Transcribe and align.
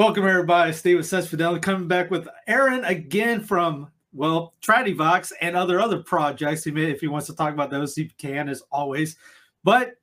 Welcome 0.00 0.26
everybody. 0.26 0.72
Steve 0.72 0.96
with 0.96 1.28
Fidelity 1.28 1.60
coming 1.60 1.86
back 1.86 2.10
with 2.10 2.26
Aaron 2.46 2.86
again 2.86 3.42
from 3.42 3.90
well 4.14 4.54
Tradivox 4.62 5.30
and 5.42 5.54
other 5.54 5.78
other 5.78 5.98
projects. 5.98 6.64
He 6.64 6.70
may, 6.70 6.90
if 6.90 7.02
he 7.02 7.06
wants 7.06 7.26
to 7.26 7.34
talk 7.34 7.52
about 7.52 7.68
those, 7.68 7.94
he 7.94 8.08
can 8.16 8.48
as 8.48 8.62
always. 8.72 9.16
But 9.62 9.96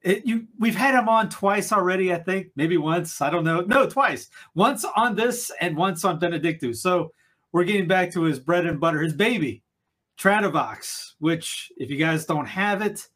it, 0.00 0.24
you 0.24 0.46
we've 0.58 0.74
had 0.74 0.94
him 0.94 1.10
on 1.10 1.28
twice 1.28 1.72
already, 1.72 2.10
I 2.10 2.20
think, 2.20 2.52
maybe 2.56 2.78
once. 2.78 3.20
I 3.20 3.28
don't 3.28 3.44
know. 3.44 3.60
No, 3.60 3.86
twice. 3.86 4.30
Once 4.54 4.86
on 4.96 5.14
this 5.14 5.52
and 5.60 5.76
once 5.76 6.06
on 6.06 6.18
Benedictus. 6.18 6.80
So 6.80 7.12
we're 7.52 7.64
getting 7.64 7.86
back 7.86 8.12
to 8.12 8.22
his 8.22 8.40
bread 8.40 8.64
and 8.64 8.80
butter, 8.80 9.02
his 9.02 9.12
baby, 9.12 9.62
Tradivox, 10.18 11.16
which 11.18 11.70
if 11.76 11.90
you 11.90 11.98
guys 11.98 12.24
don't 12.24 12.46
have 12.46 12.80
it, 12.80 13.06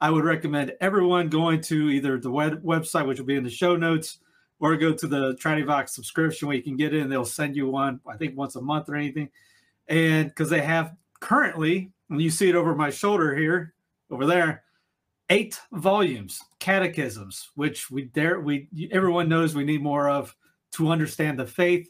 I 0.00 0.10
would 0.10 0.24
recommend 0.24 0.72
everyone 0.80 1.28
going 1.28 1.60
to 1.60 1.88
either 1.88 2.18
the 2.18 2.32
web, 2.32 2.64
website, 2.64 3.06
which 3.06 3.20
will 3.20 3.26
be 3.26 3.36
in 3.36 3.44
the 3.44 3.48
show 3.48 3.76
notes, 3.76 4.18
or 4.60 4.76
go 4.76 4.92
to 4.92 5.06
the 5.06 5.34
Tradivox 5.36 5.90
subscription 5.90 6.48
where 6.48 6.56
you 6.56 6.62
can 6.62 6.76
get 6.76 6.94
in. 6.94 7.08
They'll 7.08 7.24
send 7.24 7.56
you 7.56 7.68
one, 7.68 8.00
I 8.08 8.16
think 8.16 8.36
once 8.36 8.56
a 8.56 8.60
month 8.60 8.88
or 8.88 8.96
anything. 8.96 9.30
And 9.86 10.28
because 10.28 10.50
they 10.50 10.60
have 10.60 10.94
currently, 11.20 11.92
and 12.10 12.20
you 12.20 12.30
see 12.30 12.48
it 12.48 12.54
over 12.54 12.74
my 12.74 12.90
shoulder 12.90 13.36
here, 13.36 13.74
over 14.10 14.26
there, 14.26 14.64
eight 15.30 15.60
volumes, 15.72 16.40
catechisms, 16.58 17.50
which 17.54 17.90
we 17.90 18.02
dare 18.02 18.40
we 18.40 18.68
everyone 18.90 19.28
knows 19.28 19.54
we 19.54 19.64
need 19.64 19.82
more 19.82 20.08
of 20.08 20.34
to 20.72 20.90
understand 20.90 21.38
the 21.38 21.46
faith. 21.46 21.88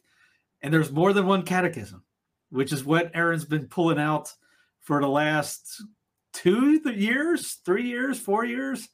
And 0.62 0.74
there's 0.74 0.90
more 0.90 1.12
than 1.12 1.26
one 1.26 1.42
catechism, 1.42 2.02
which 2.50 2.72
is 2.72 2.84
what 2.84 3.10
Aaron's 3.14 3.44
been 3.44 3.66
pulling 3.68 3.98
out 3.98 4.32
for 4.80 5.00
the 5.00 5.08
last 5.08 5.82
two 6.32 6.80
years, 6.90 7.60
three 7.64 7.86
years, 7.86 8.18
four 8.18 8.44
years. 8.44 8.88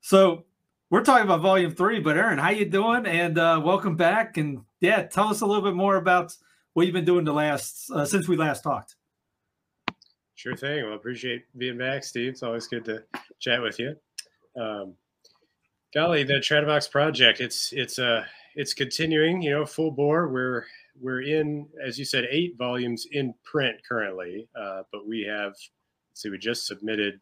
So 0.00 0.44
we're 0.92 1.02
talking 1.02 1.24
about 1.24 1.40
volume 1.40 1.74
three, 1.74 2.00
but 2.00 2.18
Aaron, 2.18 2.38
how 2.38 2.50
you 2.50 2.66
doing? 2.66 3.06
And 3.06 3.38
uh, 3.38 3.58
welcome 3.64 3.96
back. 3.96 4.36
And 4.36 4.60
yeah, 4.82 5.04
tell 5.04 5.28
us 5.28 5.40
a 5.40 5.46
little 5.46 5.62
bit 5.62 5.74
more 5.74 5.96
about 5.96 6.36
what 6.74 6.84
you've 6.84 6.92
been 6.92 7.06
doing 7.06 7.24
the 7.24 7.32
last 7.32 7.90
uh, 7.90 8.04
since 8.04 8.28
we 8.28 8.36
last 8.36 8.62
talked. 8.62 8.96
Sure 10.34 10.54
thing. 10.54 10.84
Well, 10.84 10.94
appreciate 10.94 11.44
being 11.56 11.78
back, 11.78 12.04
Steve. 12.04 12.32
It's 12.32 12.42
always 12.42 12.66
good 12.66 12.84
to 12.84 13.04
chat 13.40 13.62
with 13.62 13.78
you. 13.78 13.96
Um, 14.54 14.96
golly, 15.94 16.24
the 16.24 16.34
Tradivox 16.34 16.90
project, 16.90 17.40
it's 17.40 17.72
it's 17.72 17.98
uh 17.98 18.24
it's 18.54 18.74
continuing, 18.74 19.40
you 19.40 19.50
know, 19.50 19.64
full 19.64 19.92
bore. 19.92 20.28
We're 20.28 20.66
we're 21.00 21.22
in, 21.22 21.68
as 21.82 21.98
you 21.98 22.04
said, 22.04 22.26
eight 22.30 22.58
volumes 22.58 23.06
in 23.10 23.32
print 23.44 23.76
currently, 23.88 24.46
uh, 24.54 24.82
but 24.92 25.08
we 25.08 25.22
have 25.22 25.54
see, 26.12 26.28
we 26.28 26.36
just 26.36 26.66
submitted 26.66 27.18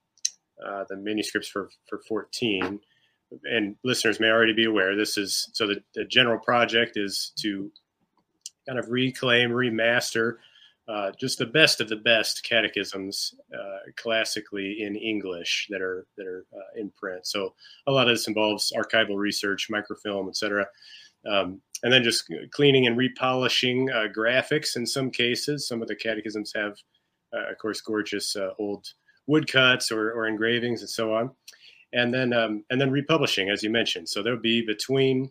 uh, 0.66 0.86
the 0.88 0.97
manuscripts 0.97 1.48
for 1.48 1.70
for 1.88 2.00
14. 2.09 2.80
And 3.44 3.76
listeners 3.84 4.20
may 4.20 4.28
already 4.28 4.52
be 4.52 4.64
aware 4.64 4.96
this 4.96 5.16
is 5.16 5.48
so 5.52 5.66
the, 5.66 5.82
the 5.94 6.04
general 6.04 6.38
project 6.38 6.96
is 6.96 7.32
to 7.41 7.70
kind 8.66 8.78
of 8.78 8.88
reclaim, 8.88 9.50
remaster 9.50 10.36
uh, 10.91 11.12
just 11.20 11.38
the 11.38 11.46
best 11.46 11.80
of 11.80 11.88
the 11.88 11.96
best 11.96 12.42
catechisms 12.42 13.34
uh, 13.54 13.78
classically 13.96 14.82
in 14.82 14.96
English 14.96 15.68
that 15.70 15.80
are 15.80 16.06
that 16.16 16.26
are 16.26 16.44
uh, 16.52 16.80
in 16.80 16.91
print. 16.98 17.26
So 17.26 17.54
a 17.86 17.92
lot 17.92 18.08
of 18.08 18.14
this 18.16 18.26
involves 18.26 18.72
archival 18.76 19.16
research, 19.16 19.68
microfilm, 19.70 20.28
etc., 20.28 20.66
um, 21.30 21.60
and 21.84 21.92
then 21.92 22.02
just 22.02 22.28
cleaning 22.50 22.88
and 22.88 22.98
repolishing 22.98 23.88
uh, 23.94 24.12
graphics. 24.12 24.76
In 24.76 24.84
some 24.84 25.10
cases, 25.10 25.68
some 25.68 25.80
of 25.80 25.86
the 25.86 25.94
catechisms 25.94 26.52
have, 26.56 26.76
uh, 27.32 27.50
of 27.50 27.58
course, 27.58 27.80
gorgeous 27.80 28.34
uh, 28.34 28.50
old 28.58 28.86
woodcuts 29.28 29.92
or, 29.92 30.10
or 30.12 30.26
engravings 30.26 30.80
and 30.80 30.91
so 30.91 31.14
on, 31.14 31.30
and 31.92 32.12
then 32.12 32.32
um, 32.32 32.64
and 32.70 32.80
then 32.80 32.90
republishing, 32.90 33.50
as 33.50 33.62
you 33.62 33.70
mentioned. 33.70 34.08
So 34.08 34.22
there'll 34.22 34.38
be 34.38 34.62
between. 34.62 35.30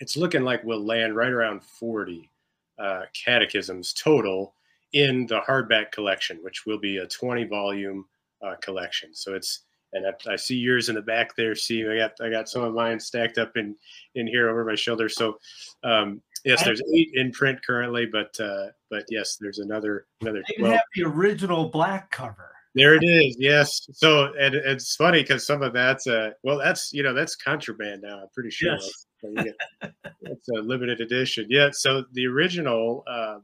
It's 0.00 0.16
looking 0.16 0.42
like 0.42 0.64
we'll 0.64 0.84
land 0.84 1.14
right 1.14 1.30
around 1.30 1.62
forty 1.62 2.30
uh, 2.78 3.02
catechisms 3.12 3.92
total 3.92 4.54
in 4.92 5.26
the 5.26 5.40
hardback 5.40 5.92
collection, 5.92 6.38
which 6.42 6.66
will 6.66 6.78
be 6.78 6.98
a 6.98 7.06
20 7.06 7.44
volume 7.44 8.06
uh, 8.42 8.54
collection. 8.62 9.14
So 9.14 9.34
it's 9.34 9.60
and 9.92 10.06
I, 10.06 10.32
I, 10.32 10.36
see 10.36 10.56
yours 10.56 10.88
in 10.88 10.96
the 10.96 11.02
back 11.02 11.36
there. 11.36 11.54
See, 11.54 11.86
I 11.86 11.96
got 11.96 12.12
I 12.20 12.28
got 12.28 12.48
some 12.48 12.62
of 12.62 12.74
mine 12.74 12.98
stacked 12.98 13.38
up 13.38 13.56
in 13.56 13.76
in 14.16 14.26
here 14.26 14.50
over 14.50 14.64
my 14.64 14.74
shoulder. 14.74 15.08
So 15.08 15.38
um, 15.84 16.20
yes, 16.44 16.64
there's 16.64 16.82
eight 16.92 17.10
in 17.14 17.30
print 17.30 17.64
currently, 17.64 18.06
but 18.06 18.38
uh, 18.40 18.68
but 18.90 19.04
yes, 19.08 19.36
there's 19.36 19.60
another 19.60 20.06
another. 20.20 20.42
They 20.48 20.54
even 20.58 20.72
have 20.72 20.80
the 20.96 21.04
original 21.04 21.68
black 21.68 22.10
cover. 22.10 22.53
There 22.74 22.94
it 22.94 23.04
is. 23.04 23.36
Yes. 23.38 23.86
So 23.92 24.32
and 24.38 24.54
it's 24.54 24.96
funny 24.96 25.22
because 25.22 25.46
some 25.46 25.62
of 25.62 25.72
that's 25.72 26.06
uh 26.06 26.30
well 26.42 26.58
that's 26.58 26.92
you 26.92 27.02
know 27.02 27.14
that's 27.14 27.36
contraband 27.36 28.02
now. 28.02 28.22
I'm 28.22 28.28
pretty 28.34 28.50
sure. 28.50 28.72
Yes. 28.72 29.06
it's 30.22 30.48
a 30.48 30.60
limited 30.60 31.00
edition. 31.00 31.46
Yeah. 31.48 31.70
So 31.72 32.04
the 32.12 32.26
original 32.26 33.04
um, 33.06 33.42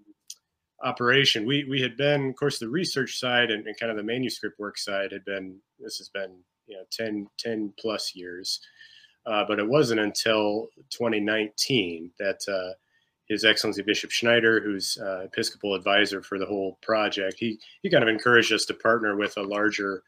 operation, 0.83 1.47
we 1.47 1.65
we 1.65 1.81
had 1.81 1.97
been, 1.97 2.31
of 2.31 2.37
course, 2.37 2.59
the 2.59 2.69
research 2.69 3.19
side 3.19 3.51
and, 3.51 3.67
and, 3.67 3.79
kind 3.79 3.91
of 3.91 3.97
the 3.97 4.03
manuscript 4.03 4.59
work 4.59 4.77
side 4.77 5.13
had 5.13 5.25
been. 5.25 5.57
This 5.79 5.97
has 5.99 6.09
been 6.09 6.37
you 6.67 6.77
know 6.77 6.83
10, 6.93 7.27
10 7.39 7.73
plus 7.79 8.15
years, 8.15 8.61
uh, 9.27 9.45
but 9.47 9.59
it 9.59 9.69
wasn't 9.69 10.01
until 10.01 10.69
2019 10.91 12.11
that. 12.19 12.41
Uh, 12.49 12.75
his 13.31 13.45
Excellency 13.45 13.83
Bishop 13.83 14.11
Schneider, 14.11 14.61
who's 14.61 14.99
uh, 14.99 15.21
Episcopal 15.21 15.75
advisor 15.75 16.21
for 16.21 16.37
the 16.37 16.45
whole 16.45 16.79
project, 16.83 17.37
he 17.39 17.61
he 17.81 17.89
kind 17.89 18.03
of 18.03 18.09
encouraged 18.09 18.53
us 18.53 18.65
to 18.67 18.75
partner 18.75 19.17
with 19.17 19.37
a 19.37 19.43
larger 19.43 20.03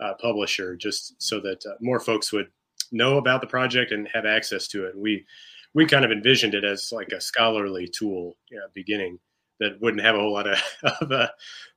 uh, 0.00 0.14
publisher, 0.20 0.76
just 0.76 1.20
so 1.20 1.40
that 1.40 1.66
uh, 1.66 1.74
more 1.80 1.98
folks 1.98 2.32
would 2.32 2.46
know 2.92 3.18
about 3.18 3.40
the 3.40 3.48
project 3.48 3.90
and 3.90 4.08
have 4.14 4.24
access 4.24 4.68
to 4.68 4.86
it. 4.86 4.96
We 4.96 5.26
we 5.74 5.86
kind 5.86 6.04
of 6.04 6.12
envisioned 6.12 6.54
it 6.54 6.64
as 6.64 6.92
like 6.92 7.08
a 7.08 7.20
scholarly 7.20 7.88
tool, 7.88 8.36
you 8.48 8.58
know, 8.58 8.66
beginning 8.74 9.18
that 9.58 9.80
wouldn't 9.80 10.04
have 10.04 10.14
a 10.14 10.20
whole 10.20 10.32
lot 10.32 10.46
of, 10.46 10.62
of 11.00 11.10
uh, 11.10 11.28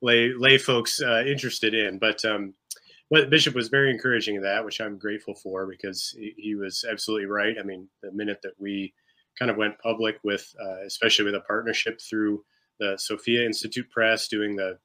lay 0.03 0.31
lay 0.37 0.59
folks 0.59 1.01
uh, 1.01 1.23
interested 1.25 1.73
in. 1.73 1.97
But 1.97 2.23
um, 2.23 2.53
but 3.09 3.31
Bishop 3.31 3.55
was 3.55 3.69
very 3.69 3.89
encouraging 3.89 4.37
of 4.37 4.43
that, 4.43 4.63
which 4.63 4.79
I'm 4.79 4.99
grateful 4.99 5.33
for 5.33 5.65
because 5.65 6.15
he, 6.15 6.35
he 6.37 6.55
was 6.55 6.85
absolutely 6.87 7.25
right. 7.25 7.55
I 7.59 7.63
mean, 7.63 7.89
the 8.03 8.11
minute 8.11 8.41
that 8.43 8.53
we 8.59 8.93
kind 9.37 9.51
of 9.51 9.57
went 9.57 9.79
public 9.79 10.17
with, 10.23 10.53
uh, 10.61 10.85
especially 10.85 11.25
with 11.25 11.35
a 11.35 11.41
partnership 11.41 11.99
through 12.01 12.43
the 12.79 12.95
Sophia 12.97 13.45
Institute 13.45 13.89
Press, 13.89 14.27
doing 14.27 14.55
the 14.55 14.77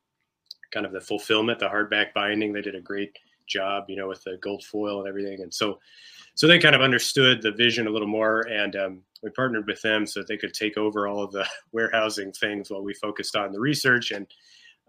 kind 0.73 0.87
of 0.87 0.93
the 0.93 1.01
fulfillment, 1.01 1.59
the 1.59 1.69
hardback 1.69 2.13
binding. 2.15 2.53
They 2.53 2.63
did 2.63 2.75
a 2.75 2.81
great 2.81 3.17
job, 3.47 3.85
you 3.89 3.97
know, 3.97 4.09
with 4.09 4.23
the 4.25 4.39
gold 4.43 4.65
foil 4.65 5.01
and 5.01 5.09
everything. 5.09 5.43
And 5.43 5.53
so, 5.53 5.79
so 6.35 6.47
they 6.47 6.59
kind 6.59 6.75
of 6.75 6.83
understood 6.83 7.41
the 7.41 7.53
vision 7.53 7.87
a 7.87 7.91
little 7.91 8.09
more, 8.09 8.43
and 8.43 8.77
um, 8.77 9.03
we 9.23 9.31
partnered 9.31 9.67
with 9.67 9.81
them 9.83 10.07
so 10.07 10.21
that 10.21 10.29
they 10.29 10.37
could 10.37 10.53
take 10.53 10.77
over 10.77 11.09
all 11.09 11.23
of 11.23 11.33
the 11.33 11.47
warehousing 11.73 12.33
things 12.33 12.71
while 12.71 12.83
we 12.83 12.95
focused 12.95 13.37
on 13.37 13.53
the 13.53 13.61
research. 13.61 14.11
And 14.11 14.27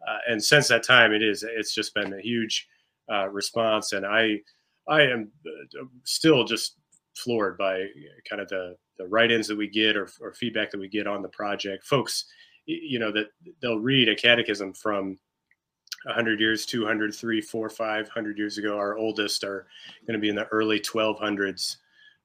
uh, 0.08 0.18
and 0.30 0.44
since 0.44 0.68
that 0.68 0.84
time, 0.84 1.12
it 1.14 1.24
is 1.24 1.44
it's 1.44 1.74
just 1.74 1.94
been 1.96 2.14
a 2.14 2.22
huge 2.22 2.68
uh, 3.12 3.30
response, 3.30 3.94
and 3.94 4.06
I 4.06 4.42
I 4.88 5.02
am 5.04 5.32
uh, 5.46 5.86
still 6.04 6.44
just 6.44 6.76
floored 7.16 7.58
by 7.58 7.86
kind 8.30 8.42
of 8.42 8.48
the 8.50 8.76
the 8.98 9.08
write-ins 9.08 9.48
that 9.48 9.58
we 9.58 9.68
get 9.68 9.96
or, 9.96 10.10
or 10.22 10.34
feedback 10.34 10.72
that 10.72 10.80
we 10.80 10.88
get 10.88 11.08
on 11.08 11.22
the 11.22 11.30
project. 11.30 11.86
Folks, 11.86 12.26
you 12.66 13.00
know, 13.00 13.12
that 13.12 13.28
they'll 13.62 13.80
read 13.80 14.10
a 14.10 14.16
catechism 14.16 14.74
from 14.74 15.18
100 16.04 16.40
years, 16.40 16.66
200, 16.66 17.14
3, 17.14 17.42
4, 17.42 17.70
500 17.70 18.38
years 18.38 18.58
ago. 18.58 18.78
Our 18.78 18.98
oldest 18.98 19.44
are 19.44 19.68
going 20.06 20.18
to 20.18 20.22
be 20.22 20.30
in 20.30 20.36
the 20.36 20.48
early 20.48 20.80
1200s. 20.80 21.78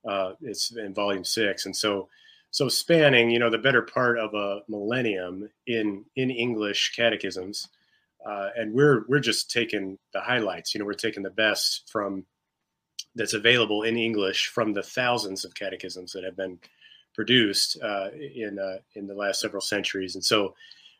Uh, 0.09 0.33
it's 0.41 0.75
in 0.77 0.95
volume 0.95 1.25
six. 1.25 1.67
And 1.67 1.77
so, 1.77 2.09
so 2.51 2.69
spanning, 2.69 3.31
you 3.31 3.39
know, 3.39 3.51
the 3.51 3.59
better 3.59 3.83
part 3.83 4.19
of 4.19 4.35
a 4.35 4.61
millennium 4.69 5.49
in, 5.67 6.05
in 6.17 6.31
English 6.31 6.93
catechisms. 6.97 7.69
Uh, 8.25 8.51
and 8.57 8.73
we're, 8.73 9.05
we're 9.09 9.21
just 9.21 9.51
taking 9.51 9.99
the 10.13 10.21
highlights, 10.21 10.75
you 10.75 10.79
know, 10.79 10.85
we're 10.85 10.93
taking 10.93 11.23
the 11.23 11.31
best 11.31 11.89
from 11.91 12.25
that's 13.14 13.35
available 13.35 13.82
in 13.82 13.97
English 13.97 14.49
from 14.49 14.73
the 14.73 14.82
thousands 14.82 15.44
of 15.44 15.55
catechisms 15.55 16.12
that 16.12 16.25
have 16.25 16.37
been 16.37 16.59
produced 17.14 17.79
uh, 17.82 18.09
in 18.12 18.59
uh, 18.59 18.79
in 18.94 19.06
the 19.06 19.14
last 19.14 19.41
several 19.41 19.61
centuries. 19.61 20.14
And 20.14 20.25
so, 20.25 20.55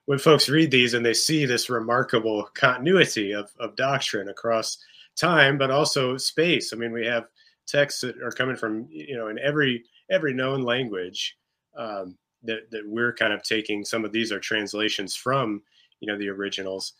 when 0.07 0.19
folks 0.19 0.49
read 0.49 0.71
these 0.71 0.95
and 0.95 1.05
they 1.05 1.15
see 1.15 1.47
this 1.47 1.71
remarkable 1.71 2.45
continuity 2.55 3.33
of, 3.33 3.51
of 3.59 3.77
doctrine 3.77 4.29
across 4.29 4.79
time, 5.17 5.59
but 5.59 5.71
also 5.71 6.17
space. 6.17 6.73
I 6.73 6.77
mean, 6.77 6.93
we 6.93 7.07
have 7.07 7.27
texts 7.67 8.01
that 8.01 8.21
are 8.23 8.31
coming 8.31 8.57
from 8.57 8.87
you 8.91 9.17
know 9.17 9.29
in 9.29 9.39
every 9.39 9.85
every 10.11 10.35
known 10.35 10.63
language 10.63 11.37
um, 11.77 12.17
that 12.43 12.71
that 12.71 12.83
we're 12.87 13.15
kind 13.15 13.33
of 13.33 13.43
taking. 13.43 13.85
Some 13.85 14.05
of 14.05 14.13
these 14.13 14.33
are 14.33 14.41
translations 14.41 15.15
from 15.15 15.63
you 16.01 16.09
know 16.09 16.19
the 16.19 16.29
originals, 16.29 16.95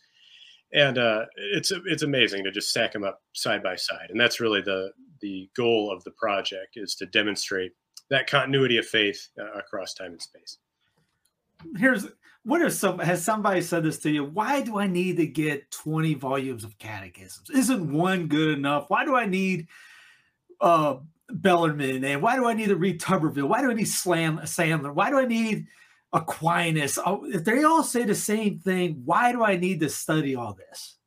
and 0.73 0.97
uh, 0.97 1.25
it's 1.37 1.71
it's 1.85 2.03
amazing 2.03 2.43
to 2.43 2.51
just 2.51 2.69
stack 2.69 2.93
them 2.93 3.03
up 3.03 3.21
side 3.33 3.63
by 3.63 3.75
side. 3.75 4.07
And 4.09 4.19
that's 4.19 4.39
really 4.39 4.61
the 4.61 4.91
the 5.21 5.49
goal 5.55 5.91
of 5.91 6.03
the 6.03 6.11
project 6.11 6.73
is 6.75 6.95
to 6.95 7.05
demonstrate 7.05 7.73
that 8.09 8.27
continuity 8.27 8.77
of 8.77 8.85
faith 8.85 9.29
uh, 9.39 9.51
across 9.53 9.93
time 9.93 10.11
and 10.11 10.21
space. 10.21 10.57
Here's 11.77 12.07
what 12.43 12.61
if 12.61 12.73
some 12.73 12.99
has 12.99 13.23
somebody 13.23 13.61
said 13.61 13.83
this 13.83 13.99
to 13.99 14.11
you? 14.11 14.25
Why 14.25 14.61
do 14.61 14.79
I 14.79 14.87
need 14.87 15.17
to 15.17 15.27
get 15.27 15.71
20 15.71 16.15
volumes 16.15 16.63
of 16.63 16.77
catechisms? 16.77 17.49
Isn't 17.49 17.93
one 17.93 18.27
good 18.27 18.57
enough? 18.57 18.89
Why 18.89 19.05
do 19.05 19.15
I 19.15 19.25
need 19.25 19.67
uh 20.59 20.97
Bellarmine 21.31 22.03
and 22.03 22.21
why 22.21 22.35
do 22.35 22.45
I 22.45 22.53
need 22.53 22.67
to 22.67 22.75
read 22.75 22.99
Turberville? 22.99 23.47
Why 23.47 23.61
do 23.61 23.69
I 23.69 23.73
need 23.73 23.87
Slam 23.87 24.39
Sandler? 24.39 24.93
Why 24.93 25.09
do 25.09 25.17
I 25.17 25.25
need 25.25 25.67
Aquinas? 26.13 26.99
Oh, 27.03 27.25
if 27.25 27.43
they 27.43 27.63
all 27.63 27.83
say 27.83 28.03
the 28.03 28.15
same 28.15 28.59
thing, 28.59 29.01
why 29.03 29.31
do 29.31 29.43
I 29.43 29.57
need 29.57 29.79
to 29.79 29.89
study 29.89 30.35
all 30.35 30.53
this? 30.53 30.97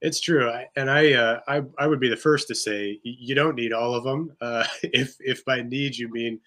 It's 0.00 0.20
true, 0.20 0.52
and 0.76 0.88
I, 0.88 1.12
uh, 1.14 1.40
I, 1.48 1.62
I 1.76 1.86
would 1.88 1.98
be 1.98 2.08
the 2.08 2.16
first 2.16 2.46
to 2.48 2.54
say 2.54 3.00
you 3.02 3.34
don't 3.34 3.56
need 3.56 3.72
all 3.72 3.94
of 3.94 4.04
them. 4.04 4.32
Uh, 4.40 4.64
if, 4.82 5.16
if 5.20 5.44
by 5.44 5.62
need 5.62 5.96
you 5.96 6.08
mean 6.08 6.40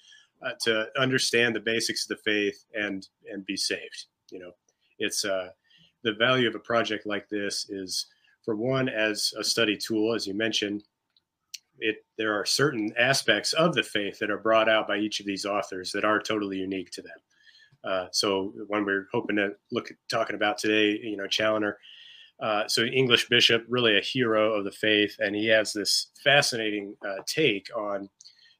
uh, 0.45 0.53
to 0.62 0.88
understand 0.98 1.56
the 1.56 1.59
basics 1.59 2.09
of 2.09 2.18
the 2.18 2.24
faith 2.24 2.65
and 2.74 3.07
and 3.31 3.45
be 3.45 3.57
saved, 3.57 4.06
you 4.31 4.39
know, 4.39 4.51
it's 5.00 5.25
uh, 5.25 5.50
the 6.04 6.13
value 6.13 6.47
of 6.47 6.56
a 6.56 6.59
project 6.59 7.06
like 7.06 7.27
this 7.27 7.69
is 7.69 8.07
for 8.44 8.56
one 8.56 8.88
as 8.88 9.33
a 9.38 9.44
study 9.44 9.77
tool, 9.77 10.15
as 10.15 10.25
you 10.25 10.33
mentioned. 10.33 10.83
It 11.80 12.06
there 12.18 12.33
are 12.33 12.45
certain 12.45 12.94
aspects 12.97 13.54
of 13.54 13.74
the 13.74 13.83
faith 13.83 14.18
that 14.19 14.31
are 14.31 14.38
brought 14.38 14.69
out 14.69 14.88
by 14.88 14.97
each 14.97 15.19
of 15.19 15.25
these 15.25 15.45
authors 15.45 15.92
that 15.92 16.06
are 16.06 16.21
totally 16.21 16.57
unique 16.57 16.92
to 16.92 17.01
them. 17.01 17.18
Uh, 17.83 18.07
so 18.12 18.54
one 18.68 18.86
we're 18.86 19.07
hoping 19.12 19.36
to 19.36 19.50
look 19.72 19.89
at 19.89 19.98
talking 20.10 20.36
about 20.36 20.57
today, 20.57 21.00
you 21.01 21.18
know, 21.18 21.28
Challoner 21.28 21.78
uh, 22.42 22.68
so 22.68 22.83
English 22.83 23.30
bishop, 23.30 23.63
really 23.69 23.98
a 23.98 24.01
hero 24.01 24.54
of 24.54 24.63
the 24.63 24.72
faith, 24.72 25.16
and 25.19 25.36
he 25.36 25.45
has 25.45 25.74
this 25.74 26.07
fascinating 26.24 26.95
uh, 27.07 27.22
take 27.28 27.68
on 27.75 28.10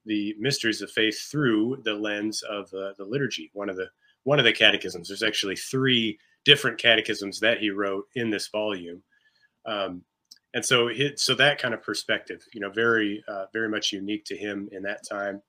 the 0.06 0.36
mysteries 0.40 0.82
of 0.82 0.92
faith 0.92 1.20
through 1.32 1.82
the 1.84 1.94
lens 1.94 2.44
of 2.44 2.66
uh, 2.74 2.94
the 2.98 3.06
liturgy. 3.06 3.50
One 3.54 3.70
of 3.70 3.76
the 3.76 3.88
one 4.24 4.38
of 4.38 4.46
the 4.46 4.54
catechisms. 4.54 5.08
There's 5.08 5.24
actually 5.24 5.56
three 5.56 6.20
different 6.46 6.78
catechisms 6.78 7.40
that 7.40 7.58
he 7.58 7.72
wrote 7.72 8.06
in 8.14 8.30
this 8.30 8.50
volume, 8.50 9.02
um, 9.66 10.04
and 10.54 10.64
so 10.64 10.92
so 11.16 11.34
that 11.34 11.60
kind 11.60 11.74
of 11.74 11.82
perspective, 11.82 12.44
you 12.54 12.62
know, 12.62 12.70
very 12.70 13.24
uh, 13.28 13.46
very 13.52 13.70
much 13.70 13.92
unique 13.92 14.26
to 14.26 14.38
him 14.38 14.70
in 14.72 14.84
that 14.84 15.08
time. 15.10 15.42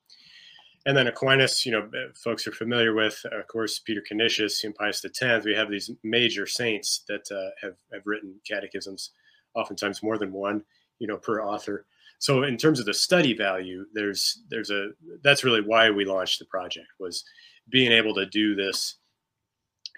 And 0.84 0.96
then 0.96 1.06
Aquinas, 1.06 1.64
you 1.64 1.72
know, 1.72 1.88
folks 2.14 2.46
are 2.46 2.52
familiar 2.52 2.92
with, 2.92 3.24
of 3.30 3.46
course, 3.46 3.78
Peter 3.78 4.02
Canisius 4.06 4.64
and 4.64 4.74
Pius 4.74 5.04
X. 5.04 5.44
We 5.44 5.54
have 5.54 5.70
these 5.70 5.90
major 6.02 6.46
saints 6.46 7.04
that 7.08 7.30
uh, 7.30 7.50
have, 7.60 7.76
have 7.92 8.02
written 8.04 8.34
catechisms, 8.48 9.10
oftentimes 9.54 10.02
more 10.02 10.18
than 10.18 10.32
one, 10.32 10.64
you 10.98 11.06
know, 11.06 11.18
per 11.18 11.40
author. 11.40 11.86
So 12.18 12.42
in 12.42 12.56
terms 12.56 12.80
of 12.80 12.86
the 12.86 12.94
study 12.94 13.34
value, 13.34 13.84
there's 13.94 14.42
there's 14.48 14.70
a 14.70 14.90
that's 15.22 15.42
really 15.42 15.60
why 15.60 15.90
we 15.90 16.04
launched 16.04 16.38
the 16.38 16.44
project 16.46 16.86
was 17.00 17.24
being 17.68 17.90
able 17.90 18.14
to 18.14 18.26
do 18.26 18.54
this 18.54 18.98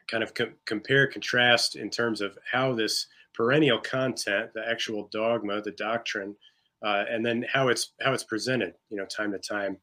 kind 0.09 0.23
of 0.23 0.33
com- 0.35 0.55
compare 0.67 1.07
contrast 1.07 1.77
in 1.77 1.91
terms 1.91 2.21
of 2.21 2.39
how 2.51 2.75
this 2.75 3.07
perennial 3.35 3.79
content, 3.79 4.51
the 4.55 4.67
actual 4.67 5.09
dogma, 5.13 5.61
the 5.61 5.73
doctrine, 5.73 6.35
uh, 6.83 7.05
and 7.11 7.25
then 7.25 7.45
how 7.53 7.69
it's 7.69 7.93
how 8.01 8.13
it's 8.13 8.25
presented, 8.25 8.75
you 8.91 8.97
know, 8.97 9.07
time 9.07 9.33
to 9.33 9.39
time 9.39 9.77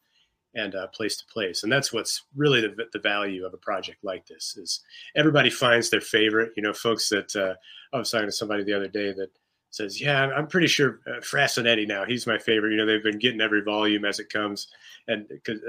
and 0.55 0.75
uh, 0.75 0.87
place 0.87 1.17
to 1.17 1.25
place. 1.25 1.63
And 1.63 1.71
that's 1.71 1.93
what's 1.93 2.23
really 2.35 2.61
the, 2.61 2.75
the 2.91 2.99
value 2.99 3.45
of 3.45 3.53
a 3.53 3.57
project 3.57 4.03
like 4.03 4.25
this 4.27 4.57
is 4.57 4.81
everybody 5.15 5.49
finds 5.49 5.89
their 5.89 6.01
favorite. 6.01 6.51
You 6.55 6.63
know 6.63 6.73
folks 6.73 7.09
that 7.09 7.35
uh, 7.35 7.55
i 7.93 7.97
was 7.97 8.11
talking 8.11 8.27
to 8.27 8.31
somebody 8.31 8.63
the 8.63 8.73
other 8.73 8.87
day 8.87 9.11
that 9.13 9.29
says 9.69 10.01
yeah 10.01 10.27
i'm 10.35 10.47
pretty 10.47 10.67
sure 10.67 10.99
uh, 11.07 11.21
Frassinetti 11.21 11.87
now 11.87 12.05
he's 12.05 12.27
my 12.27 12.37
favorite. 12.37 12.71
You 12.71 12.77
know 12.77 12.85
they've 12.85 13.03
been 13.03 13.19
getting 13.19 13.41
every 13.41 13.61
volume 13.61 14.05
as 14.05 14.19
it 14.19 14.29
comes. 14.29 14.67
And 15.07 15.27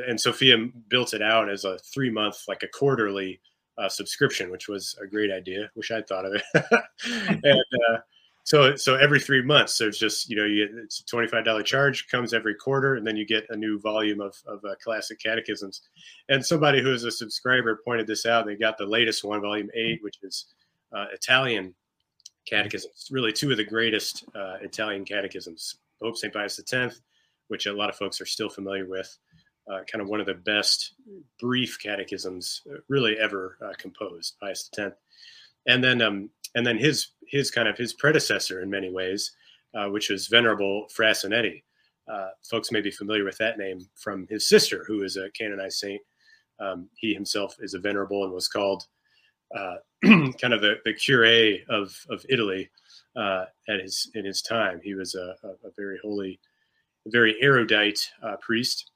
and 0.08 0.20
sophia 0.20 0.56
built 0.88 1.14
it 1.14 1.23
out 1.23 1.49
as 1.49 1.64
a 1.64 1.79
three 1.79 2.11
month 2.11 2.44
like 2.49 2.62
a 2.62 2.69
quarterly 2.69 3.40
uh, 3.79 3.88
subscription 3.88 4.50
which 4.50 4.69
was 4.69 4.96
a 5.02 5.06
great 5.06 5.31
idea. 5.31 5.70
Wish 5.76 5.90
i'd 5.90 6.06
thought 6.06 6.26
of 6.26 6.34
it. 6.34 6.43
And 7.44 7.46
uh, 7.46 7.99
so 8.44 8.74
so 8.74 8.96
every 8.96 9.20
three 9.20 9.42
months 9.42 9.78
there's 9.78 9.98
just 9.98 10.28
you 10.28 10.36
know 10.36 10.44
you 10.44 10.68
it's 10.82 11.00
a 11.00 11.04
$25 11.04 11.64
charge 11.64 12.08
comes 12.08 12.34
every 12.34 12.54
quarter 12.54 12.96
and 12.96 13.06
then 13.06 13.16
you 13.16 13.24
get 13.24 13.44
a 13.50 13.56
new 13.56 13.78
volume 13.78 14.20
of, 14.20 14.34
of 14.46 14.64
uh, 14.64 14.74
classic 14.82 15.20
catechisms. 15.20 15.82
And 16.28 16.44
somebody 16.44 16.82
who 16.82 16.92
is 16.92 17.04
a 17.04 17.10
subscriber 17.10 17.80
pointed 17.84 18.06
this 18.06 18.26
out 18.26 18.46
they 18.46 18.56
got 18.56 18.78
the 18.78 18.86
latest 18.86 19.24
one 19.24 19.40
volume 19.40 19.70
eight 19.74 20.02
which 20.02 20.16
is 20.22 20.46
uh, 20.92 21.06
italian 21.12 21.74
catechisms 22.46 23.08
really 23.10 23.32
two 23.32 23.50
of 23.50 23.56
the 23.56 23.64
greatest 23.64 24.24
uh, 24.34 24.56
italian 24.60 25.04
catechisms. 25.04 25.76
Pope 26.02 26.16
st 26.16 26.32
pius 26.32 26.60
x 26.72 27.00
which 27.48 27.66
a 27.66 27.72
lot 27.72 27.90
of 27.90 27.96
folks 27.96 28.20
are 28.20 28.26
still 28.26 28.48
familiar 28.48 28.88
with 28.88 29.16
uh, 29.70 29.82
kind 29.90 30.02
of 30.02 30.08
one 30.08 30.18
of 30.18 30.26
the 30.26 30.34
best 30.34 30.94
brief 31.38 31.78
catechisms 31.80 32.62
uh, 32.72 32.78
really 32.88 33.16
ever 33.18 33.56
uh, 33.64 33.72
composed 33.78 34.34
pius 34.40 34.68
x 34.76 34.96
and 35.68 35.84
then 35.84 36.02
um, 36.02 36.28
and 36.54 36.66
then 36.66 36.78
his 36.78 37.08
his 37.26 37.50
kind 37.50 37.69
of 37.69 37.76
his 37.78 37.93
predecessor 37.93 38.60
in 38.60 38.70
many 38.70 38.90
ways, 38.90 39.32
uh, 39.75 39.88
which 39.88 40.10
was 40.10 40.28
Venerable 40.28 40.87
Frassinetti. 40.94 41.62
Uh, 42.12 42.28
folks 42.43 42.72
may 42.72 42.81
be 42.81 42.90
familiar 42.90 43.25
with 43.25 43.38
that 43.38 43.58
name 43.58 43.81
from 43.94 44.26
his 44.28 44.49
sister, 44.49 44.84
who 44.87 45.02
is 45.02 45.16
a 45.16 45.31
canonized 45.31 45.78
saint. 45.78 46.02
Um, 46.60 46.88
he 46.96 47.14
himself 47.14 47.56
is 47.60 47.75
a 47.75 47.78
venerable 47.78 48.25
and 48.25 48.32
was 48.32 48.49
called 48.49 48.87
uh, 49.56 49.76
kind 50.04 50.52
of 50.52 50.60
the, 50.60 50.76
the 50.84 50.94
cure 50.94 51.56
of 51.69 51.96
of 52.10 52.25
Italy 52.28 52.70
uh, 53.16 53.46
at 53.69 53.81
his 53.81 54.10
in 54.14 54.25
his 54.25 54.43
time. 54.43 54.81
He 54.82 54.94
was 54.94 55.14
a, 55.14 55.37
a, 55.44 55.48
a 55.48 55.70
very 55.76 55.98
holy, 56.02 56.40
very 57.06 57.37
erudite 57.40 58.00
uh, 58.22 58.37
priest 58.37 58.91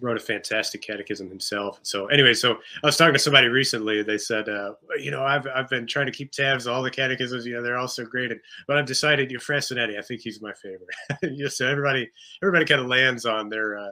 wrote 0.00 0.16
a 0.16 0.20
fantastic 0.20 0.82
catechism 0.82 1.28
himself. 1.28 1.80
So 1.82 2.06
anyway, 2.06 2.34
so 2.34 2.52
I 2.82 2.86
was 2.86 2.96
talking 2.96 3.14
to 3.14 3.18
somebody 3.18 3.48
recently. 3.48 4.02
They 4.02 4.18
said, 4.18 4.48
uh, 4.48 4.74
you 4.98 5.10
know, 5.10 5.22
I've, 5.22 5.46
I've 5.54 5.68
been 5.68 5.86
trying 5.86 6.06
to 6.06 6.12
keep 6.12 6.30
tabs 6.30 6.66
on 6.66 6.74
all 6.74 6.82
the 6.82 6.90
catechisms. 6.90 7.46
You 7.46 7.54
know, 7.54 7.62
they're 7.62 7.78
all 7.78 7.88
so 7.88 8.04
great. 8.04 8.30
And, 8.30 8.40
but 8.66 8.76
I've 8.76 8.86
decided, 8.86 9.30
you 9.30 9.38
Frassinetti, 9.38 9.98
I 9.98 10.02
think 10.02 10.20
he's 10.20 10.40
my 10.40 10.52
favorite. 10.52 10.88
you 11.22 11.44
know, 11.44 11.48
so 11.48 11.66
everybody, 11.66 12.08
everybody 12.42 12.64
kind 12.64 12.80
of 12.80 12.86
lands 12.86 13.26
on 13.26 13.48
their, 13.48 13.78
uh, 13.78 13.90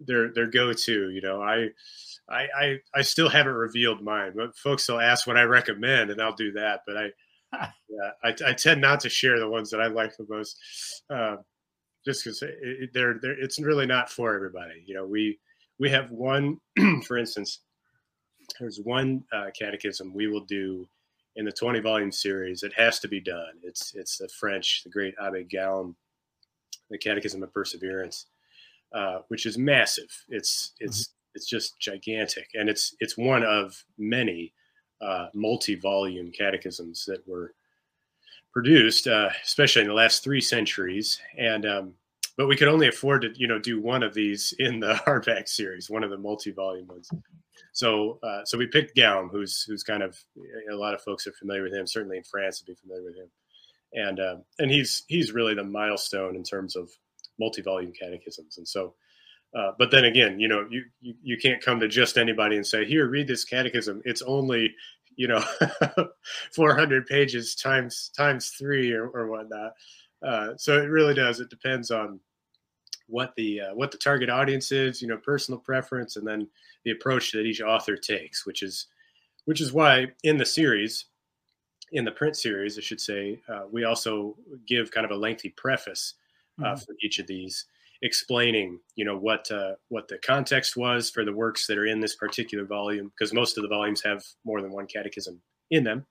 their, 0.00 0.32
their 0.32 0.46
go-to. 0.46 1.10
You 1.10 1.20
know, 1.20 1.42
I, 1.42 1.68
I, 2.28 2.48
I, 2.58 2.78
I 2.94 3.02
still 3.02 3.28
haven't 3.28 3.54
revealed 3.54 4.02
mine. 4.02 4.32
But 4.36 4.56
folks 4.56 4.88
will 4.88 5.00
ask 5.00 5.26
what 5.26 5.36
I 5.36 5.42
recommend, 5.42 6.10
and 6.10 6.20
I'll 6.20 6.34
do 6.34 6.52
that. 6.52 6.80
But 6.86 6.96
I, 6.96 7.08
yeah, 7.88 8.10
I, 8.22 8.34
I 8.50 8.52
tend 8.52 8.80
not 8.80 9.00
to 9.00 9.08
share 9.08 9.38
the 9.38 9.48
ones 9.48 9.70
that 9.70 9.80
I 9.80 9.86
like 9.86 10.16
the 10.16 10.26
most. 10.28 10.58
Uh, 11.08 11.36
just 12.08 12.24
because 12.24 12.42
it, 12.42 12.90
they're, 12.94 13.18
they're, 13.20 13.38
it's 13.38 13.60
really 13.60 13.84
not 13.84 14.08
for 14.08 14.34
everybody. 14.34 14.82
You 14.86 14.94
know, 14.94 15.06
we 15.06 15.38
we 15.78 15.90
have 15.90 16.10
one, 16.10 16.58
for 17.06 17.18
instance, 17.18 17.60
there's 18.58 18.80
one 18.82 19.24
uh, 19.30 19.50
catechism 19.56 20.14
we 20.14 20.26
will 20.26 20.46
do 20.46 20.88
in 21.36 21.44
the 21.44 21.52
20 21.52 21.80
volume 21.80 22.10
series. 22.10 22.62
It 22.62 22.72
has 22.74 22.98
to 23.00 23.08
be 23.08 23.20
done. 23.20 23.52
It's 23.62 23.94
it's 23.94 24.16
the 24.16 24.28
French, 24.40 24.84
the 24.84 24.90
great 24.90 25.14
Abbe 25.22 25.44
Gaume, 25.44 25.94
the 26.88 26.96
Catechism 26.96 27.42
of 27.42 27.52
Perseverance, 27.52 28.26
uh, 28.94 29.18
which 29.28 29.44
is 29.44 29.58
massive. 29.58 30.10
It's 30.30 30.72
it's 30.80 31.02
mm-hmm. 31.02 31.30
it's 31.34 31.46
just 31.46 31.78
gigantic, 31.78 32.48
and 32.54 32.70
it's 32.70 32.96
it's 33.00 33.18
one 33.18 33.44
of 33.44 33.84
many 33.98 34.54
uh, 35.02 35.26
multi-volume 35.34 36.32
catechisms 36.32 37.04
that 37.04 37.20
were 37.28 37.52
produced, 38.50 39.06
uh, 39.06 39.28
especially 39.44 39.82
in 39.82 39.88
the 39.88 39.94
last 39.94 40.24
three 40.24 40.40
centuries. 40.40 41.20
And 41.36 41.66
um, 41.66 41.94
but 42.38 42.46
we 42.46 42.56
could 42.56 42.68
only 42.68 42.86
afford 42.86 43.22
to, 43.22 43.32
you 43.34 43.48
know, 43.48 43.58
do 43.58 43.82
one 43.82 44.04
of 44.04 44.14
these 44.14 44.54
in 44.60 44.78
the 44.78 44.94
hardback 45.06 45.48
series, 45.48 45.90
one 45.90 46.04
of 46.04 46.10
the 46.10 46.16
multi-volume 46.16 46.86
ones. 46.86 47.10
So, 47.72 48.20
uh, 48.22 48.44
so 48.44 48.56
we 48.56 48.68
picked 48.68 48.96
Gaume, 48.96 49.28
who's 49.28 49.62
who's 49.64 49.82
kind 49.82 50.02
of 50.02 50.16
a 50.70 50.74
lot 50.74 50.94
of 50.94 51.02
folks 51.02 51.26
are 51.26 51.32
familiar 51.32 51.64
with 51.64 51.74
him. 51.74 51.86
Certainly 51.86 52.18
in 52.18 52.22
France, 52.22 52.62
would 52.62 52.72
be 52.72 52.80
familiar 52.80 53.04
with 53.04 53.16
him, 53.16 53.28
and 53.92 54.20
uh, 54.20 54.36
and 54.60 54.70
he's 54.70 55.04
he's 55.08 55.32
really 55.32 55.54
the 55.54 55.64
milestone 55.64 56.36
in 56.36 56.44
terms 56.44 56.76
of 56.76 56.88
multi-volume 57.40 57.92
catechisms. 57.92 58.56
And 58.56 58.66
so, 58.66 58.94
uh, 59.56 59.72
but 59.78 59.90
then 59.90 60.04
again, 60.04 60.38
you 60.38 60.48
know, 60.48 60.66
you, 60.70 60.84
you 61.00 61.14
you 61.22 61.36
can't 61.36 61.62
come 61.62 61.80
to 61.80 61.88
just 61.88 62.18
anybody 62.18 62.56
and 62.56 62.66
say, 62.66 62.84
here, 62.84 63.08
read 63.08 63.26
this 63.26 63.44
catechism. 63.44 64.00
It's 64.04 64.22
only 64.22 64.74
you 65.16 65.26
know 65.26 65.42
400 66.54 67.06
pages 67.06 67.56
times 67.56 68.10
times 68.16 68.50
three 68.50 68.92
or, 68.92 69.08
or 69.08 69.26
whatnot 69.26 69.72
uh, 70.24 70.50
so 70.56 70.78
it 70.78 70.86
really 70.86 71.14
does 71.14 71.40
it 71.40 71.50
depends 71.50 71.90
on 71.90 72.20
what 73.08 73.34
the 73.36 73.60
uh, 73.60 73.74
what 73.74 73.90
the 73.90 73.98
target 73.98 74.30
audience 74.30 74.70
is, 74.70 75.02
you 75.02 75.08
know, 75.08 75.16
personal 75.16 75.58
preference, 75.58 76.16
and 76.16 76.26
then 76.26 76.48
the 76.84 76.92
approach 76.92 77.32
that 77.32 77.46
each 77.46 77.60
author 77.60 77.96
takes, 77.96 78.46
which 78.46 78.62
is 78.62 78.86
which 79.46 79.60
is 79.60 79.72
why 79.72 80.06
in 80.22 80.36
the 80.36 80.44
series, 80.44 81.06
in 81.92 82.04
the 82.04 82.12
print 82.12 82.36
series, 82.36 82.78
I 82.78 82.82
should 82.82 83.00
say, 83.00 83.40
uh, 83.48 83.62
we 83.70 83.84
also 83.84 84.36
give 84.66 84.90
kind 84.90 85.04
of 85.04 85.10
a 85.10 85.16
lengthy 85.16 85.48
preface 85.50 86.14
uh, 86.60 86.64
mm-hmm. 86.64 86.76
for 86.76 86.94
each 87.02 87.18
of 87.18 87.26
these, 87.26 87.64
explaining, 88.02 88.78
you 88.94 89.04
know, 89.04 89.16
what 89.16 89.50
uh, 89.50 89.72
what 89.88 90.06
the 90.08 90.18
context 90.18 90.76
was 90.76 91.10
for 91.10 91.24
the 91.24 91.32
works 91.32 91.66
that 91.66 91.78
are 91.78 91.86
in 91.86 92.00
this 92.00 92.14
particular 92.14 92.64
volume, 92.64 93.10
because 93.16 93.32
most 93.32 93.56
of 93.56 93.62
the 93.62 93.68
volumes 93.68 94.02
have 94.02 94.22
more 94.44 94.60
than 94.60 94.72
one 94.72 94.86
catechism 94.86 95.40
in 95.70 95.84
them. 95.84 96.06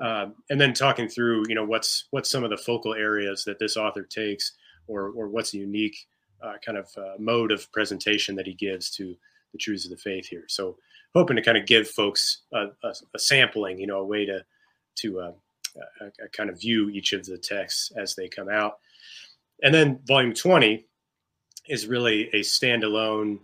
Um, 0.00 0.34
and 0.50 0.60
then 0.60 0.72
talking 0.72 1.08
through, 1.08 1.44
you 1.48 1.54
know, 1.54 1.64
what's 1.64 2.06
what's 2.10 2.30
some 2.30 2.44
of 2.44 2.50
the 2.50 2.56
focal 2.56 2.94
areas 2.94 3.44
that 3.44 3.58
this 3.58 3.76
author 3.76 4.02
takes, 4.02 4.52
or 4.88 5.10
or 5.10 5.28
what's 5.28 5.54
unique 5.54 5.96
uh, 6.44 6.58
kind 6.64 6.78
of 6.78 6.88
uh, 6.96 7.14
mode 7.18 7.52
of 7.52 7.70
presentation 7.72 8.34
that 8.36 8.46
he 8.46 8.54
gives 8.54 8.90
to 8.90 9.16
the 9.52 9.58
truths 9.58 9.84
of 9.84 9.90
the 9.90 9.96
faith 9.96 10.26
here. 10.26 10.44
So 10.48 10.76
hoping 11.14 11.36
to 11.36 11.42
kind 11.42 11.56
of 11.56 11.66
give 11.66 11.88
folks 11.88 12.42
a, 12.52 12.66
a, 12.82 12.94
a 13.14 13.18
sampling, 13.18 13.78
you 13.78 13.86
know, 13.86 13.98
a 13.98 14.04
way 14.04 14.26
to 14.26 14.44
to 14.96 15.20
uh, 15.20 15.32
kind 16.32 16.50
of 16.50 16.60
view 16.60 16.88
each 16.90 17.12
of 17.12 17.24
the 17.24 17.38
texts 17.38 17.90
as 17.96 18.14
they 18.14 18.28
come 18.28 18.48
out. 18.48 18.78
And 19.62 19.74
then 19.74 20.00
volume 20.04 20.34
20 20.34 20.86
is 21.68 21.86
really 21.86 22.28
a 22.28 22.40
standalone 22.40 23.40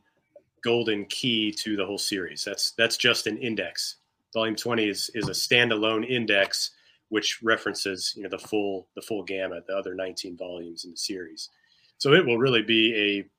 golden 0.63 1.07
key 1.07 1.51
to 1.53 1.77
the 1.77 1.87
whole 1.87 1.99
series. 1.99 2.45
That's 2.45 2.73
that's 2.73 2.97
just 2.97 3.27
an 3.27 3.39
index. 3.39 3.97
Volume 4.35 4.57
20 4.57 4.89
is 4.89 5.11
is 5.15 5.29
a 5.29 5.33
standalone 5.33 6.09
index 6.09 6.71
which 7.09 7.43
references 7.43 8.15
you 8.17 8.23
know 8.23 8.29
the 8.29 8.39
full 8.39 8.87
the 8.95 9.03
full 9.03 9.23
gamut, 9.23 9.67
the 9.67 9.77
other 9.77 9.95
19 9.95 10.37
volumes 10.37 10.85
in 10.85 10.93
the 10.93 10.97
series. 10.97 11.51
So 12.01 12.15
it 12.15 12.27
will 12.27 12.39
really 12.39 12.63
be 12.63 12.95
a 12.97 13.31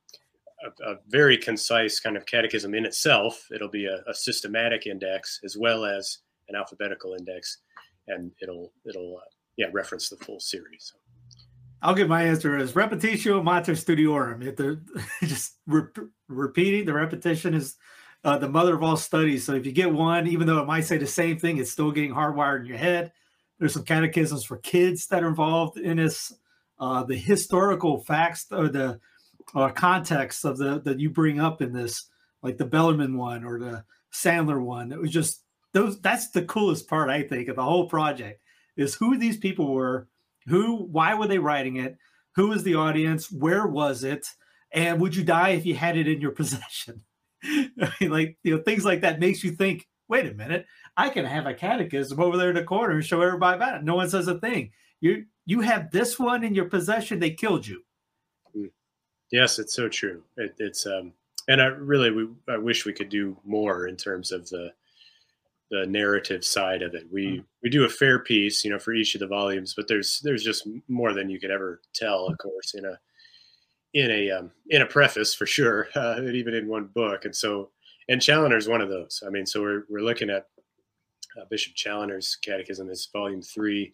a, 0.63 0.91
a, 0.91 0.95
very 1.07 1.37
concise 1.37 1.99
kind 1.99 2.15
of 2.15 2.27
catechism 2.27 2.75
in 2.75 2.85
itself. 2.85 3.47
It'll 3.51 3.67
be 3.67 3.85
a, 3.85 4.03
a, 4.07 4.13
systematic 4.13 4.85
index 4.85 5.39
as 5.43 5.57
well 5.57 5.85
as 5.85 6.19
an 6.49 6.55
alphabetical 6.55 7.15
index, 7.15 7.57
and 8.07 8.31
it'll 8.41 8.71
it'll 8.85 9.17
uh, 9.17 9.29
yeah 9.57 9.67
reference 9.73 10.09
the 10.09 10.17
full 10.17 10.39
series. 10.39 10.93
I'll 11.81 11.95
give 11.95 12.07
my 12.07 12.23
answer 12.23 12.55
as 12.57 12.73
repetitio 12.73 13.43
mater 13.43 13.73
studiorum. 13.73 14.45
If 14.45 14.55
they're 14.55 14.81
just 15.23 15.57
re- 15.65 15.87
repeating, 16.27 16.85
the 16.85 16.93
repetition 16.93 17.55
is 17.55 17.75
uh, 18.23 18.37
the 18.37 18.49
mother 18.49 18.75
of 18.75 18.83
all 18.83 18.97
studies. 18.97 19.45
So 19.45 19.53
if 19.55 19.65
you 19.65 19.71
get 19.71 19.91
one, 19.91 20.27
even 20.27 20.45
though 20.45 20.59
it 20.59 20.67
might 20.67 20.85
say 20.85 20.99
the 20.99 21.07
same 21.07 21.39
thing, 21.39 21.57
it's 21.57 21.71
still 21.71 21.91
getting 21.91 22.13
hardwired 22.13 22.59
in 22.59 22.65
your 22.67 22.77
head. 22.77 23.11
There's 23.57 23.73
some 23.73 23.83
catechisms 23.83 24.43
for 24.43 24.57
kids 24.57 25.07
that 25.07 25.23
are 25.23 25.27
involved 25.27 25.79
in 25.79 25.97
this. 25.97 26.31
Uh, 26.81 27.03
the 27.03 27.15
historical 27.15 28.03
facts 28.03 28.47
or 28.51 28.67
the 28.67 28.99
uh, 29.53 29.69
context 29.69 30.43
of 30.43 30.57
the 30.57 30.81
that 30.81 30.99
you 30.99 31.09
bring 31.09 31.39
up 31.39 31.61
in 31.61 31.71
this, 31.71 32.09
like 32.41 32.57
the 32.57 32.65
Bellarmine 32.65 33.17
one 33.17 33.45
or 33.45 33.59
the 33.59 33.83
Sandler 34.11 34.59
one. 34.59 34.91
It 34.91 34.99
was 34.99 35.11
just 35.11 35.43
those. 35.73 36.01
That's 36.01 36.31
the 36.31 36.41
coolest 36.41 36.89
part, 36.89 37.09
I 37.09 37.21
think, 37.23 37.47
of 37.47 37.55
the 37.55 37.63
whole 37.63 37.87
project 37.87 38.41
is 38.75 38.95
who 38.95 39.17
these 39.17 39.37
people 39.37 39.73
were, 39.73 40.07
who, 40.47 40.87
why 40.91 41.13
were 41.13 41.27
they 41.27 41.37
writing 41.37 41.77
it, 41.77 41.97
who 42.35 42.47
was 42.47 42.63
the 42.63 42.75
audience, 42.75 43.31
where 43.31 43.67
was 43.67 44.03
it, 44.03 44.27
and 44.71 44.99
would 44.99 45.15
you 45.15 45.23
die 45.23 45.49
if 45.49 45.65
you 45.65 45.75
had 45.75 45.97
it 45.97 46.07
in 46.07 46.21
your 46.21 46.31
possession? 46.41 47.03
like 48.01 48.37
you 48.43 48.55
know, 48.55 48.63
things 48.63 48.85
like 48.85 49.01
that 49.01 49.19
makes 49.19 49.43
you 49.43 49.51
think. 49.51 49.87
Wait 50.07 50.27
a 50.27 50.33
minute, 50.33 50.65
I 50.97 51.07
can 51.09 51.23
have 51.23 51.45
a 51.45 51.53
catechism 51.53 52.19
over 52.19 52.35
there 52.35 52.49
in 52.49 52.55
the 52.55 52.63
corner 52.65 52.95
and 52.95 53.05
show 53.05 53.21
everybody 53.21 53.55
about 53.55 53.75
it. 53.75 53.83
No 53.83 53.95
one 53.95 54.09
says 54.09 54.27
a 54.27 54.37
thing. 54.37 54.71
You 54.99 55.25
you 55.45 55.61
have 55.61 55.91
this 55.91 56.19
one 56.19 56.43
in 56.43 56.55
your 56.55 56.65
possession. 56.65 57.19
They 57.19 57.31
killed 57.31 57.67
you. 57.67 57.83
Yes, 59.31 59.59
it's 59.59 59.73
so 59.73 59.87
true. 59.87 60.23
It, 60.37 60.55
it's 60.59 60.85
um, 60.85 61.13
and 61.47 61.61
I 61.61 61.67
really 61.67 62.11
we, 62.11 62.27
I 62.49 62.57
wish 62.57 62.85
we 62.85 62.93
could 62.93 63.09
do 63.09 63.37
more 63.45 63.87
in 63.87 63.95
terms 63.95 64.31
of 64.31 64.47
the 64.49 64.71
the 65.71 65.85
narrative 65.85 66.43
side 66.43 66.81
of 66.81 66.93
it. 66.93 67.07
We 67.11 67.25
mm. 67.25 67.43
we 67.63 67.69
do 67.69 67.85
a 67.85 67.89
fair 67.89 68.19
piece, 68.19 68.63
you 68.63 68.69
know, 68.69 68.79
for 68.79 68.93
each 68.93 69.15
of 69.15 69.19
the 69.21 69.27
volumes, 69.27 69.73
but 69.73 69.87
there's 69.87 70.19
there's 70.23 70.43
just 70.43 70.67
more 70.87 71.13
than 71.13 71.29
you 71.29 71.39
could 71.39 71.51
ever 71.51 71.81
tell, 71.93 72.27
of 72.27 72.37
course, 72.37 72.73
in 72.73 72.85
a 72.85 72.99
in 73.93 74.11
a 74.11 74.31
um, 74.31 74.51
in 74.69 74.81
a 74.81 74.85
preface 74.85 75.33
for 75.33 75.45
sure, 75.45 75.87
uh, 75.95 76.21
even 76.21 76.53
in 76.53 76.67
one 76.67 76.85
book. 76.93 77.25
And 77.25 77.35
so, 77.35 77.69
and 78.09 78.21
Challoner 78.21 78.57
is 78.57 78.67
one 78.67 78.81
of 78.81 78.89
those. 78.89 79.23
I 79.25 79.29
mean, 79.29 79.45
so 79.45 79.61
we're 79.61 79.83
we're 79.89 80.01
looking 80.01 80.29
at 80.29 80.47
uh, 81.39 81.45
Bishop 81.49 81.73
Challoner's 81.73 82.37
catechism 82.41 82.89
is 82.89 83.07
volume 83.11 83.41
three. 83.41 83.93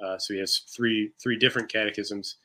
Uh, 0.00 0.18
so 0.18 0.34
he 0.34 0.40
has 0.40 0.58
three 0.58 1.12
three 1.20 1.38
different 1.38 1.70
catechisms 1.70 2.36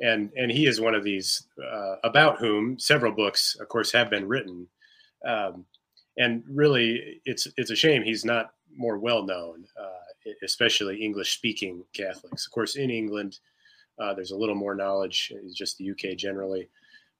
and 0.00 0.30
and 0.36 0.50
he 0.50 0.66
is 0.66 0.80
one 0.80 0.94
of 0.94 1.04
these 1.04 1.46
uh, 1.62 1.96
about 2.04 2.38
whom 2.38 2.78
several 2.78 3.12
books, 3.12 3.56
of 3.60 3.68
course, 3.68 3.92
have 3.92 4.10
been 4.10 4.28
written. 4.28 4.68
Um, 5.24 5.64
and 6.18 6.42
really, 6.48 7.20
it's 7.24 7.46
it's 7.56 7.70
a 7.70 7.76
shame 7.76 8.02
he's 8.02 8.24
not 8.24 8.52
more 8.76 8.98
well 8.98 9.22
known, 9.22 9.64
uh, 9.80 10.30
especially 10.42 11.02
English 11.02 11.34
speaking 11.34 11.82
Catholics. 11.94 12.46
Of 12.46 12.52
course, 12.52 12.76
in 12.76 12.90
England, 12.90 13.38
uh, 13.98 14.14
there's 14.14 14.32
a 14.32 14.36
little 14.36 14.54
more 14.54 14.74
knowledge. 14.74 15.32
Just 15.54 15.78
the 15.78 15.90
UK 15.90 16.16
generally, 16.16 16.68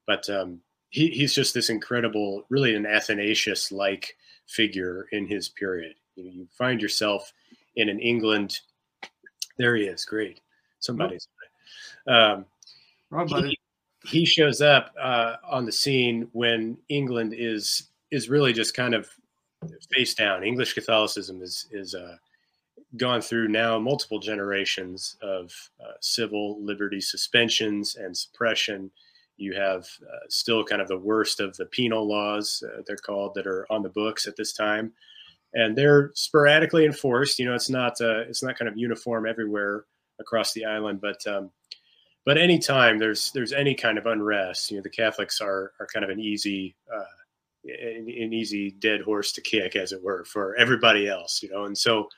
but 0.07 0.28
um, 0.28 0.61
he, 0.90 1.09
he's 1.09 1.35
just 1.35 1.55
this 1.55 1.71
incredible, 1.71 2.45
really 2.50 2.75
an 2.75 2.87
Athanasius 2.87 3.73
like 3.73 4.16
figure 4.47 5.07
in 5.12 5.26
his 5.26 5.49
period. 5.49 5.95
You, 6.14 6.25
know, 6.25 6.31
you 6.31 6.49
find 6.57 6.81
yourself 6.81 7.33
in 7.76 7.88
an 7.88 8.00
England. 8.00 8.61
There 9.58 9.76
he 9.76 9.84
is. 9.84 10.04
Great. 10.04 10.40
Somebody's. 10.80 11.28
Um, 12.06 12.44
he, 13.26 13.58
he, 14.04 14.25
shows 14.25 14.60
up 14.60 14.94
uh, 15.00 15.36
on 15.48 15.64
the 15.64 15.72
scene 15.72 16.28
when 16.32 16.76
England 16.88 17.34
is 17.36 17.88
is 18.10 18.28
really 18.28 18.52
just 18.52 18.75
kind 18.75 18.94
of 18.94 19.08
face 19.92 20.14
down. 20.14 20.44
English 20.44 20.75
Catholicism 20.75 21.42
is 21.42 21.66
is 21.72 21.94
uh, 21.94 22.16
gone 22.96 23.20
through 23.20 23.48
now 23.48 23.78
multiple 23.78 24.18
generations 24.18 25.16
of 25.22 25.52
uh, 25.80 25.92
civil 26.00 26.62
liberty 26.62 27.00
suspensions 27.00 27.96
and 27.96 28.16
suppression. 28.16 28.90
You 29.36 29.54
have 29.54 29.86
uh, 30.02 30.26
still 30.28 30.64
kind 30.64 30.80
of 30.80 30.88
the 30.88 30.98
worst 30.98 31.40
of 31.40 31.56
the 31.56 31.66
penal 31.66 32.06
laws, 32.06 32.62
uh, 32.66 32.82
they're 32.86 32.96
called, 32.96 33.34
that 33.34 33.46
are 33.46 33.70
on 33.70 33.82
the 33.82 33.88
books 33.88 34.26
at 34.26 34.36
this 34.36 34.52
time, 34.52 34.92
and 35.56 35.76
they're 35.76 36.12
sporadically 36.14 36.84
enforced. 36.84 37.38
You 37.38 37.46
know, 37.46 37.54
it's 37.54 37.70
not 37.70 38.00
uh, 38.00 38.20
it's 38.28 38.42
not 38.42 38.58
kind 38.58 38.68
of 38.68 38.76
uniform 38.76 39.26
everywhere 39.26 39.86
across 40.20 40.52
the 40.52 40.66
island, 40.66 41.00
but 41.00 41.26
um, 41.26 41.50
but 42.26 42.36
anytime 42.36 42.98
there's 42.98 43.32
there's 43.32 43.52
any 43.52 43.75
kind 43.75 43.96
of 43.96 44.06
unrest, 44.06 44.70
you 44.70 44.76
know, 44.76 44.82
the 44.82 44.90
Catholics 44.90 45.40
are 45.40 45.72
are 45.80 45.88
kind 45.92 46.04
of 46.04 46.10
an 46.10 46.20
easy 46.20 46.76
uh, 46.94 47.04
an, 47.64 48.06
an, 48.06 48.32
easy 48.32 48.70
dead 48.70 49.00
horse 49.00 49.32
to 49.32 49.40
kick, 49.40 49.75
as 49.75 49.92
it 49.92 50.02
were, 50.02 50.25
for 50.26 50.54
everybody 50.56 51.08
else, 51.08 51.42
you 51.42 51.48
know. 51.50 51.64
And 51.64 51.76
so 51.76 52.08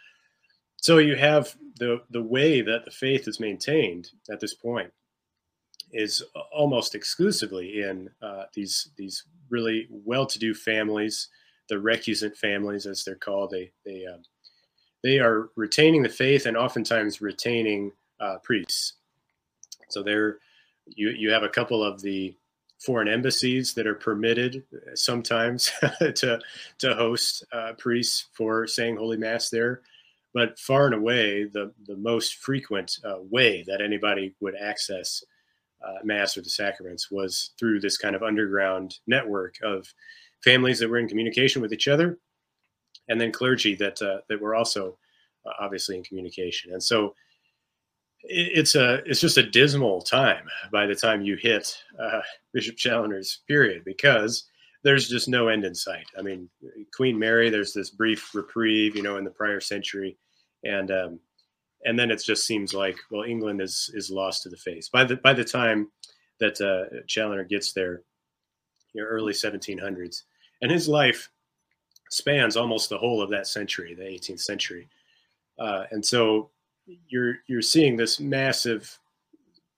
so 0.76 0.98
you 0.98 1.14
have 1.14 1.54
the 1.78 2.02
the 2.10 2.22
way 2.22 2.60
that 2.60 2.84
the 2.84 2.90
faith 2.90 3.28
is 3.28 3.38
maintained 3.38 4.10
at 4.30 4.40
this 4.40 4.54
point 4.54 4.92
is 5.92 6.22
almost 6.52 6.96
exclusively 6.96 7.82
in 7.82 8.10
uh, 8.20 8.44
these 8.52 8.90
these 8.96 9.24
really 9.48 9.86
well-to-do 9.90 10.54
families, 10.54 11.28
the 11.68 11.76
recusant 11.76 12.36
families, 12.36 12.86
as 12.86 13.04
they're 13.04 13.14
called. 13.14 13.50
They 13.50 13.70
they 13.84 14.06
um, 14.06 14.22
they 15.02 15.18
are 15.18 15.50
retaining 15.56 16.02
the 16.02 16.08
faith 16.08 16.46
and 16.46 16.56
oftentimes 16.56 17.20
retaining 17.20 17.92
uh, 18.20 18.38
priests 18.42 18.94
so 19.88 20.02
there, 20.02 20.38
you 20.86 21.10
you 21.10 21.30
have 21.30 21.42
a 21.42 21.48
couple 21.48 21.82
of 21.82 22.00
the 22.00 22.34
foreign 22.78 23.08
embassies 23.08 23.74
that 23.74 23.86
are 23.86 23.94
permitted 23.94 24.62
sometimes 24.94 25.72
to 26.14 26.38
to 26.78 26.94
host 26.94 27.44
uh, 27.52 27.72
priests 27.78 28.26
for 28.32 28.66
saying 28.66 28.96
Holy 28.96 29.16
Mass 29.16 29.50
there, 29.50 29.82
but 30.32 30.58
far 30.58 30.86
and 30.86 30.94
away 30.94 31.44
the 31.44 31.72
the 31.86 31.96
most 31.96 32.36
frequent 32.36 32.98
uh, 33.04 33.16
way 33.30 33.64
that 33.66 33.80
anybody 33.80 34.34
would 34.40 34.54
access 34.54 35.24
uh, 35.84 35.98
Mass 36.04 36.36
or 36.36 36.42
the 36.42 36.50
sacraments 36.50 37.10
was 37.10 37.50
through 37.58 37.80
this 37.80 37.98
kind 37.98 38.14
of 38.14 38.22
underground 38.22 38.98
network 39.06 39.56
of 39.62 39.92
families 40.44 40.78
that 40.78 40.88
were 40.88 40.98
in 40.98 41.08
communication 41.08 41.62
with 41.62 41.72
each 41.72 41.88
other, 41.88 42.18
and 43.08 43.20
then 43.20 43.32
clergy 43.32 43.74
that 43.76 44.00
uh, 44.02 44.18
that 44.28 44.40
were 44.40 44.54
also 44.54 44.98
uh, 45.46 45.52
obviously 45.60 45.96
in 45.96 46.04
communication, 46.04 46.72
and 46.72 46.82
so 46.82 47.14
it's 48.22 48.74
a 48.74 48.96
it's 49.06 49.20
just 49.20 49.38
a 49.38 49.48
dismal 49.48 50.02
time 50.02 50.44
by 50.72 50.86
the 50.86 50.94
time 50.94 51.22
you 51.22 51.36
hit 51.36 51.76
uh, 52.00 52.20
Bishop 52.52 52.76
Challoner's 52.76 53.40
period 53.46 53.82
because 53.84 54.44
there's 54.84 55.08
just 55.08 55.28
no 55.28 55.48
end 55.48 55.64
in 55.64 55.74
sight. 55.74 56.06
I 56.16 56.22
mean, 56.22 56.48
Queen 56.94 57.18
Mary, 57.18 57.50
there's 57.50 57.72
this 57.72 57.90
brief 57.90 58.34
reprieve, 58.34 58.96
you 58.96 59.02
know, 59.02 59.16
in 59.16 59.24
the 59.24 59.30
prior 59.30 59.60
century, 59.60 60.16
and 60.64 60.90
um, 60.90 61.20
and 61.84 61.98
then 61.98 62.10
it 62.10 62.22
just 62.24 62.46
seems 62.46 62.74
like 62.74 62.96
well, 63.10 63.24
England 63.24 63.60
is 63.60 63.90
is 63.94 64.10
lost 64.10 64.42
to 64.42 64.48
the 64.48 64.56
face 64.56 64.88
by 64.88 65.04
the 65.04 65.16
by 65.16 65.32
the 65.32 65.44
time 65.44 65.90
that 66.40 66.60
uh, 66.60 67.02
Challoner 67.06 67.44
gets 67.44 67.72
there, 67.72 68.02
you 68.98 69.04
know, 69.04 69.08
early 69.08 69.32
1700s, 69.32 70.22
and 70.62 70.70
his 70.70 70.88
life 70.88 71.30
spans 72.10 72.56
almost 72.56 72.88
the 72.88 72.98
whole 72.98 73.22
of 73.22 73.30
that 73.30 73.46
century, 73.46 73.94
the 73.94 74.02
18th 74.02 74.40
century, 74.40 74.88
uh, 75.58 75.84
and 75.90 76.04
so 76.04 76.50
you're 77.08 77.36
you're 77.46 77.62
seeing 77.62 77.96
this 77.96 78.18
massive 78.18 78.98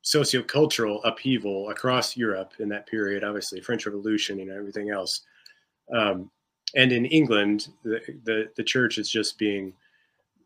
sociocultural 0.05 1.01
upheaval 1.05 1.69
across 1.71 2.17
Europe 2.17 2.55
in 2.59 2.69
that 2.71 2.87
period, 2.87 3.23
obviously 3.23 3.61
French 3.61 3.85
Revolution 3.85 4.41
and 4.41 4.51
everything 4.51 4.91
else. 4.91 5.23
Um, 5.95 6.31
and 6.75 6.93
in 6.93 7.05
England, 7.05 7.69
the, 7.85 8.01
the, 8.25 8.49
the 8.57 8.65
church 8.65 8.97
is 8.99 9.11
just 9.11 9.39
being 9.39 9.73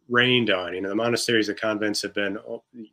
rained 0.09 0.51
on. 0.51 0.75
You 0.75 0.81
know, 0.81 0.89
the 0.89 0.95
monasteries 0.95 1.49
and 1.49 1.59
convents 1.59 2.03
have 2.03 2.15
been 2.15 2.39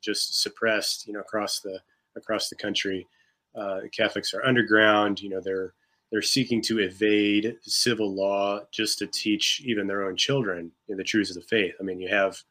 just 0.02 0.42
suppressed. 0.42 1.08
You 1.08 1.14
know, 1.14 1.20
across 1.22 1.60
the 1.60 1.80
across 2.16 2.50
the 2.50 2.56
country, 2.56 3.08
uh, 3.56 3.82
Catholics 3.96 4.34
are 4.34 4.46
underground. 4.46 5.22
You 5.22 5.30
know, 5.30 5.42
they're 5.42 5.74
they're 6.12 6.22
seeking 6.22 6.62
to 6.64 6.80
evade 6.80 7.56
civil 7.62 8.14
law 8.14 8.62
just 8.72 9.00
to 9.00 9.08
teach 9.08 9.62
even 9.66 9.88
their 9.88 10.06
own 10.06 10.18
children 10.18 10.72
you 10.88 10.96
know, 10.96 10.98
the 10.98 11.04
truths 11.04 11.30
of 11.30 11.38
the 11.38 11.42
faith. 11.42 11.74
I 11.80 11.84
mean, 11.84 12.00
you 12.00 12.10
have 12.10 12.42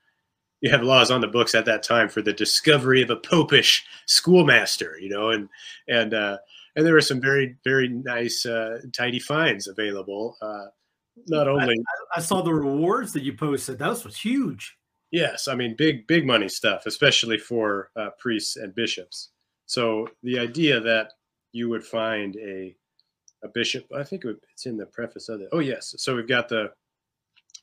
you 0.60 0.70
have 0.70 0.82
laws 0.82 1.10
on 1.10 1.20
the 1.20 1.28
books 1.28 1.54
at 1.54 1.64
that 1.66 1.82
time 1.82 2.08
for 2.08 2.22
the 2.22 2.32
discovery 2.32 3.02
of 3.02 3.10
a 3.10 3.16
popish 3.16 3.84
schoolmaster, 4.06 4.98
you 5.00 5.08
know, 5.08 5.30
and 5.30 5.48
and 5.88 6.14
uh, 6.14 6.38
and 6.76 6.86
there 6.86 6.94
were 6.94 7.00
some 7.00 7.20
very 7.20 7.56
very 7.64 7.88
nice 7.88 8.44
uh, 8.46 8.78
tidy 8.92 9.18
fines 9.18 9.68
available. 9.68 10.36
Uh, 10.40 10.66
not 11.28 11.48
only 11.48 11.74
I, 11.74 12.18
I, 12.18 12.20
saw 12.20 12.40
the 12.40 12.54
rewards 12.54 13.12
that 13.12 13.22
you 13.22 13.34
posted; 13.34 13.78
that 13.78 14.04
was 14.04 14.16
huge. 14.16 14.76
Yes, 15.10 15.48
I 15.48 15.54
mean 15.54 15.74
big 15.76 16.06
big 16.06 16.26
money 16.26 16.48
stuff, 16.48 16.86
especially 16.86 17.38
for 17.38 17.90
uh, 17.96 18.10
priests 18.18 18.56
and 18.56 18.74
bishops. 18.74 19.30
So 19.70 20.08
the 20.22 20.38
idea 20.38 20.80
that 20.80 21.12
you 21.52 21.68
would 21.68 21.84
find 21.84 22.36
a 22.36 22.74
a 23.42 23.48
bishop, 23.48 23.86
I 23.96 24.02
think 24.02 24.24
it's 24.52 24.66
in 24.66 24.76
the 24.76 24.84
preface 24.84 25.28
of 25.28 25.40
it. 25.40 25.48
Oh 25.52 25.60
yes, 25.60 25.94
so 25.96 26.14
we've 26.14 26.28
got 26.28 26.48
the 26.48 26.72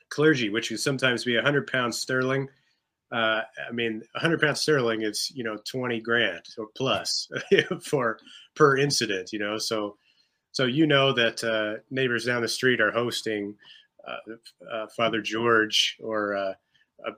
clergy, 0.09 0.49
which 0.49 0.71
would 0.71 0.79
sometimes 0.79 1.23
be 1.23 1.39
hundred 1.39 1.67
pounds 1.67 1.99
sterling 1.99 2.49
uh, 3.11 3.41
I 3.69 3.71
mean, 3.71 4.03
100 4.13 4.41
pounds 4.41 4.61
sterling 4.61 5.03
is 5.03 5.31
you 5.33 5.43
know 5.43 5.57
20 5.69 6.01
grand 6.01 6.43
or 6.57 6.67
plus 6.75 7.29
for 7.81 8.19
per 8.55 8.77
incident. 8.77 9.31
You 9.31 9.39
know, 9.39 9.57
so 9.57 9.97
so 10.51 10.65
you 10.65 10.87
know 10.87 11.13
that 11.13 11.43
uh, 11.43 11.81
neighbors 11.89 12.25
down 12.25 12.41
the 12.41 12.47
street 12.47 12.81
are 12.81 12.91
hosting 12.91 13.55
uh, 14.07 14.33
uh 14.73 14.87
Father 14.95 15.21
George 15.21 15.97
or 16.01 16.55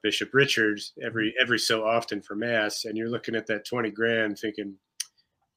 Bishop 0.03 0.33
Richards 0.33 0.93
every 1.01 1.33
every 1.39 1.59
so 1.59 1.85
often 1.85 2.21
for 2.21 2.35
mass, 2.35 2.85
and 2.85 2.97
you're 2.97 3.09
looking 3.09 3.35
at 3.35 3.47
that 3.47 3.65
20 3.65 3.89
grand, 3.91 4.37
thinking, 4.37 4.75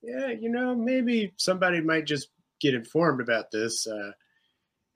yeah, 0.03 0.29
you 0.29 0.49
know, 0.49 0.75
maybe 0.75 1.33
somebody 1.37 1.81
might 1.81 2.07
just 2.07 2.29
get 2.61 2.75
informed 2.75 3.21
about 3.21 3.51
this, 3.51 3.87
uh, 3.87 4.13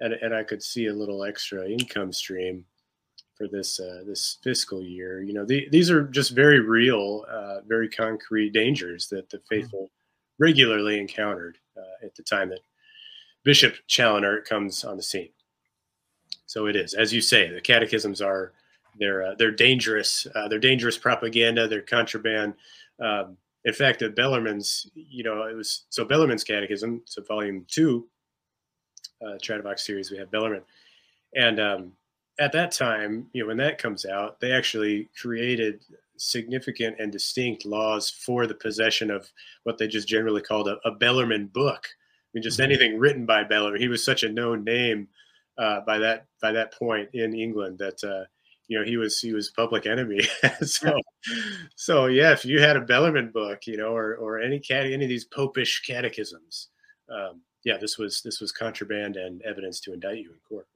and 0.01 0.15
and 0.15 0.35
I 0.35 0.43
could 0.43 0.63
see 0.63 0.87
a 0.87 0.95
little 0.95 1.25
extra 1.25 1.69
income 1.69 2.13
stream 2.13 2.65
for 3.37 3.49
this 3.49 3.79
uh, 3.79 4.03
this 4.07 4.39
fiscal 4.43 4.83
year. 4.83 5.23
You 5.23 5.35
know, 5.35 5.45
the, 5.45 5.69
these 5.71 5.91
are 5.91 6.05
just 6.05 6.33
very 6.33 6.61
real, 6.61 7.25
uh, 7.31 7.61
very 7.67 7.89
concrete 7.89 8.51
dangers 8.51 9.09
that 9.09 9.29
the 9.29 9.39
mm-hmm. 9.39 9.55
faithful 9.55 9.91
regularly 10.39 10.99
encountered 10.99 11.59
uh, 11.77 12.07
at 12.07 12.15
the 12.15 12.23
time 12.23 12.51
that 12.51 12.61
Bishop 13.45 13.75
Challoner 13.87 14.41
comes 14.43 14.85
on 14.85 14.97
the 14.97 15.03
scene. 15.03 15.31
So 16.47 16.67
it 16.67 16.77
is, 16.77 16.95
as 16.95 17.13
you 17.13 17.21
say, 17.21 17.51
the 17.51 17.61
catechisms 17.61 18.21
are 18.21 18.53
they're 18.99 19.23
uh, 19.23 19.35
they're 19.39 19.51
dangerous. 19.51 20.27
Uh, 20.35 20.49
they're 20.49 20.59
dangerous 20.59 20.99
propaganda. 20.99 21.69
They're 21.69 21.83
contraband. 21.83 22.55
Um, 23.01 23.37
in 23.65 23.75
fact, 23.75 24.03
at 24.03 24.15
Bellarmine's, 24.15 24.89
you 24.95 25.25
know, 25.25 25.43
it 25.43 25.55
was 25.55 25.87
so 25.91 26.05
Bellarmine's 26.05 26.45
catechism, 26.45 27.03
so 27.05 27.23
volume 27.23 27.67
two, 27.69 28.07
uh, 29.21 29.39
Tradivox 29.43 29.81
series, 29.81 30.11
we 30.11 30.19
have 30.19 30.31
Bellarmine, 30.31 30.63
and 31.35 31.59
um, 31.59 31.93
at 32.39 32.53
that 32.53 32.71
time, 32.71 33.27
you 33.33 33.43
know, 33.43 33.49
when 33.49 33.57
that 33.57 33.79
comes 33.79 34.07
out, 34.07 34.41
they 34.41 34.53
actually 34.53 35.09
created 35.21 35.85
significant 36.19 36.97
and 36.99 37.13
distinct 37.13 37.67
laws 37.67 38.11
for 38.11 38.47
the 38.47 38.55
possession 38.55 39.11
of 39.11 39.31
what 39.65 39.79
they 39.79 39.89
just 39.89 40.09
generally 40.09 40.43
called 40.43 40.69
a, 40.69 40.79
a 40.85 40.93
Bellarmine 40.93 41.47
book. 41.47 41.89
I 41.89 42.29
mean, 42.35 42.43
just 42.43 42.59
mm-hmm. 42.59 42.71
anything 42.71 42.99
written 42.99 43.27
by 43.27 43.45
Bellarmine. 43.45 43.81
He 43.81 43.89
was 43.89 44.05
such 44.05 44.23
a 44.23 44.29
known 44.29 44.65
name 44.65 45.09
uh, 45.59 45.81
by 45.81 45.99
that 45.99 46.27
by 46.41 46.53
that 46.53 46.73
point 46.73 47.11
in 47.15 47.35
England 47.35 47.79
that 47.79 48.03
uh, 48.05 48.25
you 48.69 48.79
know 48.79 48.85
he 48.85 48.97
was 48.97 49.21
he 49.21 49.33
was 49.33 49.51
public 49.51 49.87
enemy. 49.87 50.21
so 50.63 50.99
so 51.75 52.07
yeah, 52.07 52.33
if 52.33 52.45
you 52.45 52.61
had 52.61 52.77
a 52.77 52.81
Bellarmine 52.81 53.31
book, 53.31 53.67
you 53.67 53.77
know, 53.77 53.95
or 53.95 54.17
or 54.17 54.41
any 54.41 54.59
cat 54.59 54.87
any 54.87 55.05
of 55.05 55.09
these 55.09 55.25
popish 55.25 55.83
catechisms, 55.83 56.69
um, 57.09 57.41
yeah, 57.65 57.77
this 57.77 57.99
was 57.99 58.23
this 58.23 58.41
was 58.41 58.53
contraband 58.53 59.17
and 59.17 59.43
evidence 59.43 59.81
to 59.81 59.93
indict 59.93 60.19
you 60.19 60.31
in 60.31 60.39
court. 60.49 60.67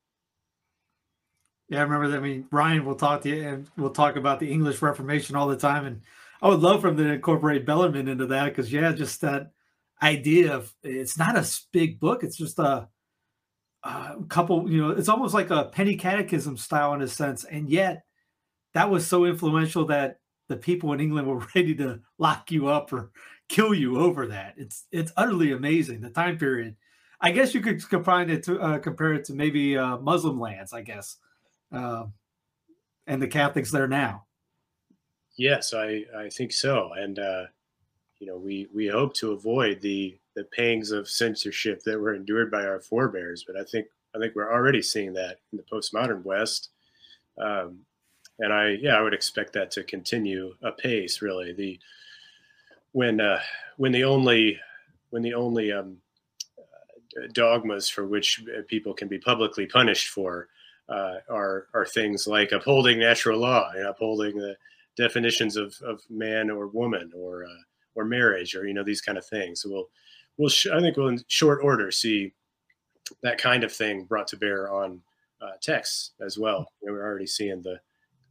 Yeah, 1.71 1.79
I 1.79 1.83
remember 1.83 2.09
that. 2.09 2.17
I 2.17 2.21
mean, 2.21 2.49
Ryan 2.51 2.85
will 2.85 2.97
talk 2.97 3.23
to 3.23 3.29
you 3.29 3.47
and 3.49 3.71
we'll 3.77 3.91
talk 3.91 4.17
about 4.17 4.41
the 4.41 4.51
English 4.51 4.83
Reformation 4.83 5.37
all 5.37 5.47
the 5.47 5.57
time. 5.57 5.87
And 5.87 6.03
I 6.43 6.49
would 6.49 6.59
love 6.59 6.81
for 6.81 6.89
him 6.89 6.97
to 6.97 7.13
incorporate 7.13 7.65
Bellarmine 7.65 8.09
into 8.09 8.27
that 8.27 8.47
because, 8.47 8.73
yeah, 8.73 8.91
just 8.93 9.21
that 9.21 9.53
idea 10.03 10.53
of 10.53 10.75
it's 10.83 11.17
not 11.17 11.37
a 11.37 11.49
big 11.71 12.01
book, 12.01 12.25
it's 12.25 12.37
just 12.37 12.59
a, 12.59 12.89
a 13.83 14.17
couple, 14.29 14.71
you 14.71 14.83
know, 14.83 14.91
it's 14.91 15.09
almost 15.09 15.35
like 15.35 15.51
a 15.51 15.65
penny 15.65 15.97
catechism 15.97 16.57
style 16.57 16.93
in 16.95 17.03
a 17.03 17.09
sense. 17.09 17.45
And 17.45 17.71
yet, 17.71 18.05
that 18.75 18.91
was 18.91 19.07
so 19.07 19.25
influential 19.25 19.87
that 19.87 20.21
the 20.49 20.57
people 20.57 20.93
in 20.93 21.01
England 21.01 21.27
were 21.27 21.47
ready 21.55 21.75
to 21.77 22.01
lock 22.19 22.51
you 22.51 22.69
up 22.69 22.93
or 22.93 23.11
kill 23.49 23.75
you 23.75 23.99
over 23.99 24.27
that. 24.29 24.55
It's 24.57 24.87
it's 24.93 25.13
utterly 25.17 25.53
amazing 25.53 26.01
the 26.01 26.11
time 26.11 26.39
period. 26.39 26.77
I 27.21 27.33
guess 27.33 27.55
you 27.55 27.61
could 27.61 27.87
combine 27.89 28.31
it 28.31 28.45
to 28.45 28.61
uh, 28.61 28.79
compare 28.79 29.13
it 29.13 29.25
to 29.27 29.35
maybe 29.35 29.77
uh, 29.77 29.99
Muslim 29.99 30.41
lands. 30.41 30.73
I 30.73 30.83
guess 30.83 31.17
uh, 31.73 32.05
and 33.07 33.21
the 33.21 33.29
Catholics 33.29 33.71
there 33.71 33.89
now. 33.89 34.27
Yes, 35.37 35.75
I, 35.75 36.05
I 36.17 36.29
think 36.29 36.53
so. 36.53 36.93
And, 36.93 37.19
uh, 37.19 37.45
you 38.19 38.27
know, 38.27 38.37
we, 38.37 38.69
we 38.73 38.87
hope 38.87 39.15
to 39.15 39.33
avoid 39.33 39.81
the, 39.81 40.19
the 40.37 40.45
pangs 40.57 40.91
of 40.91 41.09
censorship 41.09 41.83
that 41.85 41.99
were 41.99 42.15
endured 42.15 42.51
by 42.51 42.65
our 42.65 42.81
forebears. 42.81 43.45
But 43.47 43.57
I 43.57 43.65
think, 43.65 43.87
I 44.15 44.19
think 44.19 44.35
we're 44.35 44.53
already 44.53 44.83
seeing 44.83 45.13
that 45.15 45.39
in 45.53 45.59
the 45.59 45.65
postmodern 45.65 46.23
West. 46.25 46.71
Um, 47.41 47.81
and 48.39 48.53
I, 48.53 48.79
yeah, 48.81 48.97
I 48.97 49.03
would 49.03 49.15
expect 49.15 49.53
that 49.55 49.71
to 49.73 49.85
continue 49.85 50.55
apace 50.63 51.21
really. 51.21 51.53
The, 51.53 51.79
when, 52.93 53.21
uh, 53.21 53.41
when 53.77 53.93
the 53.93 54.05
only, 54.05 54.59
when 55.11 55.23
the 55.23 55.35
only, 55.35 55.73
um, 55.73 55.99
dogmas 57.33 57.89
for 57.89 58.07
which 58.07 58.45
people 58.69 58.95
can 58.95 59.09
be 59.09 59.19
publicly 59.19 59.67
punished 59.67 60.09
for 60.09 60.49
uh, 60.89 61.17
are 61.29 61.69
are 61.75 61.87
things 61.87 62.27
like 62.27 62.53
upholding 62.53 62.99
natural 62.99 63.39
law 63.39 63.71
and 63.75 63.87
upholding 63.87 64.37
the 64.37 64.57
definitions 64.97 65.57
of, 65.57 65.75
of 65.83 66.03
man 66.11 66.51
or 66.51 66.67
woman 66.67 67.11
or 67.17 67.45
uh, 67.45 67.63
or 67.95 68.05
marriage 68.05 68.55
or 68.55 68.67
you 68.67 68.75
know 68.75 68.85
these 68.85 69.01
kind 69.01 69.19
of 69.19 69.27
things. 69.27 69.63
So 69.63 69.71
we'll 69.71 69.89
we'll 70.41 70.49
sh- 70.49 70.69
I 70.73 70.81
think 70.81 70.97
we'll 70.97 71.09
in 71.09 71.23
short 71.29 71.61
order 71.63 71.91
see 71.91 72.33
that 73.23 73.39
kind 73.39 73.63
of 73.63 73.71
thing 73.71 74.05
brought 74.05 74.27
to 74.29 74.37
bear 74.37 74.73
on 74.73 75.01
uh, 75.43 75.53
texts 75.61 76.13
as 76.21 76.39
well. 76.39 76.67
You 76.81 76.89
know, 76.89 76.95
we're 76.95 77.05
already 77.05 77.27
seeing 77.27 77.63
the 77.63 77.79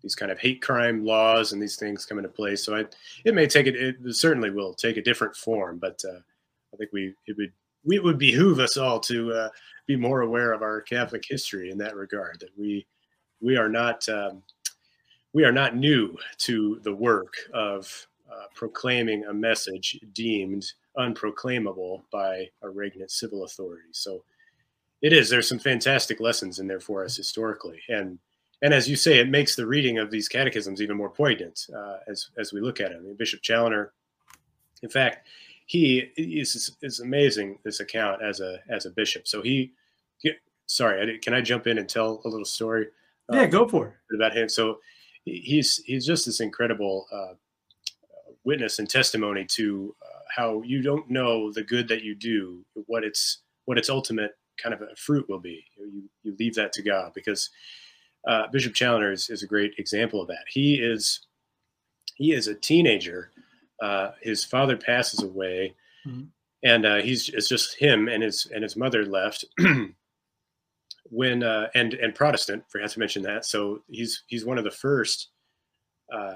these 0.02 0.16
kind 0.16 0.32
of 0.32 0.40
hate 0.40 0.62
crime 0.62 1.04
laws 1.04 1.52
and 1.52 1.62
these 1.62 1.76
things 1.76 2.06
come 2.06 2.18
into 2.18 2.30
place. 2.30 2.64
So 2.64 2.76
I, 2.76 2.86
it 3.26 3.36
may 3.36 3.48
take 3.48 3.68
it, 3.68 3.76
it 3.76 4.16
certainly 4.16 4.50
will 4.50 4.74
take 4.74 4.96
a 4.96 5.02
different 5.02 5.36
form, 5.36 5.78
but 5.78 6.02
uh, 6.10 6.20
I 6.74 6.78
think 6.78 6.92
we 6.92 7.14
it 7.28 7.38
would 7.38 7.54
we 7.86 8.00
would 8.00 8.18
behoove 8.18 8.60
us 8.60 8.76
all 8.76 9.00
to 9.02 9.32
uh, 9.32 9.50
be 9.86 9.96
more 9.96 10.22
aware 10.22 10.52
of 10.52 10.62
our 10.62 10.82
Catholic 10.82 11.24
history 11.28 11.70
in 11.70 11.78
that 11.78 11.96
regard. 11.96 12.40
That 12.40 12.58
we 12.58 12.88
we 13.40 13.56
are 13.56 13.70
not 13.70 14.08
um, 14.10 14.42
we 15.34 15.44
are 15.44 15.52
not 15.52 15.76
new 15.76 16.18
to 16.40 16.80
the 16.84 16.96
work 16.96 17.34
of 17.54 18.08
uh, 18.32 18.46
proclaiming 18.56 19.26
a 19.26 19.34
message 19.34 20.00
deemed 20.14 20.66
unproclaimable 21.00 22.04
by 22.12 22.50
a 22.62 22.70
regnant 22.70 23.10
civil 23.10 23.44
authority. 23.44 23.90
So 23.92 24.24
it 25.02 25.14
is. 25.14 25.30
There's 25.30 25.48
some 25.48 25.60
fantastic 25.60 26.20
lessons 26.20 26.60
in 26.60 26.68
there 26.68 26.80
for 26.80 27.06
us 27.06 27.16
historically, 27.16 27.80
and 27.88 28.20
and 28.62 28.74
as 28.74 28.90
you 28.90 28.98
say, 28.98 29.20
it 29.20 29.30
makes 29.30 29.56
the 29.56 29.66
reading 29.66 29.98
of 29.98 30.12
these 30.12 30.28
catechisms 30.28 30.82
even 30.82 30.98
more 30.98 31.10
poignant 31.10 31.68
uh, 31.76 31.98
as 32.08 32.30
as 32.38 32.52
we 32.52 32.62
look 32.62 32.82
at 32.82 32.92
it. 32.92 32.98
I 32.98 33.00
mean, 33.00 33.16
Bishop 33.16 33.42
Challoner, 33.42 33.94
in 34.84 34.90
fact, 34.90 35.26
he 35.66 36.12
is 36.18 36.76
is 36.82 37.00
amazing. 37.00 37.60
This 37.64 37.80
account 37.80 38.22
as 38.22 38.42
a 38.42 38.60
as 38.70 38.86
a 38.86 38.92
bishop. 38.92 39.28
So 39.28 39.42
he 39.42 39.72
sorry, 40.70 41.18
can 41.20 41.34
I 41.34 41.42
jump 41.42 41.68
in 41.68 41.78
and 41.78 41.90
tell 41.90 42.22
a 42.24 42.30
little 42.30 42.46
story? 42.46 42.88
Yeah, 43.32 43.46
go 43.48 43.68
for 43.68 43.88
it. 43.88 44.16
About 44.16 44.36
him. 44.36 44.50
So 44.50 44.80
he's 45.26 45.78
he's 45.86 46.06
just 46.06 46.26
this 46.26 46.40
incredible 46.40 47.08
uh, 47.12 47.34
witness 48.44 48.80
and 48.80 48.90
testimony 48.90 49.46
to 49.46 49.96
uh, 50.02 50.09
how 50.36 50.62
you 50.64 50.82
don't 50.82 51.10
know 51.10 51.52
the 51.52 51.64
good 51.64 51.88
that 51.88 52.04
you 52.04 52.16
do, 52.16 52.66
what 52.74 53.04
its 53.04 53.40
what 53.66 53.78
its 53.78 53.90
ultimate 53.90 54.32
kind 54.62 54.74
of 54.74 54.82
a 54.82 54.96
fruit 54.96 55.28
will 55.30 55.40
be. 55.40 55.64
You 55.78 56.10
you 56.24 56.36
leave 56.40 56.56
that 56.56 56.74
to 56.74 56.82
God 56.82 57.12
because 57.14 57.50
uh, 58.28 58.48
Bishop 58.52 58.74
Challoner 58.74 59.12
is, 59.12 59.30
is 59.30 59.44
a 59.44 59.48
great 59.48 59.74
example 59.78 60.22
of 60.22 60.28
that. 60.28 60.46
He 60.48 60.76
is 60.76 61.22
he 62.16 62.34
is 62.34 62.48
a 62.48 62.56
teenager. 62.56 63.32
Uh, 63.82 64.12
his 64.22 64.44
father 64.44 64.76
passes 64.76 65.24
away, 65.24 65.76
mm-hmm. 66.06 66.26
and 66.64 66.86
uh, 66.86 66.98
he's 66.98 67.30
it's 67.30 67.48
just 67.48 67.78
him 67.78 68.08
and 68.08 68.24
his 68.24 68.48
and 68.54 68.64
his 68.64 68.76
mother 68.76 69.06
left. 69.06 69.46
when 71.10 71.44
uh, 71.44 71.68
and 71.74 71.94
and 71.94 72.14
Protestant, 72.14 72.64
forgot 72.70 72.90
to 72.92 73.00
mention 73.00 73.24
that. 73.24 73.46
So 73.46 73.82
he's 73.88 74.24
he's 74.28 74.46
one 74.46 74.58
of 74.58 74.64
the 74.64 74.72
first 74.72 75.30
uh, 76.14 76.36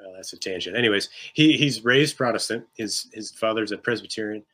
well, 0.00 0.14
that's 0.14 0.32
a 0.32 0.38
tangent. 0.38 0.76
Anyways, 0.76 1.08
he 1.32 1.56
he's 1.56 1.84
raised 1.84 2.16
Protestant. 2.16 2.66
His 2.74 3.08
his 3.12 3.30
father's 3.30 3.72
a 3.72 3.78
Presbyterian, 3.78 4.44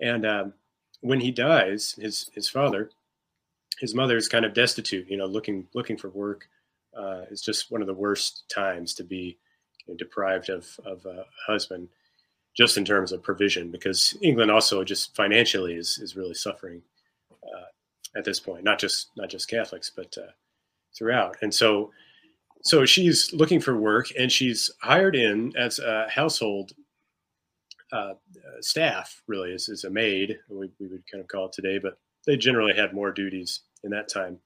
and 0.00 0.26
um, 0.26 0.52
when 1.00 1.20
he 1.20 1.30
dies, 1.30 1.94
his 2.00 2.30
his 2.34 2.48
father, 2.48 2.90
his 3.78 3.94
mother 3.94 4.16
is 4.16 4.28
kind 4.28 4.44
of 4.44 4.54
destitute. 4.54 5.08
You 5.08 5.16
know, 5.16 5.26
looking 5.26 5.66
looking 5.74 5.96
for 5.96 6.10
work. 6.10 6.48
Uh, 6.96 7.22
it's 7.30 7.42
just 7.42 7.70
one 7.70 7.80
of 7.80 7.86
the 7.86 7.94
worst 7.94 8.48
times 8.48 8.94
to 8.94 9.04
be 9.04 9.38
you 9.86 9.94
know, 9.94 9.96
deprived 9.96 10.48
of 10.48 10.68
of 10.84 11.04
a 11.06 11.24
husband, 11.46 11.88
just 12.56 12.76
in 12.76 12.84
terms 12.84 13.12
of 13.12 13.22
provision, 13.22 13.70
because 13.70 14.16
England 14.22 14.50
also 14.50 14.82
just 14.84 15.14
financially 15.14 15.74
is 15.74 15.98
is 15.98 16.16
really 16.16 16.34
suffering 16.34 16.82
uh, 17.32 18.18
at 18.18 18.24
this 18.24 18.40
point. 18.40 18.64
Not 18.64 18.78
just 18.78 19.10
not 19.16 19.30
just 19.30 19.48
Catholics, 19.48 19.90
but 19.94 20.16
uh, 20.18 20.32
throughout. 20.96 21.36
And 21.42 21.54
so 21.54 21.92
so 22.62 22.84
she's 22.84 23.32
looking 23.32 23.60
for 23.60 23.76
work 23.76 24.08
and 24.18 24.30
she's 24.30 24.70
hired 24.82 25.16
in 25.16 25.52
as 25.56 25.78
a 25.78 26.08
household 26.08 26.72
uh, 27.92 28.14
staff 28.60 29.22
really 29.26 29.52
as, 29.52 29.68
as 29.68 29.84
a 29.84 29.90
maid 29.90 30.38
we, 30.48 30.70
we 30.78 30.86
would 30.86 31.02
kind 31.10 31.20
of 31.20 31.28
call 31.28 31.46
it 31.46 31.52
today 31.52 31.78
but 31.78 31.98
they 32.26 32.36
generally 32.36 32.74
had 32.74 32.92
more 32.92 33.10
duties 33.10 33.60
in 33.82 33.90
that 33.90 34.08
time 34.08 34.38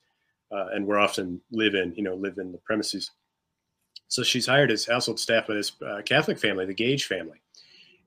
uh, 0.53 0.66
and 0.72 0.87
were 0.87 0.98
often 0.98 1.40
live 1.50 1.74
in 1.74 1.94
you 1.94 2.03
know 2.03 2.14
live 2.14 2.38
in 2.38 2.53
the 2.53 2.59
premises. 2.59 3.11
So 4.09 4.22
she's 4.22 4.46
hired 4.46 4.70
as 4.70 4.87
household 4.87 5.18
staff 5.18 5.46
by 5.46 5.55
this 5.55 5.72
uh, 5.87 6.03
catholic 6.05 6.38
family 6.38 6.66
the 6.66 6.74
gage 6.74 7.07
family. 7.07 7.40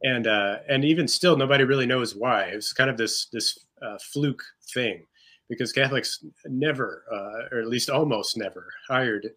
And 0.04 0.28
uh, 0.28 0.58
and 0.70 0.86
even 0.86 1.08
still 1.08 1.36
nobody 1.36 1.64
really 1.64 1.88
knows 1.88 2.16
why. 2.16 2.44
It's 2.44 2.74
kind 2.74 2.90
of 2.90 2.98
this 2.98 3.26
this 3.28 3.60
uh, 3.82 3.98
fluke 4.00 4.44
thing 4.74 5.06
because 5.50 5.72
catholics 5.72 6.24
never 6.46 7.04
uh, 7.12 7.56
or 7.56 7.62
at 7.62 7.68
least 7.68 7.90
almost 7.90 8.38
never 8.38 8.68
hired 8.88 9.32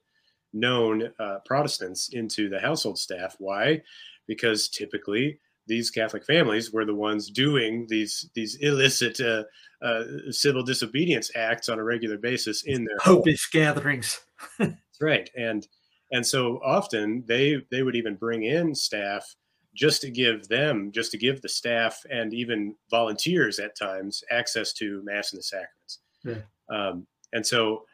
known 0.52 1.12
uh, 1.18 1.38
Protestants 1.44 2.10
into 2.12 2.48
the 2.48 2.60
household 2.60 2.98
staff. 2.98 3.36
Why? 3.38 3.82
Because 4.26 4.68
typically 4.68 5.38
these 5.66 5.90
Catholic 5.90 6.24
families 6.26 6.72
were 6.72 6.84
the 6.84 6.94
ones 6.94 7.30
doing 7.30 7.86
these 7.88 8.28
these 8.34 8.56
illicit 8.56 9.20
uh, 9.20 9.44
uh, 9.82 10.04
civil 10.30 10.62
disobedience 10.62 11.30
acts 11.36 11.68
on 11.68 11.78
a 11.78 11.84
regular 11.84 12.18
basis 12.18 12.64
in 12.64 12.84
their 12.84 12.98
popish 12.98 13.50
gatherings. 13.50 14.20
That's 14.58 15.00
right, 15.00 15.30
and 15.36 15.66
and 16.10 16.26
so 16.26 16.60
often 16.64 17.24
they 17.26 17.62
they 17.70 17.82
would 17.82 17.96
even 17.96 18.16
bring 18.16 18.42
in 18.42 18.74
staff 18.74 19.34
just 19.74 20.02
to 20.02 20.10
give 20.10 20.48
them 20.48 20.90
just 20.92 21.12
to 21.12 21.18
give 21.18 21.40
the 21.40 21.48
staff 21.48 22.02
and 22.10 22.34
even 22.34 22.74
volunteers 22.90 23.58
at 23.58 23.78
times 23.78 24.24
access 24.30 24.72
to 24.72 25.02
mass 25.04 25.32
and 25.32 25.38
the 25.38 25.42
sacraments. 25.44 26.00
Yeah. 26.24 26.76
Um, 26.76 27.06
and 27.32 27.46
so 27.46 27.84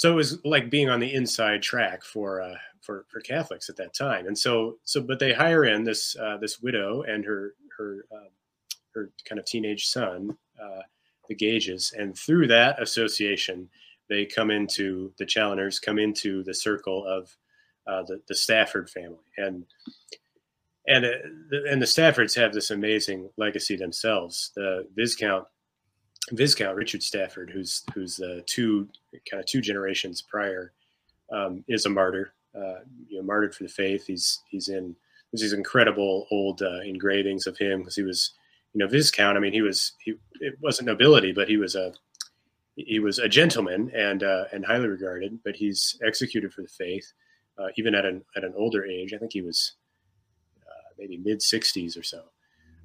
so 0.00 0.10
it 0.10 0.14
was 0.14 0.38
like 0.46 0.70
being 0.70 0.88
on 0.88 0.98
the 0.98 1.12
inside 1.12 1.60
track 1.60 2.02
for 2.02 2.40
uh, 2.40 2.54
for 2.80 3.04
for 3.10 3.20
Catholics 3.20 3.68
at 3.68 3.76
that 3.76 3.92
time. 3.92 4.26
And 4.26 4.38
so 4.38 4.78
so 4.82 5.02
but 5.02 5.18
they 5.18 5.34
hire 5.34 5.66
in 5.66 5.84
this 5.84 6.16
uh, 6.16 6.38
this 6.38 6.58
widow 6.62 7.02
and 7.02 7.22
her 7.22 7.52
her 7.76 8.06
uh, 8.10 8.30
her 8.94 9.10
kind 9.26 9.38
of 9.38 9.44
teenage 9.44 9.88
son, 9.88 10.38
uh, 10.58 10.80
the 11.28 11.34
Gages, 11.34 11.92
and 11.98 12.16
through 12.16 12.46
that 12.46 12.82
association, 12.82 13.68
they 14.08 14.24
come 14.24 14.50
into 14.50 15.12
the 15.18 15.26
Challoners, 15.26 15.82
come 15.82 15.98
into 15.98 16.42
the 16.44 16.54
circle 16.54 17.04
of 17.04 17.36
uh, 17.86 18.02
the 18.04 18.22
the 18.26 18.34
Stafford 18.34 18.88
family, 18.88 19.18
and 19.36 19.66
and 20.86 21.04
uh, 21.04 21.10
and 21.68 21.82
the 21.82 21.86
Staffords 21.86 22.34
have 22.36 22.54
this 22.54 22.70
amazing 22.70 23.28
legacy 23.36 23.76
themselves. 23.76 24.50
The 24.56 24.88
Viscount 24.94 25.44
Viscount 26.32 26.76
Richard 26.76 27.02
Stafford, 27.02 27.50
who's 27.50 27.82
who's 27.94 28.20
uh, 28.20 28.40
two 28.46 28.88
kind 29.30 29.40
of 29.40 29.46
two 29.46 29.60
generations 29.60 30.22
prior, 30.22 30.72
um, 31.32 31.64
is 31.68 31.86
a 31.86 31.90
martyr. 31.90 32.32
Uh, 32.54 32.80
you 33.08 33.16
know, 33.18 33.22
martyred 33.22 33.54
for 33.54 33.62
the 33.62 33.68
faith. 33.68 34.06
He's 34.06 34.42
he's 34.48 34.68
in 34.68 34.96
there's 35.30 35.42
these 35.42 35.52
incredible 35.52 36.26
old 36.30 36.62
uh, 36.62 36.80
engravings 36.80 37.46
of 37.46 37.56
him 37.56 37.80
because 37.80 37.94
he 37.94 38.02
was, 38.02 38.32
you 38.72 38.78
know, 38.78 38.88
Viscount. 38.88 39.36
I 39.36 39.40
mean, 39.40 39.52
he 39.52 39.62
was 39.62 39.92
he 40.00 40.14
it 40.40 40.54
wasn't 40.60 40.86
nobility, 40.86 41.32
but 41.32 41.48
he 41.48 41.56
was 41.56 41.74
a 41.74 41.92
he 42.74 42.98
was 42.98 43.18
a 43.18 43.28
gentleman 43.28 43.90
and 43.94 44.22
uh, 44.22 44.44
and 44.52 44.64
highly 44.64 44.88
regarded. 44.88 45.38
But 45.44 45.56
he's 45.56 45.98
executed 46.04 46.52
for 46.52 46.62
the 46.62 46.68
faith, 46.68 47.12
uh, 47.58 47.68
even 47.76 47.94
at 47.94 48.04
an 48.04 48.24
at 48.36 48.44
an 48.44 48.54
older 48.56 48.84
age. 48.84 49.12
I 49.14 49.18
think 49.18 49.32
he 49.32 49.42
was 49.42 49.74
uh, 50.62 50.94
maybe 50.98 51.16
mid 51.16 51.40
60s 51.40 51.98
or 51.98 52.02
so. 52.02 52.22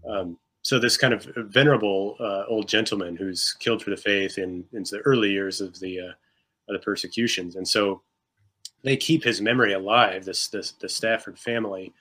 Um, 0.07 0.37
so 0.65 0.79
this 0.79 0.97
kind 0.97 1.13
of 1.13 1.29
venerable 1.51 2.15
uh, 2.19 2.43
old 2.47 2.67
gentleman 2.67 3.15
who's 3.15 3.53
killed 3.59 3.83
for 3.83 3.91
the 3.91 3.97
faith 3.97 4.39
in, 4.39 4.65
in 4.73 4.81
the 4.81 4.99
early 5.05 5.29
years 5.29 5.61
of 5.61 5.79
the 5.79 5.99
uh, 5.99 6.13
of 6.67 6.73
the 6.73 6.79
persecutions, 6.79 7.55
and 7.55 7.67
so 7.67 8.01
they 8.83 8.97
keep 8.97 9.23
his 9.23 9.41
memory 9.41 9.73
alive. 9.73 10.25
This 10.25 10.47
this 10.47 10.71
the 10.71 10.89
Stafford 10.89 11.37
family, 11.37 11.93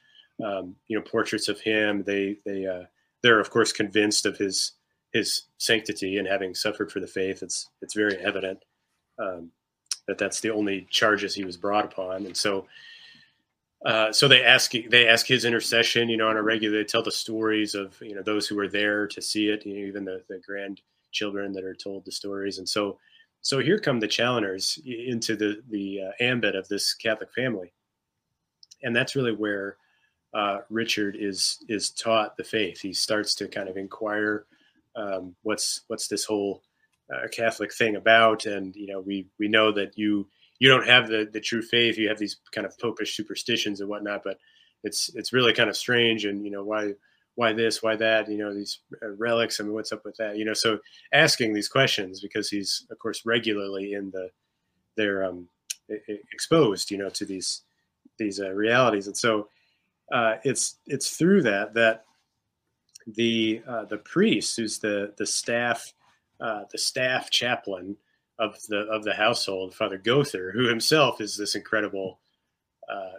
um, 0.43 0.77
you 0.87 0.97
know, 0.97 1.03
portraits 1.03 1.49
of 1.49 1.61
him. 1.61 2.05
They 2.05 2.39
they 2.47 2.67
uh, 2.67 2.85
they're 3.23 3.39
of 3.39 3.51
course 3.51 3.71
convinced 3.71 4.25
of 4.25 4.39
his 4.39 4.73
his 5.13 5.43
sanctity 5.59 6.17
and 6.17 6.27
having 6.27 6.55
suffered 6.55 6.91
for 6.91 7.01
the 7.01 7.07
faith. 7.07 7.43
It's 7.43 7.69
it's 7.83 7.93
very 7.93 8.17
evident 8.17 8.65
um, 9.19 9.51
that 10.09 10.17
that's 10.17 10.41
the 10.41 10.51
only 10.51 10.87
charges 10.89 11.35
he 11.35 11.45
was 11.45 11.59
brought 11.59 11.85
upon, 11.85 12.25
and 12.25 12.35
so 12.35 12.67
uh, 13.85 14.13
so 14.13 14.27
they 14.27 14.43
ask 14.43 14.73
they 14.89 15.09
ask 15.09 15.27
his 15.27 15.45
intercession, 15.45 16.09
you 16.09 16.17
know, 16.17 16.29
on 16.29 16.37
a 16.37 16.43
regular. 16.43 16.79
They 16.79 16.85
tell 16.85 17.03
the 17.03 17.11
stories 17.11 17.75
of 17.75 18.01
you 18.01 18.15
know 18.15 18.23
those 18.23 18.47
who 18.47 18.57
were 18.57 18.69
there 18.69 19.07
to 19.09 19.21
see 19.21 19.49
it, 19.49 19.67
you 19.67 19.75
know, 19.75 19.87
even 19.87 20.05
the, 20.05 20.23
the 20.29 20.41
grandchildren 20.47 21.53
that 21.53 21.65
are 21.65 21.75
told 21.75 22.05
the 22.05 22.13
stories. 22.13 22.59
And 22.59 22.69
so, 22.69 22.99
so 23.43 23.59
here 23.59 23.79
come 23.79 24.01
the 24.01 24.09
Challoners 24.09 24.79
into 24.87 25.37
the 25.37 25.63
the 25.69 26.01
uh, 26.01 26.25
ambit 26.25 26.55
of 26.55 26.67
this 26.69 26.95
Catholic 26.95 27.33
family, 27.35 27.75
and 28.83 28.97
that's 28.97 29.17
really 29.17 29.35
where 29.35 29.77
uh, 30.33 30.61
Richard 30.71 31.17
is 31.19 31.63
is 31.69 31.91
taught 31.91 32.37
the 32.39 32.45
faith. 32.45 32.81
He 32.81 32.95
starts 32.95 33.35
to 33.37 33.49
kind 33.49 33.69
of 33.69 33.77
inquire 33.77 34.47
um, 34.97 35.35
what's 35.43 35.83
what's 35.89 36.09
this 36.09 36.25
whole 36.25 36.63
uh, 37.15 37.29
Catholic 37.29 37.73
thing 37.75 37.97
about, 37.97 38.47
and 38.47 38.75
you 38.75 38.87
know, 38.87 39.01
we 39.01 39.27
we 39.39 39.47
know 39.47 39.73
that 39.73 39.99
you 39.99 40.27
you 40.65 40.71
don't 40.71 40.87
have 40.87 41.09
the 41.09 41.29
the 41.31 41.41
true 41.41 41.61
faith. 41.61 41.99
You 41.99 42.09
have 42.09 42.19
these 42.19 42.39
kind 42.53 42.67
of 42.67 42.79
popish 42.79 43.15
superstitions 43.15 43.81
and 43.81 43.89
whatnot, 43.91 44.23
but 44.25 44.39
it's 44.83 45.11
it's 45.15 45.35
really 45.35 45.53
kind 45.53 45.69
of 45.69 45.77
strange. 45.77 46.25
And 46.25 46.43
you 46.43 46.51
know 46.51 46.65
why 46.65 46.95
why 47.35 47.53
this, 47.53 47.83
why 47.83 47.97
that? 47.97 48.31
You 48.31 48.39
know 48.39 48.55
these 48.55 48.79
uh, 49.03 49.11
relics. 49.19 49.61
I 49.61 49.65
mean, 49.65 49.75
what's 49.75 49.93
up 49.93 50.07
with 50.07 50.17
that? 50.17 50.39
You 50.39 50.47
know, 50.47 50.55
so 50.55 50.79
asking 51.13 51.53
these 51.53 51.69
questions 51.69 52.23
because 52.23 52.49
he's 52.49 52.87
of 52.91 52.99
course 52.99 53.27
regularly 53.27 53.93
in 53.93 54.11
the 54.11 54.31
they're 54.97 55.25
um, 55.25 55.49
exposed, 56.33 56.91
you 56.91 56.97
know, 56.97 57.11
to 57.11 57.27
these 57.27 57.61
these 58.19 58.41
uh, 58.41 58.53
realities, 58.53 59.07
and 59.07 59.19
so 59.19 59.49
uh, 60.13 60.37
it's 60.45 60.79
it's 60.87 61.15
through 61.15 61.43
that 61.43 61.75
that 61.75 62.07
the 63.07 63.61
uh, 63.69 63.85
the 63.85 63.99
priest 63.99 64.57
who's 64.57 64.79
the 64.79 65.13
the 65.19 65.27
staff 65.27 65.93
uh, 66.41 66.63
the 66.73 66.79
staff 66.79 67.29
chaplain 67.29 67.99
of 68.39 68.57
the 68.69 68.81
of 68.91 69.05
the 69.05 69.15
household, 69.15 69.75
Father 69.75 69.99
Gother, 69.99 70.51
who 70.53 70.69
himself 70.69 71.21
is 71.21 71.37
this 71.37 71.55
incredible 71.55 72.21
uh, 72.91 73.19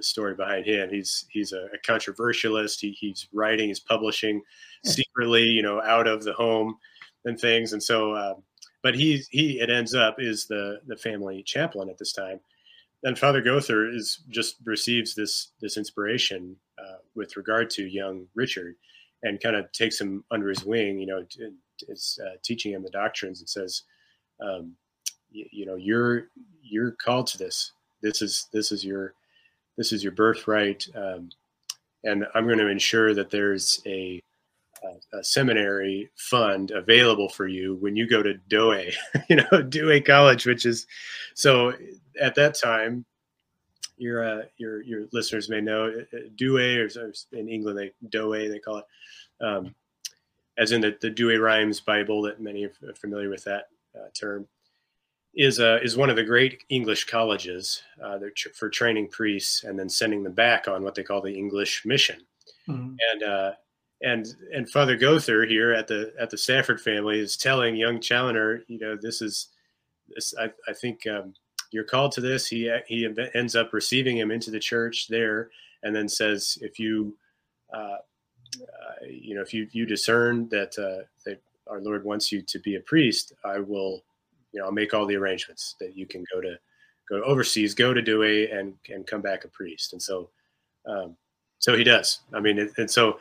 story 0.00 0.34
behind 0.34 0.66
him. 0.66 0.90
He's 0.90 1.26
he's 1.30 1.52
a, 1.52 1.68
a 1.74 1.78
controversialist. 1.84 2.80
He, 2.80 2.90
he's 2.92 3.28
writing, 3.32 3.68
he's 3.68 3.80
publishing 3.80 4.42
secretly, 4.84 5.44
you 5.44 5.62
know, 5.62 5.82
out 5.82 6.06
of 6.06 6.22
the 6.24 6.32
home 6.32 6.76
and 7.24 7.38
things. 7.38 7.72
And 7.72 7.82
so, 7.82 8.12
uh, 8.12 8.34
but 8.82 8.94
he 8.94 9.22
he 9.30 9.60
it 9.60 9.70
ends 9.70 9.94
up 9.94 10.16
is 10.18 10.46
the 10.46 10.80
the 10.86 10.96
family 10.96 11.42
chaplain 11.42 11.88
at 11.88 11.98
this 11.98 12.12
time. 12.12 12.40
And 13.02 13.18
Father 13.18 13.42
Gother 13.42 13.88
is 13.88 14.20
just 14.30 14.56
receives 14.64 15.14
this 15.14 15.52
this 15.60 15.76
inspiration 15.76 16.56
uh, 16.78 16.98
with 17.14 17.36
regard 17.36 17.70
to 17.70 17.86
young 17.86 18.26
Richard, 18.34 18.76
and 19.22 19.42
kind 19.42 19.56
of 19.56 19.70
takes 19.72 20.00
him 20.00 20.24
under 20.30 20.48
his 20.48 20.64
wing. 20.64 20.98
You 20.98 21.06
know, 21.06 21.26
is 21.88 22.18
uh, 22.24 22.36
teaching 22.42 22.72
him 22.72 22.82
the 22.82 22.90
doctrines 22.90 23.40
and 23.40 23.48
says 23.48 23.82
um, 24.40 24.74
you, 25.30 25.46
you 25.50 25.66
know 25.66 25.76
you're 25.76 26.28
you're 26.62 26.92
called 26.92 27.26
to 27.28 27.38
this. 27.38 27.72
This 28.02 28.22
is 28.22 28.48
this 28.52 28.72
is 28.72 28.84
your 28.84 29.14
this 29.76 29.92
is 29.92 30.02
your 30.02 30.12
birthright. 30.12 30.86
Um, 30.94 31.30
and 32.04 32.26
i'm 32.34 32.46
going 32.46 32.58
to 32.58 32.68
ensure 32.68 33.14
that 33.14 33.30
there's 33.30 33.82
a, 33.86 34.22
a, 34.84 35.18
a, 35.18 35.24
seminary 35.24 36.10
fund 36.16 36.70
available 36.70 37.28
for 37.28 37.48
you 37.48 37.76
when 37.76 37.96
you 37.96 38.06
go 38.06 38.22
to 38.22 38.34
Douay, 38.48 38.94
you 39.28 39.36
know, 39.36 39.44
Douay 39.50 40.04
College, 40.04 40.46
which 40.46 40.66
is 40.66 40.86
so 41.34 41.72
at 42.20 42.34
that 42.34 42.54
time, 42.54 43.04
your 43.96 44.24
uh, 44.24 44.42
your 44.58 44.82
your 44.82 45.06
listeners 45.12 45.48
may 45.48 45.60
know 45.60 45.86
uh, 45.86 46.16
Douay, 46.36 46.76
or 46.76 47.12
in 47.32 47.48
England 47.48 47.78
they 47.78 47.92
Douay 48.08 48.50
they 48.50 48.58
call 48.58 48.78
it, 48.78 48.84
um, 49.40 49.74
as 50.58 50.72
in 50.72 50.80
the 50.80 50.96
the 51.00 51.10
Douay 51.10 51.40
Rheims 51.40 51.80
Bible 51.80 52.22
that 52.22 52.40
many 52.40 52.64
are 52.64 52.72
familiar 53.00 53.30
with 53.30 53.44
that 53.44 53.68
uh, 53.94 54.08
term, 54.18 54.46
is 55.34 55.60
uh, 55.60 55.78
is 55.82 55.96
one 55.96 56.10
of 56.10 56.16
the 56.16 56.24
great 56.24 56.62
English 56.68 57.04
colleges 57.04 57.82
uh, 58.02 58.18
tr- 58.34 58.50
for 58.54 58.68
training 58.68 59.08
priests 59.08 59.64
and 59.64 59.78
then 59.78 59.88
sending 59.88 60.22
them 60.22 60.32
back 60.32 60.68
on 60.68 60.82
what 60.82 60.94
they 60.94 61.02
call 61.02 61.20
the 61.20 61.34
English 61.34 61.84
mission. 61.84 62.20
Mm-hmm. 62.68 62.94
And 63.12 63.22
uh, 63.22 63.52
and 64.02 64.26
and 64.54 64.70
Father 64.70 64.96
Gother 64.96 65.44
here 65.46 65.72
at 65.72 65.88
the 65.88 66.12
at 66.18 66.30
the 66.30 66.38
Stafford 66.38 66.80
family 66.80 67.18
is 67.18 67.36
telling 67.36 67.76
young 67.76 68.00
Challoner, 68.00 68.62
you 68.68 68.78
know, 68.78 68.96
this 69.00 69.20
is 69.22 69.48
this. 70.08 70.34
I, 70.38 70.52
I 70.68 70.72
think 70.72 71.06
um, 71.06 71.34
you're 71.72 71.84
called 71.84 72.12
to 72.12 72.20
this. 72.20 72.46
He 72.46 72.70
he 72.86 73.08
ends 73.34 73.56
up 73.56 73.72
receiving 73.72 74.16
him 74.16 74.30
into 74.30 74.50
the 74.50 74.60
church 74.60 75.08
there 75.08 75.50
and 75.84 75.94
then 75.94 76.08
says 76.08 76.58
if 76.60 76.78
you 76.78 77.16
uh, 77.72 77.98
uh, 78.60 79.06
you 79.08 79.34
know 79.34 79.42
if 79.42 79.54
you 79.54 79.68
you 79.70 79.86
discern 79.86 80.48
that 80.48 80.76
uh, 80.78 81.04
that 81.24 81.40
our 81.66 81.80
Lord 81.80 82.04
wants 82.04 82.30
you 82.30 82.42
to 82.42 82.58
be 82.58 82.76
a 82.76 82.80
priest, 82.80 83.32
I 83.44 83.58
will 83.58 84.02
you 84.52 84.60
know 84.60 84.66
I'll 84.66 84.72
make 84.72 84.94
all 84.94 85.06
the 85.06 85.16
arrangements 85.16 85.76
that 85.80 85.96
you 85.96 86.06
can 86.06 86.24
go 86.32 86.40
to 86.40 86.56
go 87.08 87.22
overseas, 87.22 87.74
go 87.74 87.92
to 87.92 88.02
Douay, 88.02 88.56
and 88.56 88.74
and 88.88 89.06
come 89.06 89.20
back 89.20 89.44
a 89.44 89.48
priest. 89.48 89.92
And 89.92 90.02
so 90.02 90.30
um, 90.86 91.16
so 91.58 91.76
he 91.76 91.84
does. 91.84 92.20
I 92.32 92.40
mean, 92.40 92.58
it, 92.58 92.72
and 92.76 92.90
so 92.90 93.18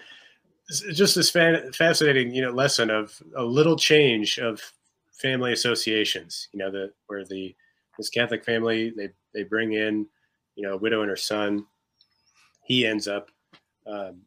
just 0.69 1.15
this 1.15 1.29
fan, 1.29 1.71
fascinating 1.73 2.33
you 2.33 2.41
know 2.41 2.51
lesson 2.51 2.89
of 2.89 3.21
a 3.35 3.43
little 3.43 3.75
change 3.75 4.39
of 4.39 4.61
family 5.11 5.53
associations. 5.53 6.49
You 6.51 6.59
know, 6.59 6.71
the 6.71 6.91
where 7.07 7.25
the 7.25 7.55
this 7.97 8.09
Catholic 8.09 8.43
family 8.43 8.91
they 8.95 9.09
they 9.33 9.43
bring 9.43 9.73
in 9.73 10.07
you 10.55 10.63
know 10.63 10.73
a 10.73 10.77
widow 10.77 11.01
and 11.01 11.09
her 11.09 11.15
son. 11.15 11.65
He 12.65 12.85
ends 12.85 13.07
up 13.09 13.29
um, 13.85 14.21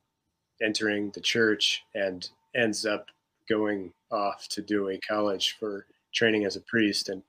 entering 0.62 1.10
the 1.12 1.20
church 1.20 1.82
and 1.94 2.28
ends 2.54 2.84
up 2.84 3.06
going 3.48 3.92
off 4.10 4.48
to 4.48 4.62
Douay 4.62 5.00
college 5.06 5.56
for 5.58 5.86
training 6.14 6.44
as 6.44 6.56
a 6.56 6.60
priest. 6.62 7.08
And 7.08 7.22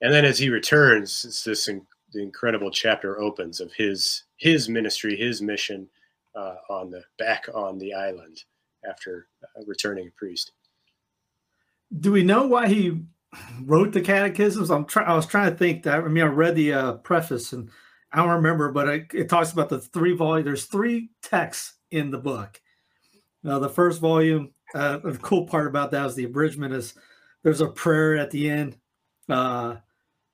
and 0.00 0.12
then 0.12 0.24
as 0.24 0.38
he 0.38 0.50
returns 0.50 1.24
it's 1.24 1.44
this 1.44 1.68
in, 1.68 1.86
the 2.12 2.22
incredible 2.22 2.70
chapter 2.70 3.20
opens 3.20 3.60
of 3.60 3.72
his 3.72 4.24
his 4.36 4.68
ministry 4.68 5.16
his 5.16 5.40
mission 5.42 5.88
uh, 6.36 6.56
on 6.68 6.90
the 6.90 7.02
back 7.18 7.46
on 7.54 7.78
the 7.78 7.94
island 7.94 8.44
after 8.88 9.28
uh, 9.42 9.62
returning 9.66 10.08
a 10.08 10.18
priest. 10.18 10.52
Do 12.00 12.12
we 12.12 12.22
know 12.22 12.46
why 12.46 12.68
he 12.68 13.02
wrote 13.62 13.92
the 13.92 14.00
catechisms? 14.00 14.70
I'm 14.70 14.84
trying 14.84 15.06
i 15.06 15.14
was 15.14 15.26
trying 15.26 15.50
to 15.50 15.56
think 15.56 15.84
that 15.84 16.00
i 16.00 16.08
mean 16.08 16.24
i 16.24 16.28
read 16.28 16.54
the 16.54 16.72
uh, 16.72 16.92
preface 16.94 17.52
and 17.52 17.70
i 18.12 18.18
don't 18.18 18.28
remember 18.28 18.70
but 18.70 18.88
it, 18.88 19.06
it 19.12 19.28
talks 19.28 19.52
about 19.52 19.68
the 19.68 19.80
three 19.80 20.14
volume 20.14 20.44
there's 20.44 20.66
three 20.66 21.10
texts 21.22 21.74
in 21.94 22.10
the 22.10 22.18
book. 22.18 22.60
Now 23.42 23.58
the 23.58 23.68
first 23.68 24.00
volume 24.00 24.52
uh, 24.74 24.98
the 24.98 25.18
cool 25.18 25.46
part 25.46 25.66
about 25.66 25.90
that 25.92 26.06
is 26.06 26.14
the 26.14 26.24
abridgment 26.24 26.74
is 26.74 26.94
there's 27.42 27.60
a 27.60 27.68
prayer 27.68 28.16
at 28.16 28.30
the 28.30 28.50
end 28.50 28.76
uh, 29.28 29.76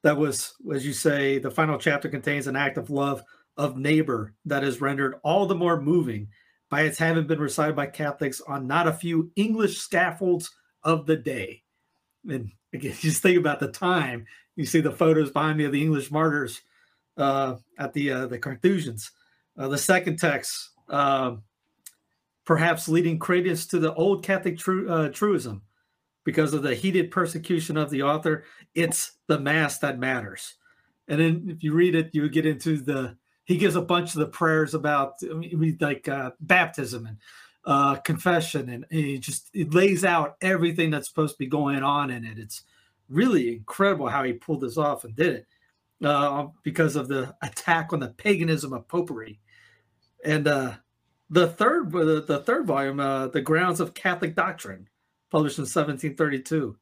that 0.02 0.16
was, 0.16 0.54
as 0.72 0.86
you 0.86 0.92
say, 0.92 1.38
the 1.38 1.50
final 1.50 1.78
chapter 1.78 2.08
contains 2.08 2.46
an 2.46 2.56
act 2.56 2.78
of 2.78 2.90
love 2.90 3.22
of 3.56 3.76
neighbor 3.76 4.34
that 4.46 4.64
is 4.64 4.80
rendered 4.80 5.16
all 5.22 5.46
the 5.46 5.54
more 5.54 5.80
moving 5.80 6.28
by 6.70 6.82
its 6.82 6.98
having 6.98 7.26
been 7.26 7.40
recited 7.40 7.76
by 7.76 7.86
Catholics 7.86 8.40
on 8.40 8.66
not 8.66 8.86
a 8.86 8.92
few 8.92 9.30
English 9.36 9.78
scaffolds 9.78 10.50
of 10.82 11.04
the 11.04 11.16
day. 11.16 11.62
And 12.28 12.50
again, 12.72 12.94
just 13.00 13.22
think 13.22 13.38
about 13.38 13.60
the 13.60 13.68
time. 13.68 14.24
You 14.56 14.64
see 14.64 14.80
the 14.80 14.92
photos 14.92 15.30
behind 15.30 15.58
me 15.58 15.64
of 15.64 15.72
the 15.72 15.82
English 15.82 16.10
martyrs 16.10 16.60
uh, 17.16 17.56
at 17.78 17.92
the 17.92 18.10
uh, 18.10 18.26
the 18.26 18.38
Carthusians. 18.38 19.10
Uh, 19.58 19.68
the 19.68 19.78
second 19.78 20.18
text, 20.18 20.70
um, 20.88 21.42
perhaps 22.50 22.88
leading 22.88 23.16
credence 23.16 23.64
to 23.64 23.78
the 23.78 23.94
old 23.94 24.24
Catholic 24.24 24.58
tru- 24.58 24.90
uh, 24.90 25.08
truism, 25.10 25.62
because 26.24 26.52
of 26.52 26.64
the 26.64 26.74
heated 26.74 27.12
persecution 27.12 27.76
of 27.76 27.90
the 27.90 28.02
author. 28.02 28.42
It's 28.74 29.12
the 29.28 29.38
mass 29.38 29.78
that 29.78 30.00
matters. 30.00 30.56
And 31.06 31.20
then 31.20 31.44
if 31.46 31.62
you 31.62 31.72
read 31.72 31.94
it, 31.94 32.10
you 32.12 32.28
get 32.28 32.46
into 32.46 32.78
the 32.78 33.16
he 33.44 33.56
gives 33.56 33.76
a 33.76 33.80
bunch 33.80 34.14
of 34.14 34.18
the 34.18 34.26
prayers 34.26 34.74
about 34.74 35.14
I 35.22 35.32
mean, 35.32 35.78
like 35.80 36.08
uh, 36.08 36.32
baptism 36.40 37.06
and 37.06 37.18
uh, 37.64 37.94
confession, 38.00 38.68
and, 38.68 38.84
he 38.90 39.18
just 39.18 39.48
it 39.54 39.72
lays 39.72 40.04
out 40.04 40.34
everything 40.40 40.90
that's 40.90 41.06
supposed 41.06 41.34
to 41.34 41.38
be 41.38 41.46
going 41.46 41.84
on 41.84 42.10
in 42.10 42.24
it. 42.24 42.36
It's 42.36 42.64
really 43.08 43.54
incredible 43.54 44.08
how 44.08 44.24
he 44.24 44.32
pulled 44.32 44.62
this 44.62 44.76
off 44.76 45.04
and 45.04 45.14
did 45.14 45.34
it 45.34 45.46
uh, 46.04 46.48
because 46.64 46.96
of 46.96 47.06
the 47.06 47.32
attack 47.42 47.92
on 47.92 48.00
the 48.00 48.08
paganism 48.08 48.72
of 48.72 48.88
popery. 48.88 49.38
And 50.24 50.48
uh, 50.48 50.72
the 51.30 51.48
third, 51.48 51.92
the, 51.92 52.24
the 52.26 52.40
third 52.40 52.66
volume, 52.66 53.00
uh, 53.00 53.28
the 53.28 53.40
grounds 53.40 53.80
of 53.80 53.94
Catholic 53.94 54.34
doctrine, 54.34 54.88
published 55.30 55.58
in 55.58 55.62
1732. 55.62 56.76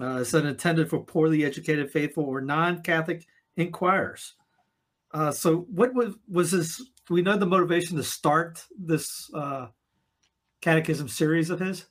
Uh, 0.00 0.22
said 0.22 0.44
intended 0.44 0.90
for 0.90 1.02
poorly 1.02 1.42
educated, 1.42 1.90
faithful, 1.90 2.24
or 2.24 2.42
non-Catholic 2.42 3.24
inquirers. 3.56 4.34
Uh, 5.12 5.30
so, 5.30 5.60
what 5.70 5.94
was 5.94 6.14
was 6.28 6.50
this? 6.50 6.76
Do 7.06 7.14
we 7.14 7.22
know 7.22 7.38
the 7.38 7.46
motivation 7.46 7.96
to 7.96 8.02
start 8.02 8.62
this 8.78 9.30
uh, 9.32 9.68
catechism 10.60 11.08
series 11.08 11.48
of 11.48 11.60
his? 11.60 11.86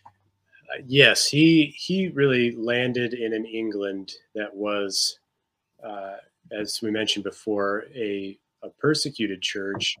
Uh, 0.00 0.82
yes, 0.86 1.28
he 1.28 1.72
he 1.76 2.08
really 2.08 2.56
landed 2.56 3.14
in 3.14 3.32
an 3.32 3.44
England 3.44 4.12
that 4.34 4.52
was, 4.52 5.20
uh, 5.86 6.16
as 6.50 6.80
we 6.82 6.90
mentioned 6.90 7.22
before, 7.22 7.84
a, 7.94 8.36
a 8.64 8.70
persecuted 8.70 9.40
church, 9.40 9.96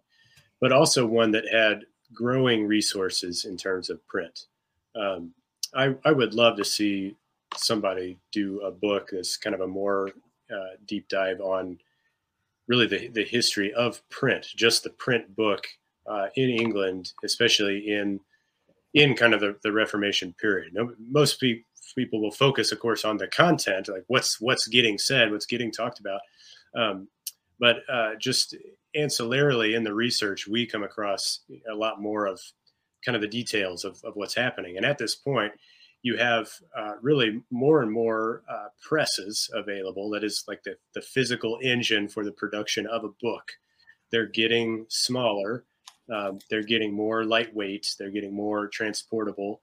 but 0.64 0.72
also 0.72 1.04
one 1.04 1.30
that 1.30 1.44
had 1.52 1.84
growing 2.14 2.66
resources 2.66 3.44
in 3.44 3.56
terms 3.56 3.90
of 3.90 4.06
print 4.06 4.46
um, 4.96 5.32
I, 5.74 5.94
I 6.04 6.12
would 6.12 6.34
love 6.34 6.56
to 6.56 6.64
see 6.64 7.16
somebody 7.56 8.18
do 8.32 8.60
a 8.60 8.70
book 8.70 9.10
that's 9.12 9.36
kind 9.36 9.54
of 9.54 9.60
a 9.60 9.66
more 9.66 10.10
uh, 10.50 10.76
deep 10.86 11.08
dive 11.08 11.40
on 11.40 11.78
really 12.68 12.86
the, 12.86 13.08
the 13.08 13.24
history 13.24 13.72
of 13.74 14.06
print, 14.08 14.46
just 14.56 14.82
the 14.82 14.90
print 14.90 15.34
book 15.36 15.66
uh, 16.06 16.28
in 16.36 16.50
England, 16.50 17.12
especially 17.24 17.90
in 17.92 18.20
in 18.94 19.16
kind 19.16 19.34
of 19.34 19.40
the, 19.40 19.56
the 19.64 19.72
Reformation 19.72 20.32
period. 20.40 20.72
most 21.10 21.40
pe- 21.40 21.64
people 21.96 22.22
will 22.22 22.30
focus, 22.30 22.70
of 22.70 22.78
course, 22.78 23.04
on 23.04 23.16
the 23.16 23.26
content, 23.26 23.88
like 23.88 24.04
what's 24.06 24.40
what's 24.40 24.68
getting 24.68 24.98
said, 24.98 25.32
what's 25.32 25.46
getting 25.46 25.72
talked 25.72 25.98
about. 25.98 26.20
Um, 26.76 27.08
but 27.58 27.78
uh, 27.92 28.14
just 28.20 28.56
ancillarily 28.96 29.76
in 29.76 29.84
the 29.84 29.94
research, 29.94 30.46
we 30.46 30.66
come 30.66 30.82
across 30.82 31.40
a 31.70 31.74
lot 31.74 32.00
more 32.00 32.26
of 32.26 32.40
kind 33.04 33.16
of 33.16 33.22
the 33.22 33.28
details 33.28 33.84
of, 33.84 34.00
of 34.04 34.16
what's 34.16 34.34
happening. 34.34 34.76
And 34.76 34.86
at 34.86 34.98
this 34.98 35.14
point, 35.14 35.52
you 36.02 36.16
have 36.16 36.50
uh, 36.76 36.92
really 37.00 37.42
more 37.50 37.82
and 37.82 37.90
more 37.90 38.42
uh, 38.48 38.68
presses 38.80 39.50
available. 39.54 40.10
That 40.10 40.22
is 40.22 40.44
like 40.46 40.62
the, 40.62 40.76
the 40.94 41.00
physical 41.00 41.58
engine 41.62 42.08
for 42.08 42.24
the 42.24 42.32
production 42.32 42.86
of 42.86 43.04
a 43.04 43.10
book. 43.22 43.52
They're 44.10 44.26
getting 44.26 44.86
smaller. 44.88 45.64
Um, 46.14 46.38
they're 46.50 46.62
getting 46.62 46.94
more 46.94 47.24
lightweight. 47.24 47.94
They're 47.98 48.10
getting 48.10 48.34
more 48.34 48.68
transportable. 48.68 49.62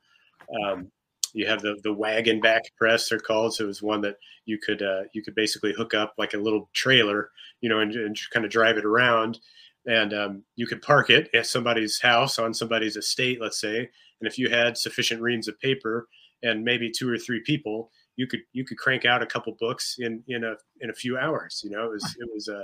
Um, 0.66 0.92
you 1.34 1.48
have 1.48 1.62
the 1.62 1.80
the 1.84 1.94
wagon 1.94 2.40
back 2.40 2.64
press 2.78 3.10
they're 3.10 3.20
called 3.20 3.54
so 3.54 3.64
it 3.64 3.68
was 3.68 3.82
one 3.82 4.02
that 4.02 4.16
you 4.46 4.58
could 4.58 4.82
uh, 4.82 5.02
you 5.14 5.22
could 5.22 5.36
basically 5.36 5.74
hook 5.74 5.94
up 5.94 6.14
like 6.18 6.34
a 6.34 6.38
little 6.38 6.70
trailer 6.74 7.30
you 7.62 7.70
know 7.70 7.80
and, 7.80 7.94
and 7.94 8.18
kind 8.32 8.46
of 8.46 8.52
drive 8.52 8.78
it 8.78 8.86
around 8.86 9.40
and 9.86 10.14
um, 10.14 10.44
you 10.56 10.68
could 10.68 10.82
park 10.82 11.10
it 11.10 11.30
at 11.34 11.48
somebody's 11.48 12.00
house 12.00 12.38
on 12.38 12.54
somebody's 12.54 12.98
estate, 12.98 13.42
let's 13.42 13.60
say. 13.60 13.80
And 13.80 14.28
if 14.28 14.38
you 14.38 14.50
had 14.50 14.78
sufficient 14.78 15.22
reams 15.22 15.48
of 15.48 15.60
paper 15.60 16.08
and 16.44 16.64
maybe 16.64 16.92
two 16.92 17.10
or 17.10 17.18
three 17.18 17.42
people, 17.42 17.92
you 18.16 18.28
could 18.28 18.42
you 18.54 18.64
could 18.64 18.78
crank 18.78 19.06
out 19.06 19.24
a 19.24 19.26
couple 19.26 19.56
books 19.60 19.96
in 20.00 20.24
in 20.28 20.44
a 20.44 20.56
in 20.82 20.90
a 20.90 20.94
few 20.94 21.18
hours. 21.18 21.62
You 21.64 21.72
know, 21.72 21.86
it 21.86 21.92
was 21.92 22.16
it 22.20 22.30
was 22.32 22.48
a 22.48 22.60
uh, 22.60 22.64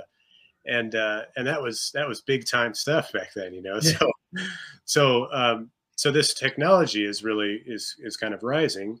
and 0.66 0.94
uh, 0.94 1.22
and 1.36 1.46
that 1.46 1.60
was 1.60 1.90
that 1.94 2.06
was 2.06 2.20
big 2.20 2.46
time 2.46 2.74
stuff 2.74 3.12
back 3.12 3.30
then. 3.34 3.52
You 3.52 3.62
know, 3.62 3.80
so 3.80 4.10
so 4.84 5.32
um, 5.32 5.70
so 5.98 6.12
this 6.12 6.32
technology 6.32 7.04
is 7.04 7.24
really 7.24 7.60
is 7.66 7.96
is 7.98 8.16
kind 8.16 8.32
of 8.32 8.44
rising, 8.44 9.00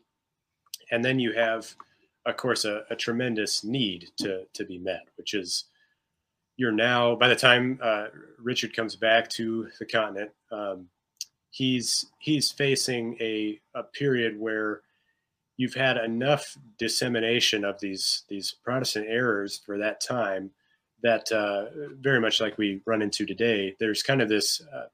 and 0.90 1.04
then 1.04 1.20
you 1.20 1.32
have, 1.32 1.72
of 2.26 2.36
course, 2.36 2.64
a, 2.64 2.82
a 2.90 2.96
tremendous 2.96 3.62
need 3.62 4.08
to 4.16 4.46
to 4.52 4.64
be 4.64 4.78
met, 4.78 5.06
which 5.16 5.32
is 5.32 5.66
you're 6.56 6.72
now 6.72 7.14
by 7.14 7.28
the 7.28 7.36
time 7.36 7.78
uh, 7.80 8.06
Richard 8.42 8.74
comes 8.74 8.96
back 8.96 9.28
to 9.30 9.68
the 9.78 9.86
continent, 9.86 10.32
um, 10.50 10.88
he's 11.50 12.06
he's 12.18 12.50
facing 12.50 13.16
a 13.20 13.60
a 13.76 13.84
period 13.84 14.36
where 14.36 14.80
you've 15.56 15.74
had 15.74 15.98
enough 15.98 16.58
dissemination 16.78 17.64
of 17.64 17.78
these 17.78 18.24
these 18.28 18.56
Protestant 18.64 19.06
errors 19.08 19.60
for 19.64 19.78
that 19.78 20.00
time 20.00 20.50
that 21.04 21.30
uh, 21.30 21.66
very 22.00 22.20
much 22.20 22.40
like 22.40 22.58
we 22.58 22.80
run 22.86 23.02
into 23.02 23.24
today, 23.24 23.76
there's 23.78 24.02
kind 24.02 24.20
of 24.20 24.28
this 24.28 24.60
uh, 24.74 24.86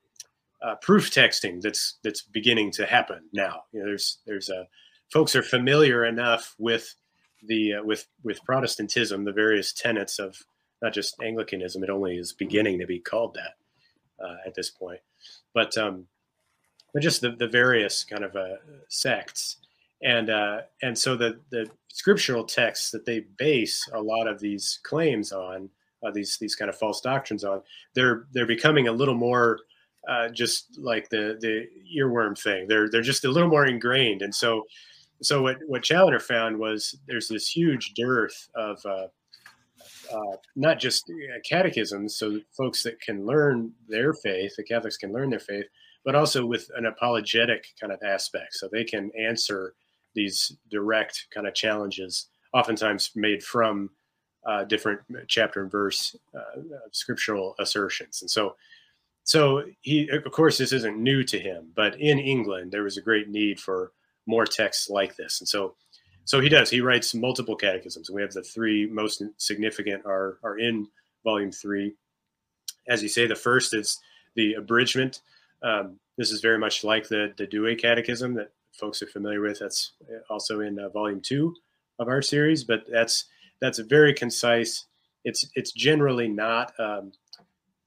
uh, 0.65 0.77
proof 0.77 1.11
texting 1.11 1.61
that's 1.61 1.99
that's 2.03 2.23
beginning 2.23 2.71
to 2.73 2.87
happen 2.87 3.21
now. 3.33 3.65
You 3.73 3.81
know, 3.81 3.87
there's 3.87 4.19
there's 4.27 4.49
a 4.49 4.67
folks 5.13 5.37
are 5.37 5.43
familiar 5.43 6.05
enough 6.07 6.55
with 6.59 6.95
the 7.47 7.75
uh, 7.75 7.83
with 7.83 8.07
with 8.23 8.43
Protestantism, 8.45 9.25
the 9.25 9.33
various 9.33 9.73
tenets 9.73 10.19
of 10.19 10.37
not 10.83 10.95
just 10.95 11.21
Anglicanism. 11.23 11.85
It 11.85 11.91
only 11.91 12.17
is 12.17 12.33
beginning 12.33 12.79
to 12.79 12.87
be 12.87 12.99
called 12.99 13.35
that 13.35 14.25
uh, 14.25 14.37
at 14.47 14.55
this 14.55 14.71
point. 14.71 15.01
But 15.53 15.77
um, 15.77 16.07
but 16.93 17.03
just 17.03 17.21
the, 17.21 17.33
the 17.33 17.49
various 17.49 18.05
kind 18.05 18.25
of 18.25 18.35
uh, 18.35 18.57
sects, 18.89 19.59
and 20.03 20.31
uh, 20.31 20.63
and 20.83 20.97
so 20.97 21.15
the 21.15 21.41
the 21.51 21.69
scriptural 21.89 22.45
texts 22.45 22.91
that 22.91 23.05
they 23.05 23.27
base 23.39 23.87
a 23.93 24.01
lot 24.01 24.27
of 24.27 24.41
these 24.41 24.81
claims 24.83 25.31
on, 25.31 25.69
uh, 26.03 26.11
these 26.11 26.39
these 26.39 26.55
kind 26.57 26.71
of 26.71 26.79
false 26.79 27.03
doctrines 27.03 27.45
on, 27.45 27.61
they're 27.95 28.27
they're 28.33 28.47
becoming 28.47 28.89
a 28.89 28.93
little 28.93 29.15
more 29.15 29.59
uh, 30.09 30.29
just 30.29 30.79
like 30.79 31.09
the 31.09 31.39
the 31.41 31.67
earworm 31.99 32.41
thing. 32.41 32.67
They're 32.69 32.89
they're 32.89 33.03
just 33.03 33.25
a 33.25 33.31
little 33.31 33.49
more 33.49 33.67
ingrained, 33.67 34.23
and 34.23 34.35
so 34.35 34.65
so 35.23 35.43
what 35.43 35.59
what 35.67 35.83
Challoner 35.83 36.21
found 36.21 36.59
was 36.59 36.99
there's 37.07 37.29
this 37.29 37.49
huge 37.49 37.95
dearth 37.95 38.49
of 38.55 38.85
uh, 38.85 39.07
uh, 40.13 40.37
not 40.57 40.79
just 40.79 41.11
uh, 41.11 41.39
catechisms, 41.45 42.17
so 42.17 42.41
folks 42.57 42.83
that 42.83 43.01
can 43.01 43.25
learn 43.25 43.73
their 43.89 44.13
faith, 44.13 44.55
the 44.57 44.63
Catholics 44.63 44.97
can 44.97 45.13
learn 45.13 45.31
their 45.31 45.39
faith, 45.41 45.67
but 46.05 46.15
also 46.15 46.45
with 46.45 46.71
an 46.77 46.87
apologetic 46.87 47.67
kind 47.81 47.93
of 47.93 48.03
aspect, 48.03 48.55
so 48.55 48.69
they 48.71 48.85
can 48.85 49.11
answer 49.19 49.75
these 50.15 50.57
direct 50.71 51.27
kind 51.33 51.47
of 51.47 51.55
challenges, 51.55 52.29
oftentimes 52.53 53.11
made 53.17 53.43
from 53.43 53.91
uh, 54.47 54.65
different 54.65 55.01
chapter 55.27 55.63
and 55.63 55.71
verse 55.71 56.15
scriptural 56.93 57.55
assertions. 57.59 58.21
And 58.21 58.31
so, 58.31 58.57
so 59.25 59.65
he, 59.81 60.09
of 60.09 60.31
course, 60.33 60.59
this 60.59 60.73
isn't 60.73 60.99
new 60.99 61.25
to 61.25 61.39
him, 61.39 61.73
but 61.75 61.99
in 62.01 62.19
England 62.19 62.73
there 62.73 62.83
was 62.83 62.97
a 62.97 63.03
great 63.03 63.29
need 63.29 63.59
for 63.59 63.93
more 64.27 64.47
texts 64.47 64.89
like 64.89 65.17
this, 65.17 65.41
and 65.41 65.49
so 65.49 65.75
so 66.27 66.41
he 66.41 66.49
does. 66.49 66.71
He 66.71 66.81
writes 66.81 67.15
multiple 67.15 67.57
catechisms. 67.57 68.11
We 68.11 68.23
have 68.23 68.33
the 68.33 68.43
three 68.43 68.87
most 68.87 69.23
significant 69.37 70.05
are 70.07 70.39
are 70.43 70.59
in 70.59 70.89
volume 71.25 71.53
three. 71.53 71.95
As 72.87 73.03
you 73.03 73.09
say, 73.09 73.27
the 73.27 73.35
first 73.35 73.75
is 73.75 74.01
the 74.35 74.55
abridgment. 74.55 75.21
Um, 75.63 75.99
this 76.17 76.31
is 76.31 76.41
very 76.41 76.59
much 76.59 76.85
like 76.85 77.09
the 77.09 77.33
the 77.37 77.47
Douay 77.47 77.77
Catechism 77.81 78.35
that 78.35 78.53
folks 78.73 79.03
are 79.03 79.07
familiar 79.07 79.41
with. 79.41 79.59
That's 79.59 79.93
also 80.29 80.61
in 80.61 80.79
uh, 80.79 80.89
volume 80.89 81.21
two 81.21 81.55
of 81.99 82.09
our 82.09 82.23
series, 82.23 82.65
but 82.65 82.85
that's 82.91 83.27
that's 83.61 83.79
very 83.79 84.15
concise. 84.15 84.87
It's 85.25 85.49
it's 85.55 85.73
generally 85.73 86.29
not 86.29 86.73
um, 86.79 87.13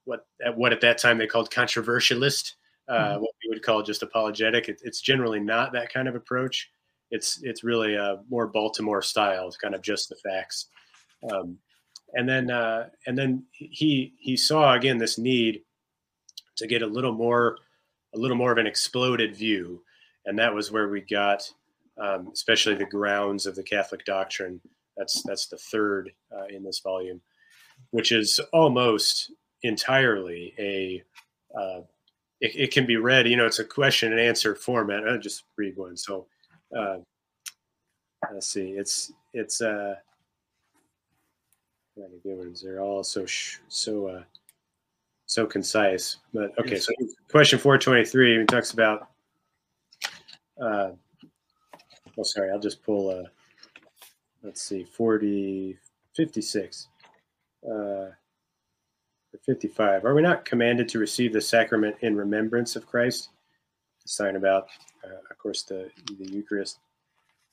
what 0.08 0.26
at 0.44 0.58
what 0.58 0.74
at 0.74 0.82
that 0.82 0.98
time 0.98 1.18
they 1.18 1.28
called 1.28 1.52
controversialist, 1.52 2.56
uh, 2.90 2.94
mm-hmm. 2.94 3.22
what 3.22 3.32
we 3.44 3.50
would 3.50 3.64
call 3.64 3.84
just 3.84 4.04
apologetic. 4.04 4.70
It, 4.70 4.82
it's 4.84 5.02
generally 5.02 5.40
not 5.40 5.74
that 5.74 5.94
kind 5.94 6.08
of 6.08 6.16
approach 6.16 6.72
it's 7.12 7.42
it's 7.44 7.64
really 7.64 7.96
a 7.96 8.20
more 8.30 8.48
Baltimore 8.48 9.02
style. 9.02 9.52
Kind 9.62 9.76
of 9.76 9.82
just 9.82 10.10
the 10.10 10.16
facts. 10.16 10.68
Um, 11.32 11.58
and 12.14 12.28
then 12.28 12.52
uh, 12.52 12.90
and 13.06 13.18
then 13.18 13.44
he 13.52 14.14
he 14.20 14.38
saw 14.38 14.74
again 14.74 14.98
this 14.98 15.18
need 15.18 15.62
to 16.58 16.68
get 16.68 16.82
a 16.82 16.88
little 16.88 17.14
more 17.14 17.58
a 18.16 18.18
little 18.18 18.38
more 18.38 18.52
of 18.52 18.58
an 18.58 18.68
exploded 18.68 19.36
view, 19.36 19.84
and 20.26 20.38
that 20.40 20.54
was 20.54 20.72
where 20.72 20.90
we 20.90 21.02
got 21.02 21.50
um, 22.00 22.30
especially 22.34 22.76
the 22.76 22.86
grounds 22.86 23.46
of 23.46 23.56
the 23.56 23.64
Catholic 23.64 24.06
doctrine. 24.06 24.62
That's 24.96 25.22
that's 25.24 25.48
the 25.48 25.58
third 25.58 26.12
uh, 26.36 26.46
in 26.50 26.64
this 26.64 26.80
volume, 26.80 27.22
which 27.92 28.12
is 28.12 28.40
almost 28.54 29.32
entirely 29.64 30.54
a 30.58 31.04
uh, 31.58 31.82
it, 32.40 32.52
it, 32.56 32.72
can 32.72 32.86
be 32.86 32.98
read. 32.98 33.28
You 33.28 33.38
know, 33.38 33.46
it's 33.46 33.60
a 33.60 33.66
question 33.66 34.12
and 34.12 34.22
answer 34.22 34.54
format. 34.56 35.08
I'll 35.08 35.18
just 35.18 35.44
read 35.56 35.76
one. 35.76 35.98
So 35.98 36.28
uh, 36.78 36.98
let's 38.32 38.48
see, 38.48 38.72
it's 38.72 39.12
it's 39.34 39.62
uh, 39.62 39.96
good 41.96 42.38
ones. 42.38 42.62
They're 42.62 42.82
all 42.82 43.04
so 43.04 43.26
sh- 43.26 43.58
so 43.68 44.08
uh, 44.08 44.24
so 45.26 45.46
concise. 45.46 46.18
But 46.34 46.52
okay, 46.60 46.78
so 46.78 46.94
question 47.32 47.60
four 47.60 47.78
twenty 47.78 48.06
three 48.06 48.46
talks 48.46 48.72
about. 48.72 49.10
Uh, 50.62 50.92
oh, 52.18 52.24
sorry, 52.24 52.52
I'll 52.52 52.60
just 52.60 52.84
pull. 52.84 53.10
Uh, 53.10 53.28
let's 54.44 54.62
see, 54.62 54.84
40, 54.84 55.78
56. 56.16 56.88
Uh, 57.70 58.06
55. 59.46 60.06
Are 60.06 60.16
we 60.16 60.22
not 60.22 60.46
commanded 60.46 60.90
to 60.90 61.00
receive 61.00 61.34
the 61.34 61.42
sacrament 61.42 61.96
in 62.02 62.16
remembrance 62.16 62.76
of 62.76 62.86
Christ? 62.86 63.30
The 64.04 64.10
sign 64.10 64.36
about 64.36 64.68
uh, 65.08 65.18
of 65.30 65.38
course, 65.38 65.64
the, 65.64 65.90
the 66.18 66.32
Eucharist. 66.32 66.80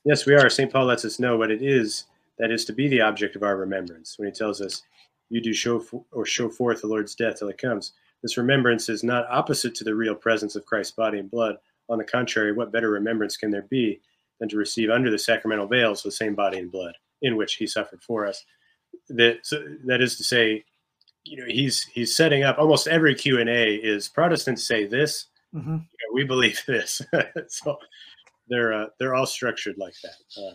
Yes, 0.05 0.27
we 0.27 0.35
are. 0.35 0.49
St. 0.51 0.73
Paul 0.73 0.87
lets 0.87 1.05
us 1.05 1.19
know 1.19 1.37
what 1.37 1.51
it 1.51 1.63
is 1.63 2.05
that 2.39 2.51
is 2.51 2.65
to 2.67 2.73
be 2.73 2.89
the 2.89 3.01
object 3.01 3.37
of 3.37 3.43
our 3.43 3.57
remembrance 3.57 4.19
when 4.19 4.27
he 4.27 4.33
tells 4.33 4.61
us, 4.61 4.83
You 5.31 5.41
do 5.41 5.53
show 5.53 5.79
for, 5.79 6.05
or 6.13 6.27
show 6.27 6.49
forth 6.49 6.81
the 6.81 6.87
Lord's 6.87 7.15
death 7.15 7.39
till 7.39 7.49
it 7.49 7.59
comes. 7.59 7.93
This 8.23 8.37
remembrance 8.37 8.89
is 8.89 9.05
not 9.05 9.27
opposite 9.31 9.75
to 9.77 9.85
the 9.85 9.95
real 9.95 10.15
presence 10.15 10.57
of 10.57 10.67
Christ's 10.67 10.95
body 10.95 11.19
and 11.19 11.31
blood. 11.31 11.57
On 11.89 11.99
the 11.99 12.05
contrary, 12.05 12.53
what 12.53 12.73
better 12.73 12.91
remembrance 12.91 13.37
can 13.37 13.51
there 13.51 13.63
be 13.63 14.01
than 14.41 14.49
to 14.49 14.57
receive 14.57 14.91
under 14.91 15.11
the 15.11 15.19
sacramental 15.19 15.67
veils 15.67 16.03
the 16.03 16.11
same 16.11 16.35
body 16.35 16.59
and 16.59 16.73
blood 16.73 16.95
in 17.23 17.37
which 17.37 17.55
he 17.55 17.67
suffered 17.67 18.03
for 18.03 18.27
us? 18.27 18.45
That, 19.09 19.41
so 19.43 19.63
that 19.87 20.01
is 20.01 20.17
to 20.17 20.25
say, 20.25 20.65
you 21.25 21.39
know, 21.39 21.47
he's 21.47 21.85
he's 21.85 22.15
setting 22.15 22.45
up 22.45 22.59
almost 22.59 22.87
every 22.87 23.15
Q 23.15 23.41
and 23.41 23.49
A 23.49 23.75
is 23.75 24.09
Protestants 24.09 24.67
say 24.67 24.87
this, 24.87 25.27
mm-hmm. 25.55 25.71
you 25.71 25.77
know, 25.77 26.15
we 26.15 26.25
believe 26.25 26.63
this. 26.67 27.01
so 27.49 27.79
they're 28.49 28.73
uh, 28.73 28.87
they're 28.99 29.15
all 29.15 29.27
structured 29.27 29.77
like 29.79 29.95
that, 30.03 30.43
um, 30.43 30.55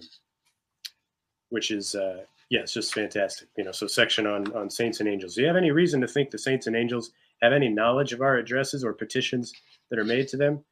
which 1.50 1.72
is 1.72 1.96
uh, 1.96 2.24
yeah, 2.50 2.62
it's 2.62 2.74
just 2.74 2.94
fantastic. 2.94 3.48
You 3.58 3.64
know, 3.64 3.72
so 3.72 3.88
section 3.88 4.28
on 4.28 4.52
on 4.54 4.70
saints 4.70 5.00
and 5.00 5.10
angels. 5.10 5.36
Do 5.36 5.42
you 5.42 5.48
have 5.48 5.56
any 5.56 5.72
reason 5.72 6.02
to 6.02 6.08
think 6.08 6.30
the 6.30 6.38
saints 6.38 6.68
and 6.68 6.76
angels 6.76 7.12
have 7.42 7.54
any 7.54 7.70
knowledge 7.70 8.14
of 8.14 8.22
our 8.22 8.38
addresses 8.38 8.84
or 8.84 8.94
petitions 8.94 9.54
that 9.90 10.00
are 10.00 10.06
made 10.06 10.28
to 10.30 10.38
them? 10.38 10.64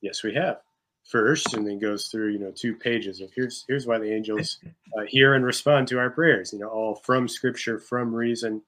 Yes, 0.00 0.22
we 0.22 0.34
have. 0.34 0.60
First, 1.04 1.54
and 1.54 1.66
then 1.66 1.78
goes 1.78 2.08
through 2.08 2.32
you 2.32 2.38
know 2.38 2.52
two 2.54 2.74
pages 2.74 3.22
of 3.22 3.30
here's 3.34 3.64
here's 3.66 3.86
why 3.86 3.98
the 3.98 4.12
angels 4.12 4.58
uh, 4.98 5.04
hear 5.06 5.34
and 5.34 5.44
respond 5.44 5.88
to 5.88 5.98
our 5.98 6.10
prayers. 6.10 6.52
You 6.52 6.58
know, 6.58 6.68
all 6.68 6.96
from 6.96 7.28
Scripture, 7.28 7.78
from 7.78 8.14
reason, 8.14 8.62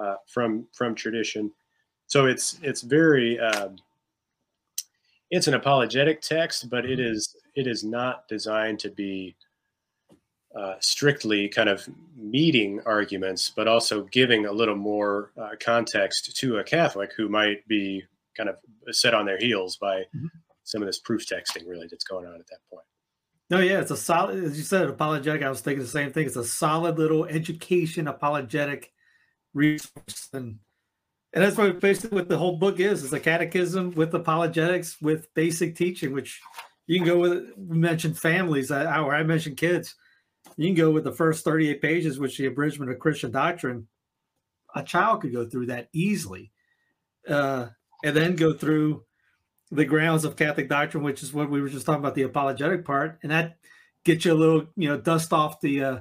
uh, 0.00 0.16
from 0.26 0.66
from 0.72 0.94
tradition. 0.94 1.52
So 2.06 2.26
it's 2.26 2.58
it's 2.62 2.82
very 2.82 3.38
um, 3.40 3.76
it's 5.30 5.48
an 5.48 5.54
apologetic 5.54 6.20
text, 6.20 6.70
but 6.70 6.84
it 6.84 6.98
mm-hmm. 6.98 7.12
is 7.12 7.36
it 7.54 7.66
is 7.66 7.84
not 7.84 8.28
designed 8.28 8.78
to 8.80 8.90
be 8.90 9.36
uh, 10.56 10.74
strictly 10.80 11.48
kind 11.48 11.68
of 11.68 11.86
meeting 12.16 12.80
arguments, 12.86 13.52
but 13.54 13.68
also 13.68 14.04
giving 14.04 14.46
a 14.46 14.52
little 14.52 14.76
more 14.76 15.32
uh, 15.40 15.50
context 15.60 16.36
to 16.36 16.58
a 16.58 16.64
Catholic 16.64 17.10
who 17.16 17.28
might 17.28 17.66
be 17.68 18.02
kind 18.36 18.48
of 18.48 18.56
set 18.90 19.14
on 19.14 19.26
their 19.26 19.38
heels 19.38 19.76
by 19.76 20.00
mm-hmm. 20.14 20.26
some 20.64 20.82
of 20.82 20.86
this 20.86 20.98
proof 20.98 21.26
texting 21.26 21.66
really 21.66 21.86
that's 21.90 22.04
going 22.04 22.26
on 22.26 22.34
at 22.34 22.46
that 22.46 22.60
point. 22.70 22.84
No, 23.48 23.60
yeah, 23.60 23.80
it's 23.80 23.90
a 23.90 23.96
solid, 23.96 24.42
as 24.42 24.58
you 24.58 24.64
said, 24.64 24.88
apologetic. 24.88 25.42
I 25.42 25.48
was 25.48 25.60
thinking 25.60 25.82
the 25.82 25.88
same 25.88 26.12
thing. 26.12 26.26
It's 26.26 26.36
a 26.36 26.44
solid 26.44 26.98
little 26.98 27.26
education 27.26 28.08
apologetic 28.08 28.92
resource, 29.56 30.28
and 30.32 30.58
and 31.32 31.44
that's 31.44 31.56
what 31.56 31.80
basically 31.80 32.16
what 32.16 32.28
the 32.28 32.38
whole 32.38 32.56
book 32.56 32.78
is 32.78 33.02
is 33.02 33.12
a 33.12 33.20
catechism 33.20 33.90
with 33.92 34.14
apologetics 34.14 35.00
with 35.00 35.32
basic 35.34 35.74
teaching 35.74 36.12
which 36.12 36.40
you 36.86 36.98
can 36.98 37.06
go 37.06 37.18
with 37.18 37.50
we 37.56 37.78
mentioned 37.78 38.18
families 38.18 38.70
or 38.70 39.14
I 39.14 39.22
mentioned 39.24 39.56
kids. 39.56 39.96
You 40.56 40.68
can 40.68 40.76
go 40.76 40.90
with 40.92 41.04
the 41.04 41.12
first 41.12 41.44
38 41.44 41.82
pages 41.82 42.18
which 42.18 42.38
the 42.38 42.46
abridgment 42.46 42.90
of 42.90 42.98
christian 42.98 43.32
doctrine. 43.32 43.88
A 44.74 44.82
child 44.82 45.22
could 45.22 45.32
go 45.32 45.46
through 45.46 45.66
that 45.66 45.88
easily 45.92 46.52
uh, 47.28 47.68
and 48.04 48.16
then 48.16 48.36
go 48.36 48.52
through 48.52 49.04
the 49.72 49.84
grounds 49.84 50.24
of 50.24 50.36
catholic 50.36 50.68
doctrine 50.68 51.02
which 51.02 51.22
is 51.22 51.32
what 51.32 51.50
we 51.50 51.60
were 51.60 51.68
just 51.68 51.86
talking 51.86 52.00
about 52.00 52.14
the 52.14 52.22
apologetic 52.22 52.84
part. 52.84 53.18
And 53.22 53.32
that 53.32 53.56
gets 54.04 54.24
you 54.24 54.32
a 54.32 54.34
little 54.34 54.66
you 54.76 54.88
know 54.88 54.98
dust 54.98 55.32
off 55.32 55.60
the 55.60 55.82
uh, 55.82 55.98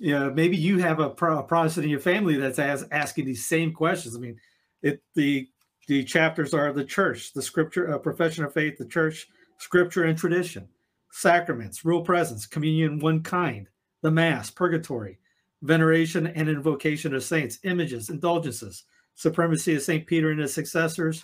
you 0.00 0.18
know, 0.18 0.32
maybe 0.32 0.56
you 0.56 0.78
have 0.78 0.98
a, 0.98 1.10
pro- 1.10 1.38
a 1.38 1.42
Protestant 1.42 1.84
in 1.84 1.90
your 1.90 2.00
family 2.00 2.36
that's 2.36 2.58
as, 2.58 2.86
asking 2.90 3.26
these 3.26 3.46
same 3.46 3.72
questions. 3.72 4.16
I 4.16 4.18
mean, 4.18 4.40
it 4.82 5.02
the 5.14 5.46
the 5.88 6.04
chapters 6.04 6.54
are 6.54 6.72
the 6.72 6.84
church, 6.84 7.32
the 7.34 7.42
scripture, 7.42 7.92
uh, 7.92 7.98
profession 7.98 8.44
of 8.44 8.54
faith, 8.54 8.78
the 8.78 8.86
church, 8.86 9.28
scripture 9.58 10.04
and 10.04 10.16
tradition, 10.16 10.68
sacraments, 11.10 11.84
real 11.84 12.00
presence, 12.00 12.46
communion, 12.46 12.98
one 12.98 13.22
kind, 13.22 13.68
the 14.00 14.10
mass, 14.10 14.50
purgatory, 14.50 15.18
veneration 15.60 16.28
and 16.28 16.48
invocation 16.48 17.14
of 17.14 17.22
saints, 17.22 17.58
images, 17.64 18.08
indulgences, 18.08 18.84
supremacy 19.16 19.74
of 19.74 19.82
Saint 19.82 20.06
Peter 20.06 20.30
and 20.30 20.40
his 20.40 20.54
successors, 20.54 21.22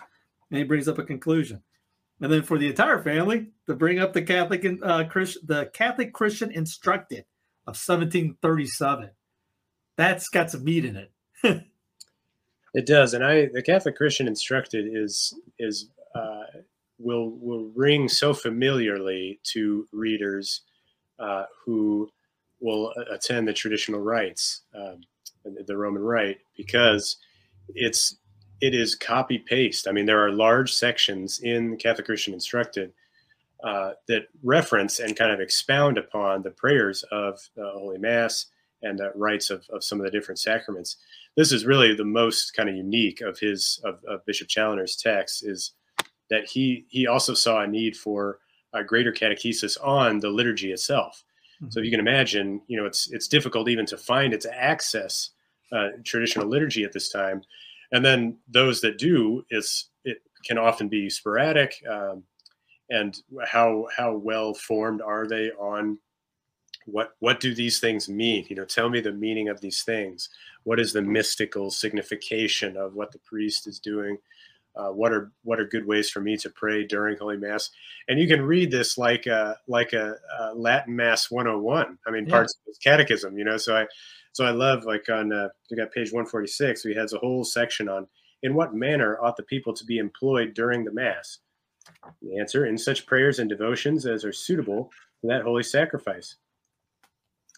and 0.50 0.58
he 0.58 0.64
brings 0.64 0.86
up 0.86 0.98
a 0.98 1.04
conclusion. 1.04 1.62
And 2.20 2.30
then 2.30 2.42
for 2.42 2.58
the 2.58 2.68
entire 2.68 3.02
family, 3.02 3.48
to 3.66 3.74
bring 3.74 4.00
up 4.00 4.12
the 4.12 4.22
Catholic 4.22 4.66
uh, 4.82 5.04
Christ, 5.04 5.46
the 5.46 5.66
Catholic 5.72 6.12
Christian 6.12 6.50
Instructed 6.50 7.24
of 7.66 7.74
1737. 7.74 9.10
That's 9.96 10.28
got 10.28 10.50
some 10.50 10.64
meat 10.64 10.84
in 10.84 10.96
it. 10.96 11.62
It 12.76 12.84
does, 12.84 13.14
and 13.14 13.24
I 13.24 13.46
the 13.46 13.62
Catholic 13.62 13.96
Christian 13.96 14.28
instructed 14.28 14.86
is 14.86 15.32
is 15.58 15.88
uh, 16.14 16.42
will 16.98 17.30
will 17.30 17.70
ring 17.74 18.06
so 18.06 18.34
familiarly 18.34 19.40
to 19.52 19.88
readers 19.92 20.60
uh, 21.18 21.44
who 21.64 22.10
will 22.60 22.92
attend 23.10 23.48
the 23.48 23.54
traditional 23.54 24.00
rites, 24.00 24.60
um, 24.74 25.00
the 25.66 25.74
Roman 25.74 26.02
Rite, 26.02 26.40
because 26.54 27.16
it's 27.74 28.18
it 28.60 28.74
is 28.74 28.94
copy 28.94 29.38
paste. 29.38 29.88
I 29.88 29.92
mean, 29.92 30.04
there 30.04 30.22
are 30.22 30.30
large 30.30 30.70
sections 30.70 31.40
in 31.42 31.78
Catholic 31.78 32.04
Christian 32.04 32.34
Instructed 32.34 32.92
uh, 33.64 33.92
that 34.08 34.26
reference 34.42 35.00
and 35.00 35.16
kind 35.16 35.32
of 35.32 35.40
expound 35.40 35.98
upon 35.98 36.42
the 36.42 36.50
prayers 36.50 37.02
of 37.10 37.40
the 37.56 37.70
Holy 37.74 37.98
Mass 37.98 38.46
and 38.82 38.98
the 38.98 39.10
rites 39.14 39.50
of, 39.50 39.64
of 39.70 39.82
some 39.82 39.98
of 39.98 40.04
the 40.04 40.10
different 40.10 40.38
sacraments 40.38 40.96
this 41.36 41.52
is 41.52 41.66
really 41.66 41.94
the 41.94 42.04
most 42.04 42.54
kind 42.54 42.68
of 42.68 42.74
unique 42.74 43.20
of 43.20 43.38
his 43.38 43.80
of, 43.84 44.02
of 44.08 44.24
Bishop 44.24 44.48
Challoner's 44.48 44.96
text 44.96 45.44
is 45.44 45.72
that 46.30 46.46
he 46.46 46.86
he 46.88 47.06
also 47.06 47.34
saw 47.34 47.60
a 47.60 47.66
need 47.66 47.96
for 47.96 48.40
a 48.72 48.82
greater 48.82 49.12
catechesis 49.12 49.76
on 49.82 50.18
the 50.18 50.30
liturgy 50.30 50.72
itself. 50.72 51.22
Mm-hmm. 51.62 51.70
So 51.70 51.80
if 51.80 51.84
you 51.84 51.90
can 51.90 52.00
imagine, 52.00 52.62
you 52.66 52.78
know, 52.78 52.86
it's 52.86 53.10
it's 53.12 53.28
difficult 53.28 53.68
even 53.68 53.86
to 53.86 53.98
find 53.98 54.32
its 54.32 54.46
access 54.50 55.30
uh, 55.72 55.88
traditional 56.04 56.46
liturgy 56.46 56.84
at 56.84 56.92
this 56.92 57.10
time. 57.10 57.42
And 57.92 58.04
then 58.04 58.38
those 58.48 58.80
that 58.80 58.98
do, 58.98 59.44
is 59.50 59.90
it 60.04 60.18
can 60.44 60.58
often 60.58 60.88
be 60.88 61.08
sporadic. 61.08 61.74
Um, 61.88 62.24
and 62.90 63.20
how 63.46 63.86
how 63.96 64.14
well 64.14 64.54
formed 64.54 65.02
are 65.02 65.26
they 65.26 65.50
on 65.52 65.98
what 66.86 67.14
what 67.18 67.40
do 67.40 67.54
these 67.54 67.80
things 67.80 68.08
mean? 68.08 68.46
You 68.48 68.56
know, 68.56 68.64
tell 68.64 68.88
me 68.88 69.00
the 69.00 69.12
meaning 69.12 69.48
of 69.48 69.60
these 69.60 69.82
things. 69.82 70.30
What 70.64 70.80
is 70.80 70.92
the 70.92 71.02
mystical 71.02 71.70
signification 71.70 72.76
of 72.76 72.94
what 72.94 73.12
the 73.12 73.18
priest 73.18 73.66
is 73.66 73.78
doing? 73.78 74.18
Uh, 74.76 74.90
what 74.90 75.12
are 75.12 75.32
what 75.42 75.58
are 75.58 75.66
good 75.66 75.86
ways 75.86 76.10
for 76.10 76.20
me 76.20 76.36
to 76.36 76.50
pray 76.50 76.84
during 76.84 77.16
Holy 77.18 77.36
Mass? 77.36 77.70
And 78.08 78.20
you 78.20 78.28
can 78.28 78.42
read 78.42 78.70
this 78.70 78.98
like 78.98 79.26
a 79.26 79.56
like 79.66 79.92
a, 79.94 80.16
a 80.38 80.54
Latin 80.54 80.94
Mass 80.94 81.30
101. 81.30 81.98
I 82.06 82.10
mean, 82.10 82.26
yeah. 82.26 82.30
parts 82.30 82.56
of 82.68 82.80
catechism. 82.80 83.36
You 83.36 83.44
know, 83.44 83.56
so 83.56 83.76
I 83.76 83.86
so 84.32 84.44
I 84.44 84.50
love 84.50 84.84
like 84.84 85.08
on 85.08 85.32
uh, 85.32 85.48
we 85.70 85.76
got 85.76 85.92
page 85.92 86.12
146. 86.12 86.84
We 86.84 86.94
has 86.94 87.14
a 87.14 87.18
whole 87.18 87.44
section 87.44 87.88
on 87.88 88.06
in 88.42 88.54
what 88.54 88.74
manner 88.74 89.18
ought 89.20 89.36
the 89.36 89.42
people 89.42 89.72
to 89.72 89.84
be 89.84 89.98
employed 89.98 90.54
during 90.54 90.84
the 90.84 90.92
Mass. 90.92 91.38
The 92.22 92.38
answer 92.38 92.66
in 92.66 92.78
such 92.78 93.06
prayers 93.06 93.38
and 93.38 93.48
devotions 93.48 94.06
as 94.06 94.24
are 94.24 94.32
suitable 94.32 94.90
for 95.20 95.28
that 95.28 95.42
holy 95.42 95.62
sacrifice. 95.62 96.36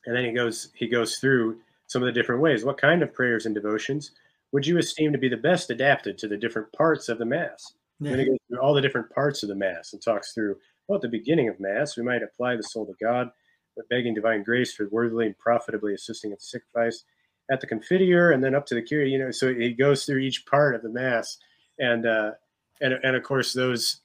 And 0.07 0.17
then 0.17 0.25
he 0.25 0.33
goes 0.33 0.71
he 0.75 0.89
goes 0.89 1.17
through 1.17 1.59
some 1.87 2.03
of 2.03 2.07
the 2.07 2.13
different 2.13 2.41
ways. 2.41 2.65
What 2.65 2.81
kind 2.81 3.03
of 3.03 3.13
prayers 3.13 3.47
and 3.47 3.55
devotions 3.55 4.13
would 4.53 4.67
you 4.67 4.79
esteem 4.79 5.13
to 5.13 5.19
be 5.19 5.29
the 5.29 5.37
best 5.37 5.71
adapted 5.71 6.19
to 6.19 6.29
the 6.29 6.37
different 6.37 6.73
parts 6.73 7.09
of 7.09 7.19
the 7.19 7.25
Mass? 7.25 7.75
Yeah. 8.01 8.13
And 8.13 8.21
he 8.21 8.27
goes 8.27 8.39
through 8.49 8.61
all 8.61 8.75
the 8.75 8.81
different 8.81 9.11
parts 9.11 9.43
of 9.43 9.49
the 9.49 9.55
Mass 9.55 9.93
and 9.93 10.03
talks 10.03 10.33
through, 10.33 10.57
well, 10.87 10.97
at 10.97 11.03
the 11.03 11.09
beginning 11.09 11.49
of 11.49 11.61
Mass, 11.61 11.97
we 11.97 12.03
might 12.03 12.23
apply 12.23 12.57
the 12.57 12.63
soul 12.63 12.87
to 12.87 12.95
God, 13.03 13.31
but 13.77 13.89
begging 13.89 14.15
divine 14.15 14.43
grace 14.43 14.73
for 14.73 14.89
worthily 14.89 15.27
and 15.27 15.39
profitably 15.39 15.95
assisting 15.95 16.33
at 16.33 16.39
the 16.39 16.45
sacrifice. 16.45 17.05
At 17.51 17.61
the 17.61 17.67
Confiteor 17.67 18.33
and 18.33 18.45
then 18.45 18.55
up 18.55 18.67
to 18.67 18.75
the 18.75 18.83
Kyrie. 18.83 19.11
you 19.11 19.19
know, 19.19 19.31
so 19.31 19.55
he 19.55 19.73
goes 19.73 20.05
through 20.05 20.19
each 20.19 20.45
part 20.47 20.75
of 20.75 20.83
the 20.83 20.91
Mass. 20.91 21.39
And, 21.79 22.07
uh, 22.07 22.33
and, 22.81 22.95
and 23.03 23.17
of 23.17 23.23
course, 23.23 23.53
those 23.53 24.01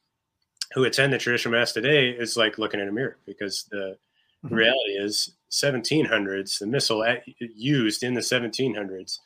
who 0.74 0.84
attend 0.86 1.14
the 1.14 1.18
traditional 1.18 1.58
Mass 1.58 1.72
today 1.72 2.10
is 2.10 2.38
like 2.38 2.58
looking 2.58 2.80
in 2.80 2.88
a 2.88 2.92
mirror 2.92 3.18
because 3.26 3.66
the 3.72 3.98
mm-hmm. 4.44 4.56
reality 4.56 4.92
is 4.92 5.36
1700s, 5.52 6.60
the 6.60 6.68
missal 6.68 7.04
at, 7.04 7.24
used 7.40 8.04
in 8.04 8.14
the 8.14 8.22
1700s 8.22 9.20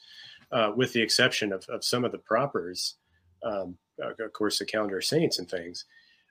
uh, 0.51 0.71
with 0.75 0.93
the 0.93 1.01
exception 1.01 1.53
of, 1.53 1.65
of 1.69 1.83
some 1.83 2.03
of 2.03 2.11
the 2.11 2.17
propers, 2.17 2.95
um, 3.43 3.77
of 3.99 4.33
course, 4.33 4.59
the 4.59 4.65
calendar 4.65 4.97
of 4.97 5.05
saints 5.05 5.39
and 5.39 5.49
things. 5.49 5.85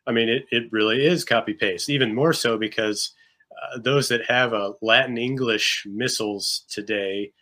I 0.07 0.13
mean, 0.13 0.29
it, 0.29 0.47
it 0.51 0.71
really 0.71 1.05
is 1.05 1.25
copy 1.25 1.53
paste, 1.53 1.91
even 1.91 2.15
more 2.15 2.33
so 2.33 2.57
because 2.57 3.13
uh, 3.51 3.79
those 3.79 4.09
that 4.09 4.25
have 4.27 4.53
a 4.53 4.75
Latin 4.83 5.19
English 5.19 5.85
missals 5.89 6.65
today 6.69 7.33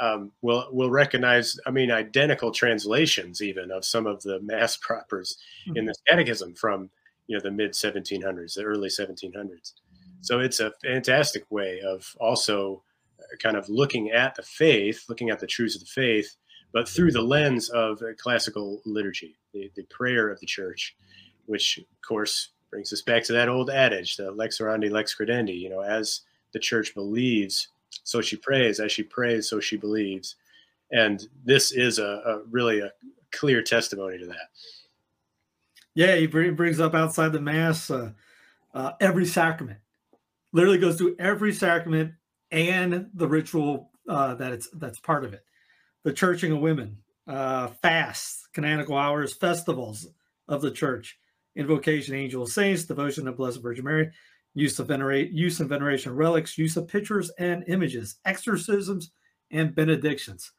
um, 0.00 0.32
will 0.40 0.66
will 0.72 0.90
recognize, 0.90 1.58
I 1.66 1.70
mean, 1.70 1.90
identical 1.90 2.50
translations 2.50 3.40
even 3.40 3.70
of 3.70 3.84
some 3.84 4.06
of 4.06 4.22
the 4.22 4.40
mass 4.40 4.76
propers 4.82 5.36
mm-hmm. 5.66 5.76
in 5.76 5.86
this 5.86 5.98
catechism 6.08 6.54
from 6.54 6.90
you 7.26 7.36
know 7.36 7.42
the 7.42 7.50
mid 7.50 7.72
1700s, 7.72 8.54
the 8.54 8.62
early 8.62 8.88
1700s. 8.88 9.32
Mm-hmm. 9.32 10.10
So 10.20 10.40
it's 10.40 10.60
a 10.60 10.72
fantastic 10.82 11.44
way 11.50 11.80
of 11.80 12.14
also 12.20 12.82
uh, 13.18 13.36
kind 13.42 13.56
of 13.56 13.68
looking 13.68 14.10
at 14.10 14.34
the 14.34 14.42
faith, 14.42 15.04
looking 15.08 15.30
at 15.30 15.40
the 15.40 15.46
truths 15.46 15.74
of 15.74 15.80
the 15.80 15.86
faith, 15.86 16.36
but 16.72 16.88
through 16.88 17.12
the 17.12 17.22
lens 17.22 17.68
of 17.70 18.02
classical 18.18 18.80
liturgy, 18.84 19.36
the, 19.52 19.70
the 19.76 19.84
prayer 19.84 20.30
of 20.30 20.40
the 20.40 20.46
church, 20.46 20.96
which 21.46 21.78
of 21.78 22.06
course 22.06 22.50
brings 22.70 22.92
us 22.92 23.02
back 23.02 23.22
to 23.24 23.32
that 23.34 23.48
old 23.48 23.70
adage, 23.70 24.16
the 24.16 24.30
lex 24.30 24.58
orandi, 24.58 24.90
lex 24.90 25.14
credendi. 25.14 25.58
You 25.58 25.70
know, 25.70 25.80
as 25.80 26.22
the 26.52 26.58
church 26.58 26.94
believes, 26.94 27.68
so 28.04 28.20
she 28.20 28.36
prays. 28.36 28.80
As 28.80 28.90
she 28.90 29.02
prays, 29.02 29.48
so 29.48 29.60
she 29.60 29.76
believes. 29.76 30.36
And 30.90 31.26
this 31.44 31.72
is 31.72 31.98
a, 31.98 32.22
a 32.26 32.42
really 32.50 32.80
a 32.80 32.92
clear 33.30 33.62
testimony 33.62 34.18
to 34.18 34.26
that. 34.26 34.48
Yeah, 35.94 36.16
he 36.16 36.26
brings 36.26 36.80
up 36.80 36.94
outside 36.94 37.32
the 37.32 37.40
mass 37.40 37.90
uh, 37.90 38.12
uh, 38.74 38.92
every 39.00 39.26
sacrament. 39.26 39.78
Literally 40.52 40.78
goes 40.78 40.96
through 40.96 41.16
every 41.18 41.52
sacrament 41.52 42.12
and 42.50 43.08
the 43.14 43.26
ritual 43.26 43.90
uh, 44.08 44.34
that 44.34 44.52
it's 44.52 44.68
that's 44.70 44.98
part 45.00 45.24
of 45.24 45.32
it. 45.32 45.44
The 46.04 46.12
churching 46.12 46.52
of 46.52 46.60
women, 46.60 46.98
uh, 47.26 47.68
fasts, 47.82 48.48
canonical 48.52 48.96
hours, 48.96 49.34
festivals 49.34 50.08
of 50.48 50.60
the 50.60 50.70
church, 50.70 51.18
invocation, 51.56 52.14
angel 52.14 52.46
saints, 52.46 52.84
devotion 52.84 53.26
to 53.26 53.32
Blessed 53.32 53.62
Virgin 53.62 53.84
Mary, 53.84 54.10
use 54.54 54.78
of 54.78 54.88
venerate, 54.88 55.30
use 55.30 55.60
and 55.60 55.68
veneration 55.68 56.14
relics, 56.14 56.58
use 56.58 56.76
of 56.76 56.88
pictures 56.88 57.30
and 57.38 57.64
images, 57.68 58.16
exorcisms 58.24 59.10
and 59.50 59.74
benedictions. 59.74 60.52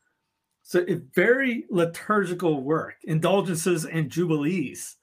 So 0.61 0.85
very 1.13 1.65
liturgical 1.69 2.61
work, 2.63 2.95
indulgences 3.03 3.85
and 3.85 4.09
jubilees, 4.09 4.95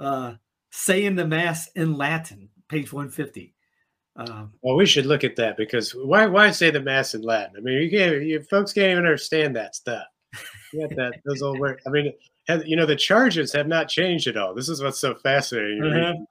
uh, 0.00 0.34
saying 0.70 1.14
the 1.14 1.26
mass 1.26 1.68
in 1.76 1.96
Latin, 1.96 2.48
page 2.68 2.92
150. 2.92 3.54
Um, 4.16 4.52
well, 4.62 4.76
we 4.76 4.86
should 4.86 5.06
look 5.06 5.22
at 5.22 5.36
that 5.36 5.56
because 5.56 5.92
why 5.92 6.26
why 6.26 6.50
say 6.50 6.70
the 6.70 6.80
mass 6.80 7.14
in 7.14 7.22
Latin? 7.22 7.54
I 7.56 7.60
mean, 7.60 7.80
you 7.80 7.90
can't, 7.90 8.22
you 8.22 8.42
folks 8.42 8.72
can't 8.72 8.90
even 8.90 9.04
understand 9.04 9.54
that 9.56 9.76
stuff. 9.76 10.04
Get 10.72 10.96
that 10.96 11.14
those 11.24 11.42
old 11.42 11.58
words. 11.58 11.82
I 11.86 11.90
mean, 11.90 12.12
have, 12.48 12.66
you 12.66 12.76
know, 12.76 12.86
the 12.86 12.96
charges 12.96 13.52
have 13.52 13.68
not 13.68 13.88
changed 13.88 14.26
at 14.26 14.36
all. 14.36 14.54
This 14.54 14.68
is 14.68 14.82
what's 14.82 14.98
so 14.98 15.14
fascinating. 15.14 15.82
Mm-hmm. 15.82 16.22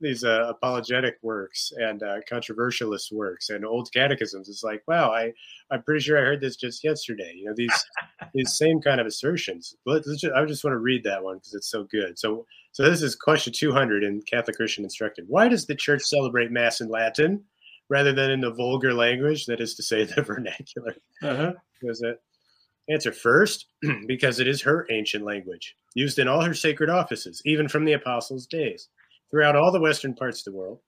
These 0.00 0.24
uh, 0.24 0.46
apologetic 0.48 1.18
works 1.22 1.72
and 1.76 2.02
uh, 2.02 2.20
controversialist 2.28 3.12
works 3.12 3.50
and 3.50 3.66
old 3.66 3.92
catechisms. 3.92 4.48
It's 4.48 4.62
like, 4.62 4.82
wow, 4.88 5.10
I 5.10 5.32
I'm 5.70 5.82
pretty 5.82 6.00
sure 6.00 6.18
I 6.18 6.22
heard 6.22 6.40
this 6.40 6.56
just 6.56 6.82
yesterday. 6.82 7.34
You 7.36 7.46
know, 7.46 7.54
these 7.54 7.84
these 8.34 8.56
same 8.56 8.80
kind 8.80 9.00
of 9.00 9.06
assertions. 9.06 9.76
But 9.84 10.04
just, 10.04 10.24
I 10.24 10.44
just 10.44 10.64
want 10.64 10.74
to 10.74 10.78
read 10.78 11.04
that 11.04 11.22
one 11.22 11.36
because 11.36 11.54
it's 11.54 11.70
so 11.70 11.84
good. 11.84 12.18
So 12.18 12.46
so 12.72 12.84
this 12.84 13.02
is 13.02 13.14
question 13.14 13.52
200 13.52 14.04
in 14.04 14.22
Catholic 14.22 14.56
Christian 14.56 14.84
Instructed. 14.84 15.26
Why 15.28 15.48
does 15.48 15.66
the 15.66 15.74
church 15.74 16.02
celebrate 16.02 16.50
Mass 16.50 16.80
in 16.80 16.88
Latin 16.88 17.44
rather 17.88 18.12
than 18.12 18.30
in 18.30 18.40
the 18.40 18.52
vulgar 18.52 18.94
language, 18.94 19.46
that 19.46 19.60
is 19.60 19.74
to 19.74 19.82
say, 19.82 20.04
the 20.16 20.22
vernacular? 20.22 20.94
Uh-huh. 21.22 21.52
Was 21.82 22.02
it? 22.02 22.20
Answer 22.88 23.12
first, 23.12 23.66
because 24.06 24.40
it 24.40 24.48
is 24.48 24.62
her 24.62 24.86
ancient 24.90 25.24
language, 25.24 25.76
used 25.94 26.18
in 26.18 26.28
all 26.28 26.42
her 26.42 26.54
sacred 26.54 26.90
offices, 26.90 27.42
even 27.44 27.68
from 27.68 27.84
the 27.84 27.92
apostles' 27.92 28.46
days, 28.46 28.88
throughout 29.30 29.56
all 29.56 29.70
the 29.70 29.80
western 29.80 30.14
parts 30.14 30.40
of 30.40 30.52
the 30.52 30.58
world. 30.58 30.80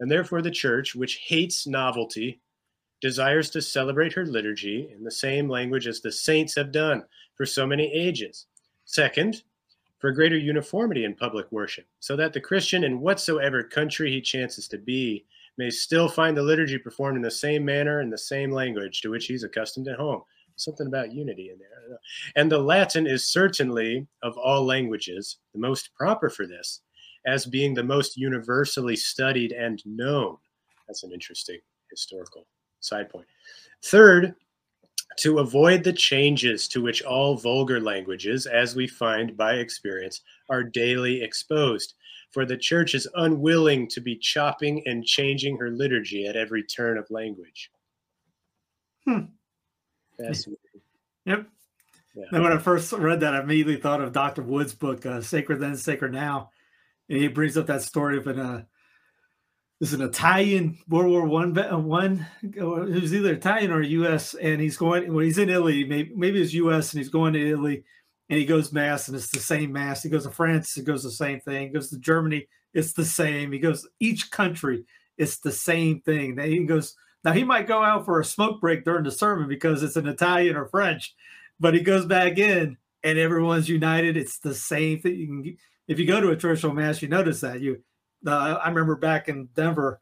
And 0.00 0.10
therefore, 0.10 0.42
the 0.42 0.50
church, 0.50 0.94
which 0.94 1.20
hates 1.26 1.66
novelty, 1.66 2.40
desires 3.00 3.50
to 3.50 3.62
celebrate 3.62 4.12
her 4.12 4.26
liturgy 4.26 4.90
in 4.94 5.04
the 5.04 5.10
same 5.10 5.48
language 5.48 5.86
as 5.86 6.00
the 6.00 6.12
saints 6.12 6.54
have 6.54 6.72
done 6.72 7.02
for 7.34 7.46
so 7.46 7.66
many 7.66 7.92
ages. 7.92 8.46
Second, 8.84 9.42
for 9.98 10.12
greater 10.12 10.36
uniformity 10.36 11.04
in 11.04 11.14
public 11.14 11.50
worship, 11.50 11.86
so 12.00 12.16
that 12.16 12.32
the 12.32 12.40
Christian 12.40 12.84
in 12.84 13.00
whatsoever 13.00 13.62
country 13.62 14.10
he 14.10 14.20
chances 14.20 14.68
to 14.68 14.78
be 14.78 15.24
may 15.58 15.70
still 15.70 16.08
find 16.08 16.36
the 16.36 16.42
liturgy 16.42 16.78
performed 16.78 17.16
in 17.16 17.22
the 17.22 17.30
same 17.30 17.64
manner 17.64 18.00
and 18.00 18.12
the 18.12 18.18
same 18.18 18.50
language 18.50 19.00
to 19.00 19.10
which 19.10 19.26
he's 19.26 19.42
accustomed 19.42 19.88
at 19.88 19.98
home. 19.98 20.22
Something 20.56 20.86
about 20.86 21.12
unity 21.12 21.50
in 21.50 21.58
there. 21.58 21.98
And 22.34 22.50
the 22.50 22.58
Latin 22.58 23.06
is 23.06 23.26
certainly, 23.26 24.06
of 24.22 24.36
all 24.38 24.64
languages, 24.64 25.38
the 25.52 25.58
most 25.58 25.94
proper 25.94 26.30
for 26.30 26.46
this, 26.46 26.80
as 27.26 27.46
being 27.46 27.74
the 27.74 27.82
most 27.82 28.16
universally 28.16 28.96
studied 28.96 29.52
and 29.52 29.82
known. 29.84 30.36
That's 30.86 31.02
an 31.02 31.12
interesting 31.12 31.58
historical 31.90 32.46
side 32.80 33.10
point. 33.10 33.26
Third, 33.84 34.34
to 35.18 35.38
avoid 35.38 35.82
the 35.82 35.92
changes 35.92 36.68
to 36.68 36.82
which 36.82 37.02
all 37.02 37.36
vulgar 37.36 37.80
languages, 37.80 38.46
as 38.46 38.76
we 38.76 38.86
find 38.86 39.36
by 39.36 39.54
experience, 39.54 40.22
are 40.50 40.62
daily 40.62 41.22
exposed. 41.22 41.94
For 42.32 42.44
the 42.44 42.56
church 42.56 42.94
is 42.94 43.08
unwilling 43.14 43.88
to 43.88 44.00
be 44.00 44.16
chopping 44.16 44.82
and 44.86 45.04
changing 45.04 45.56
her 45.58 45.70
liturgy 45.70 46.26
at 46.26 46.36
every 46.36 46.62
turn 46.62 46.98
of 46.98 47.10
language. 47.10 47.70
Hmm. 49.06 49.20
Fascinating. 50.18 50.58
Yep. 51.24 51.46
Yeah. 52.14 52.24
And 52.32 52.42
when 52.42 52.52
I 52.52 52.58
first 52.58 52.92
read 52.92 53.20
that, 53.20 53.34
I 53.34 53.40
immediately 53.40 53.76
thought 53.76 54.00
of 54.00 54.12
Dr. 54.12 54.42
Wood's 54.42 54.74
book, 54.74 55.04
uh, 55.06 55.20
Sacred 55.20 55.60
Then, 55.60 55.76
Sacred 55.76 56.12
Now. 56.12 56.50
And 57.08 57.18
he 57.18 57.28
brings 57.28 57.56
up 57.56 57.66
that 57.66 57.82
story 57.82 58.16
of 58.18 58.26
an 58.26 58.38
uh, 58.38 58.62
is 59.80 59.92
an 59.92 60.00
Italian 60.00 60.78
World 60.88 61.10
War 61.10 61.26
One 61.26 61.58
uh, 61.58 61.78
one. 61.78 62.26
Who's 62.40 63.14
either 63.14 63.34
Italian 63.34 63.70
or 63.70 63.82
U.S. 63.82 64.34
and 64.34 64.60
he's 64.60 64.76
going 64.76 65.12
when 65.12 65.24
he's 65.24 65.38
in 65.38 65.50
Italy. 65.50 65.84
Maybe 65.84 66.12
maybe 66.14 66.42
it's 66.42 66.54
U.S. 66.54 66.92
and 66.92 66.98
he's 66.98 67.10
going 67.10 67.34
to 67.34 67.50
Italy, 67.50 67.84
and 68.28 68.38
he 68.38 68.46
goes 68.46 68.72
mass 68.72 69.08
and 69.08 69.16
it's 69.16 69.30
the 69.30 69.40
same 69.40 69.72
mass. 69.72 70.02
He 70.02 70.08
goes 70.08 70.24
to 70.24 70.30
France, 70.30 70.76
it 70.76 70.84
goes 70.84 71.02
the 71.02 71.10
same 71.10 71.40
thing. 71.40 71.68
He 71.68 71.74
goes 71.74 71.90
to 71.90 71.98
Germany, 71.98 72.48
it's 72.74 72.92
the 72.92 73.04
same. 73.04 73.52
He 73.52 73.58
goes 73.58 73.86
each 74.00 74.30
country, 74.30 74.84
it's 75.16 75.38
the 75.38 75.52
same 75.52 76.00
thing. 76.00 76.36
Then 76.36 76.48
he 76.48 76.64
goes 76.64 76.96
now 77.24 77.32
he 77.32 77.44
might 77.44 77.66
go 77.66 77.82
out 77.82 78.04
for 78.04 78.20
a 78.20 78.24
smoke 78.24 78.60
break 78.60 78.84
during 78.84 79.04
the 79.04 79.10
sermon 79.10 79.48
because 79.48 79.82
it's 79.82 79.96
an 79.96 80.06
Italian 80.08 80.56
or 80.56 80.66
French, 80.66 81.14
but 81.58 81.74
he 81.74 81.80
goes 81.80 82.06
back 82.06 82.38
in 82.38 82.76
and 83.02 83.18
everyone's 83.18 83.68
united. 83.68 84.16
It's 84.16 84.38
the 84.38 84.54
same 84.54 85.00
thing. 85.00 85.58
If 85.88 85.98
you 85.98 86.06
go 86.06 86.20
to 86.20 86.30
a 86.30 86.36
traditional 86.36 86.74
mass, 86.74 87.02
you 87.02 87.08
notice 87.08 87.40
that 87.40 87.60
you 87.60 87.82
I 88.26 88.68
remember 88.68 88.96
back 88.96 89.28
in 89.28 89.48
Denver, 89.54 90.00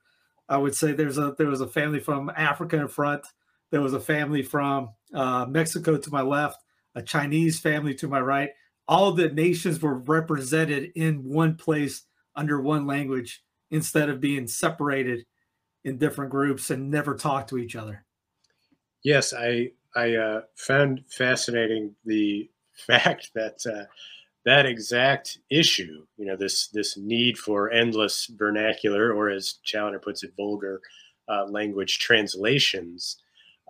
I 0.49 0.57
would 0.57 0.75
say 0.75 0.93
there's 0.93 1.19
a 1.19 1.35
there 1.37 1.49
was 1.49 1.61
a 1.61 1.67
family 1.67 2.01
from 2.01 2.31
Africa 2.37 2.77
in 2.77 2.89
front. 2.89 3.25
there 3.71 3.81
was 3.81 3.95
a 3.95 4.01
family 4.01 4.43
from 4.43 4.91
uh, 5.13 5.47
Mexico 5.49 5.97
to 5.97 6.11
my 6.11 6.23
left, 6.23 6.63
a 6.95 7.03
Chinese 7.03 7.59
family 7.59 7.95
to 7.95 8.09
my 8.09 8.21
right. 8.21 8.51
All 8.87 9.13
the 9.13 9.31
nations 9.31 9.81
were 9.81 9.99
represented 9.99 10.93
in 10.95 11.25
one 11.25 11.57
place 11.57 12.05
under 12.37 12.61
one 12.61 12.87
language 12.87 13.43
instead 13.71 14.09
of 14.09 14.21
being 14.21 14.47
separated 14.47 15.25
in 15.85 15.99
different 15.99 16.31
groups 16.31 16.71
and 16.71 16.91
never 16.91 17.15
talk 17.15 17.49
to 17.49 17.59
each 17.59 17.77
other. 17.77 18.05
Yes, 19.03 19.33
I 19.35 19.73
I 19.97 20.15
uh, 20.15 20.41
found 20.57 21.05
fascinating 21.09 21.95
the 22.05 22.51
fact 22.87 23.31
that 23.35 23.59
uh, 23.67 23.85
that 24.45 24.67
exact 24.67 25.39
issue, 25.51 26.05
you 26.17 26.27
know, 26.27 26.37
this 26.37 26.69
this 26.69 26.97
need 26.97 27.39
for 27.39 27.71
endless 27.71 28.27
vernacular, 28.27 29.13
or 29.13 29.31
as 29.31 29.59
Challoner 29.65 29.99
puts 29.99 30.23
it, 30.23 30.33
vulgar 30.37 30.81
uh, 31.29 31.47
language 31.47 31.99
translations, 31.99 33.17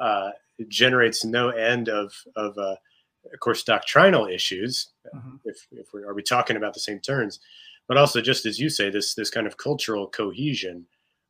uh, 0.00 0.30
generates 0.68 1.24
no 1.24 1.50
end 1.50 1.88
of 1.88 2.12
of 2.36 2.58
uh, 2.58 2.76
of 3.32 3.40
course 3.40 3.62
doctrinal 3.62 4.26
issues. 4.26 4.88
Mm-hmm. 5.14 5.36
If 5.44 5.66
if 5.72 5.86
we're 5.92 6.12
we 6.12 6.22
talking 6.22 6.56
about 6.56 6.74
the 6.74 6.80
same 6.80 6.98
terms, 6.98 7.38
but 7.86 7.96
also 7.96 8.20
just 8.20 8.44
as 8.44 8.58
you 8.58 8.68
say, 8.68 8.90
this 8.90 9.14
this 9.14 9.30
kind 9.30 9.46
of 9.46 9.56
cultural 9.56 10.08
cohesion. 10.08 10.86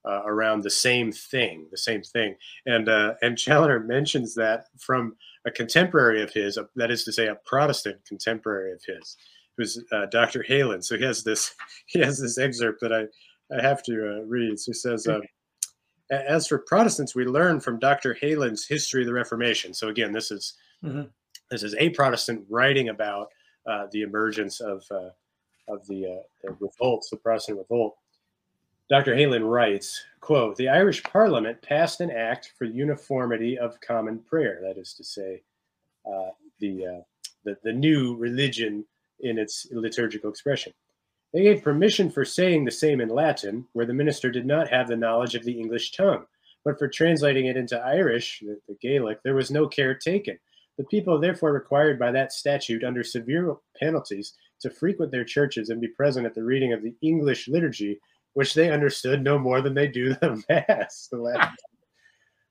Uh, 0.06 0.20
around 0.26 0.62
the 0.62 0.68
same 0.68 1.10
thing, 1.10 1.66
the 1.70 1.78
same 1.78 2.02
thing, 2.02 2.36
and 2.66 2.90
uh, 2.90 3.14
and 3.22 3.38
Challoner 3.38 3.80
mentions 3.80 4.34
that 4.34 4.66
from 4.78 5.16
a 5.46 5.50
contemporary 5.50 6.22
of 6.22 6.30
his, 6.30 6.58
that 6.76 6.90
is 6.90 7.04
to 7.04 7.12
say, 7.12 7.28
a 7.28 7.34
Protestant 7.46 8.04
contemporary 8.06 8.72
of 8.72 8.82
his, 8.86 9.16
who's 9.56 9.82
uh, 9.92 10.06
Dr. 10.06 10.44
Heylin. 10.48 10.82
So 10.82 10.96
he 10.96 11.04
has 11.04 11.22
this 11.22 11.54
he 11.86 12.00
has 12.00 12.18
this 12.18 12.38
excerpt 12.38 12.80
that 12.80 12.92
I 12.92 13.04
I 13.56 13.62
have 13.62 13.82
to 13.84 14.18
uh, 14.18 14.22
read. 14.24 14.58
So 14.58 14.70
he 14.70 14.74
says. 14.74 15.06
Uh, 15.06 15.20
as 16.10 16.46
for 16.46 16.58
Protestants, 16.58 17.14
we 17.14 17.24
learn 17.24 17.60
from 17.60 17.78
Dr. 17.78 18.14
Heylin's 18.14 18.66
History 18.66 19.00
of 19.00 19.06
the 19.06 19.14
Reformation. 19.14 19.72
So 19.72 19.88
again, 19.88 20.12
this 20.12 20.30
is 20.30 20.52
mm-hmm. 20.84 21.04
this 21.50 21.62
is 21.62 21.74
a 21.76 21.88
Protestant 21.90 22.44
writing 22.50 22.90
about 22.90 23.28
uh, 23.66 23.86
the 23.90 24.02
emergence 24.02 24.60
of 24.60 24.84
uh, 24.90 25.08
of 25.68 25.86
the, 25.86 26.06
uh, 26.06 26.22
the 26.42 26.56
revolts, 26.60 27.10
the 27.10 27.16
Protestant 27.16 27.58
revolt. 27.58 27.96
Dr. 28.90 29.14
Heylin 29.14 29.50
writes, 29.50 30.04
quote, 30.20 30.56
the 30.56 30.68
Irish 30.68 31.02
Parliament 31.02 31.60
passed 31.62 32.00
an 32.00 32.10
act 32.10 32.52
for 32.58 32.64
uniformity 32.64 33.58
of 33.58 33.80
common 33.80 34.18
prayer. 34.18 34.60
That 34.62 34.78
is 34.78 34.92
to 34.94 35.04
say, 35.04 35.42
uh, 36.06 36.30
the, 36.60 36.86
uh, 36.86 37.00
the, 37.44 37.56
the 37.64 37.72
new 37.72 38.14
religion 38.16 38.84
in 39.24 39.38
its 39.38 39.66
liturgical 39.72 40.30
expression. 40.30 40.72
They 41.32 41.42
gave 41.42 41.64
permission 41.64 42.10
for 42.10 42.24
saying 42.24 42.64
the 42.64 42.70
same 42.70 43.00
in 43.00 43.08
Latin, 43.08 43.66
where 43.72 43.86
the 43.86 43.92
minister 43.92 44.30
did 44.30 44.46
not 44.46 44.68
have 44.68 44.86
the 44.86 44.96
knowledge 44.96 45.34
of 45.34 45.44
the 45.44 45.58
English 45.58 45.92
tongue. 45.92 46.26
But 46.64 46.78
for 46.78 46.86
translating 46.86 47.46
it 47.46 47.56
into 47.56 47.78
Irish, 47.78 48.40
the, 48.40 48.60
the 48.68 48.76
Gaelic, 48.80 49.18
there 49.24 49.34
was 49.34 49.50
no 49.50 49.66
care 49.66 49.94
taken. 49.94 50.38
The 50.78 50.84
people 50.84 51.18
therefore 51.18 51.52
required 51.52 51.98
by 51.98 52.12
that 52.12 52.32
statute, 52.32 52.84
under 52.84 53.02
severe 53.02 53.56
penalties, 53.78 54.34
to 54.60 54.70
frequent 54.70 55.10
their 55.10 55.24
churches 55.24 55.68
and 55.68 55.80
be 55.80 55.88
present 55.88 56.26
at 56.26 56.34
the 56.34 56.44
reading 56.44 56.72
of 56.72 56.82
the 56.82 56.94
English 57.02 57.48
liturgy, 57.48 57.98
which 58.34 58.54
they 58.54 58.70
understood 58.70 59.22
no 59.22 59.38
more 59.38 59.60
than 59.60 59.74
they 59.74 59.88
do 59.88 60.14
the 60.14 60.42
Mass, 60.48 61.08
the 61.10 61.18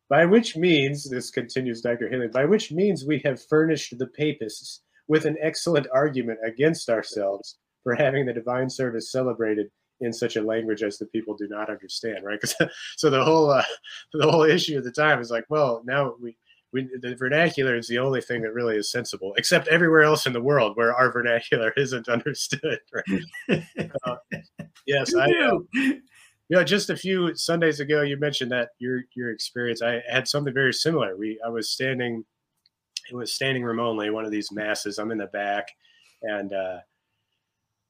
by 0.10 0.26
which 0.26 0.56
means, 0.56 1.10
this 1.10 1.32
continues 1.32 1.82
Dr. 1.82 2.10
Heylin, 2.10 2.32
by 2.32 2.46
which 2.46 2.72
means 2.72 3.06
we 3.06 3.20
have 3.26 3.42
furnished 3.42 3.98
the 3.98 4.08
papists 4.08 4.82
with 5.08 5.26
an 5.26 5.38
excellent 5.42 5.88
argument 5.94 6.40
against 6.46 6.90
ourselves 6.90 7.58
for 7.84 7.96
having 7.96 8.26
the 8.26 8.34
divine 8.34 8.70
service 8.70 9.12
celebrated 9.12 9.68
in 10.02 10.14
such 10.14 10.36
a 10.36 10.42
language 10.42 10.84
as 10.84 10.98
the 10.98 11.06
people 11.08 11.36
do 11.36 11.48
not 11.50 11.70
understand, 11.70 12.24
right? 12.24 12.40
so 12.98 13.10
the 13.10 13.24
whole 13.24 13.50
uh, 13.50 13.64
the 14.14 14.30
whole 14.30 14.44
issue 14.44 14.78
at 14.78 14.84
the 14.84 14.92
time 14.92 15.20
is 15.20 15.32
like, 15.32 15.46
well, 15.50 15.82
now 15.86 16.16
we, 16.22 16.36
we 16.72 16.90
the 17.02 17.16
vernacular 17.16 17.76
is 17.76 17.88
the 17.88 18.00
only 18.00 18.22
thing 18.22 18.42
that 18.42 18.54
really 18.54 18.78
is 18.78 18.92
sensible, 18.92 19.34
except 19.38 19.68
everywhere 19.68 20.04
else 20.04 20.26
in 20.26 20.34
the 20.34 20.42
world 20.42 20.76
where 20.76 20.94
our 20.94 21.12
vernacular 21.12 21.72
isn't 21.78 22.10
understood. 22.10 22.80
Right? 22.94 23.64
uh, 24.06 24.16
yes, 24.86 25.14
I. 25.16 25.32
Uh, 25.32 25.60
you 26.50 26.58
know, 26.58 26.64
just 26.64 26.90
a 26.90 26.98
few 26.98 27.34
Sundays 27.36 27.80
ago, 27.80 28.02
you 28.02 28.18
mentioned 28.18 28.52
that 28.52 28.70
your 28.78 29.04
your 29.16 29.32
experience. 29.32 29.82
I 29.82 30.02
had 30.10 30.28
something 30.28 30.54
very 30.54 30.74
similar. 30.74 31.16
We 31.16 31.40
I 31.44 31.50
was 31.50 31.70
standing 31.70 32.26
it 33.10 33.16
was 33.16 33.34
standing 33.34 33.64
room 33.64 33.80
only, 33.80 34.10
one 34.10 34.26
of 34.26 34.32
these 34.32 34.52
masses. 34.52 34.98
I'm 34.98 35.12
in 35.12 35.18
the 35.18 35.28
back, 35.28 35.68
and 36.22 36.54
uh, 36.54 36.78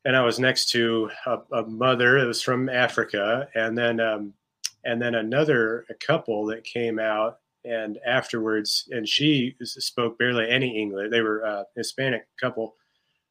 and 0.06 0.16
I 0.16 0.22
was 0.22 0.40
next 0.40 0.70
to 0.70 1.10
a, 1.26 1.38
a 1.54 1.66
mother 1.66 2.20
that 2.20 2.28
was 2.28 2.42
from 2.42 2.70
Africa, 2.70 3.48
and 3.56 3.78
then 3.78 4.00
um, 4.00 4.34
and 4.86 5.02
then 5.02 5.16
another 5.16 5.86
couple 6.06 6.46
that 6.48 6.64
came 6.64 7.00
out, 7.00 7.40
and 7.66 8.00
afterwards, 8.06 8.90
and 8.92 9.08
she 9.08 9.56
spoke 9.62 10.18
barely 10.18 10.50
any 10.50 10.78
English. 10.78 11.12
They 11.12 11.22
were 11.22 11.42
a 11.42 11.66
Hispanic 11.76 12.28
couple, 12.40 12.76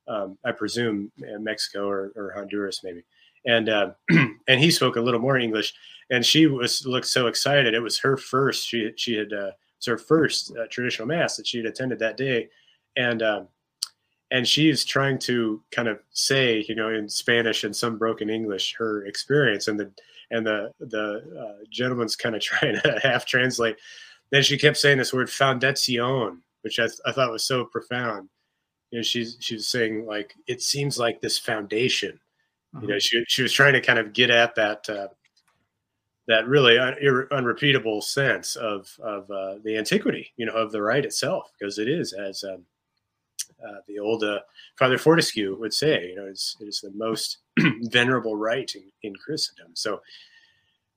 um, 0.09 0.39
I 0.45 0.53
presume, 0.53 1.13
Mexico 1.19 1.89
or, 1.89 2.13
or 2.17 2.33
Honduras 2.35 2.81
maybe, 2.83 3.05
and 3.47 3.69
uh, 3.69 3.91
and 4.11 4.61
he 4.61 4.71
spoke 4.71 4.97
a 4.97 5.01
little 5.01 5.21
more 5.21 5.39
English, 5.39 5.75
and 6.11 6.25
she 6.25 6.47
was 6.47 6.87
looked 6.87 7.09
so 7.09 7.27
excited. 7.27 7.75
It 7.75 7.83
was 7.83 7.99
her 7.99 8.17
first. 8.17 8.67
She 8.67 8.93
she 8.97 9.17
had. 9.17 9.33
Uh, 9.33 9.51
her 9.87 9.99
first 9.99 10.57
uh, 10.57 10.67
traditional 10.71 11.09
mass 11.09 11.37
that 11.37 11.47
she 11.47 11.59
had 11.59 11.67
attended 11.67 11.99
that 11.99 12.17
day, 12.17 12.49
and 12.97 13.23
um, 13.23 13.49
and 14.31 14.49
she's 14.49 14.85
trying 14.85 15.19
to 15.19 15.63
kind 15.71 15.89
of 15.89 16.01
say, 16.11 16.65
you 16.67 16.75
know, 16.75 16.89
in 16.89 17.09
Spanish 17.09 17.65
and 17.65 17.77
some 17.77 17.99
broken 17.99 18.31
English, 18.31 18.75
her 18.79 19.05
experience, 19.05 19.69
and 19.69 19.79
the 19.79 19.93
and 20.31 20.47
the 20.47 20.73
the 20.81 21.23
uh, 21.39 21.65
gentleman's 21.71 22.17
kind 22.17 22.35
of 22.35 22.41
trying 22.43 22.75
to 22.81 23.01
half 23.03 23.27
translate. 23.27 23.77
Then 24.31 24.43
she 24.43 24.59
kept 24.59 24.79
saying 24.79 24.99
this 24.99 25.13
word 25.13 25.29
"foundación," 25.29 26.39
which 26.63 26.79
I, 26.79 26.87
th- 26.87 27.01
I 27.07 27.13
thought 27.13 27.31
was 27.31 27.45
so 27.45 27.65
profound. 27.67 28.29
You 28.91 28.99
know, 28.99 29.03
she's 29.03 29.37
she 29.41 29.55
was 29.55 29.69
saying 29.69 30.07
like 30.07 30.35
it 30.47 30.63
seems 30.63 30.99
like 30.99 31.21
this 31.21 31.39
foundation. 31.39 32.19
Uh-huh. 32.75 32.83
You 32.83 32.89
know, 32.89 32.99
she 32.99 33.23
she 33.29 33.43
was 33.43 33.53
trying 33.53 33.75
to 33.75 33.81
kind 33.81 33.99
of 33.99 34.15
get 34.15 34.31
at 34.31 34.55
that 34.55 34.89
uh, 34.89 35.09
that 36.29 36.47
really 36.47 36.79
un- 36.79 37.27
unrepeatable 37.31 38.01
sense 38.01 38.57
of 38.57 38.89
of 39.03 39.31
uh, 39.31 39.57
the 39.65 39.77
antiquity, 39.77 40.33
you 40.37 40.47
know, 40.47 40.53
of 40.53 40.73
the 40.73 40.83
rite 40.83 41.05
itself, 41.05 41.51
because 41.59 41.79
it 41.79 41.89
is 41.89 42.13
as 42.13 42.45
um, 42.45 42.65
uh, 43.67 43.77
the 43.87 43.99
old 43.99 44.25
uh, 44.25 44.41
Father 44.79 44.99
Fortescue 44.99 45.57
would 45.59 45.73
say, 45.73 46.09
you 46.09 46.17
know, 46.17 46.27
it's, 46.27 46.57
it 46.61 46.67
is 46.67 46.81
the 46.81 46.93
most 46.95 47.39
venerable 47.83 48.37
rite 48.37 48.75
in, 48.75 48.85
in 49.03 49.15
Christendom. 49.15 49.73
So 49.75 50.01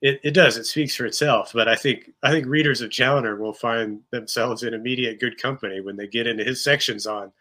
it, 0.01 0.19
it 0.23 0.32
does, 0.32 0.57
it 0.57 0.65
speaks 0.65 0.95
for 0.95 1.05
itself. 1.05 1.51
But 1.53 1.67
I 1.67 1.76
think 1.76 2.11
I 2.23 2.32
think 2.32 2.47
readers 2.47 2.82
of 2.82 2.91
Challoner 2.91 3.38
will 3.38 3.53
find 3.53 4.01
themselves 4.11 4.63
in 4.63 4.73
immediate 4.73 5.19
good 5.19 5.41
company 5.41 5.82
when 5.82 5.95
they 5.95 6.07
get 6.07 6.28
into 6.28 6.43
his 6.43 6.63
sections 6.63 7.07
on 7.07 7.32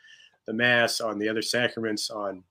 the 0.46 0.52
Mass, 0.52 1.00
on 1.00 1.18
the 1.18 1.28
other 1.28 1.42
sacraments, 1.42 2.10
on 2.10 2.42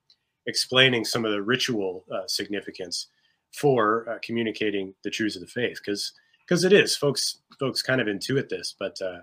explaining 0.46 1.06
some 1.06 1.26
of 1.26 1.32
the 1.32 1.42
ritual 1.42 2.04
uh, 2.12 2.28
significance 2.28 3.08
for 3.54 4.10
uh, 4.10 4.18
communicating 4.24 4.94
the 5.04 5.10
truths 5.10 5.36
of 5.36 5.42
the 5.42 5.48
faith 5.48 5.80
because 5.84 6.14
because 6.40 6.64
it 6.64 6.74
is 6.74 6.98
folks 6.98 7.40
folks 7.60 7.82
kind 7.82 8.02
of 8.02 8.08
intuit 8.08 8.50
this 8.50 8.76
but 8.78 9.00
uh, 9.02 9.20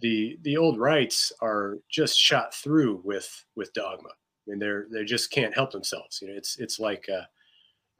the 0.00 0.38
the 0.42 0.56
old 0.56 0.78
rites 0.78 1.32
are 1.40 1.78
just 1.90 2.18
shot 2.18 2.54
through 2.54 3.00
with 3.04 3.44
with 3.56 3.72
dogma 3.72 4.08
i 4.08 4.50
mean 4.50 4.58
they're 4.58 4.86
they 4.90 5.04
just 5.04 5.30
can't 5.30 5.54
help 5.54 5.72
themselves 5.72 6.20
you 6.22 6.28
know 6.28 6.34
it's 6.34 6.58
it's 6.58 6.78
like 6.78 7.08
uh, 7.08 7.22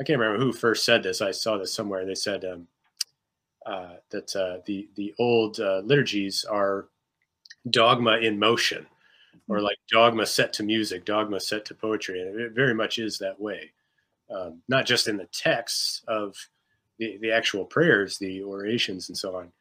i 0.01 0.05
can't 0.05 0.19
remember 0.19 0.43
who 0.43 0.53
first 0.53 0.85
said 0.85 1.03
this 1.03 1.21
i 1.21 1.31
saw 1.31 1.59
this 1.59 1.75
somewhere 1.75 2.07
they 2.07 2.15
said 2.15 2.45
um, 2.45 2.67
uh, 3.67 3.97
that 4.11 4.35
uh, 4.37 4.59
the 4.67 4.89
the 4.95 5.13
old 5.19 5.61
uh, 5.61 5.83
liturgies 5.85 6.45
are 6.45 6.87
dogma 7.71 8.17
in 8.19 8.39
motion 8.39 8.87
or 9.49 9.57
mm-hmm. 9.57 9.67
like 9.67 9.79
dogma 9.91 10.25
set 10.25 10.53
to 10.53 10.63
music 10.63 11.05
dogma 11.05 11.41
set 11.41 11.65
to 11.65 11.75
poetry 11.75 12.23
and 12.23 12.39
it 12.41 12.53
very 12.53 12.75
much 12.75 12.99
is 12.99 13.19
that 13.19 13.39
way 13.39 13.71
um, 14.31 14.63
not 14.69 14.87
just 14.87 15.09
in 15.09 15.17
the 15.17 15.27
texts 15.27 16.03
of 16.09 16.37
the, 16.99 17.17
the 17.19 17.33
actual 17.33 17.65
prayers, 17.65 18.19
the 18.19 18.43
orations, 18.43 19.09
and 19.09 19.17
so 19.17 19.37
on, 19.37 19.53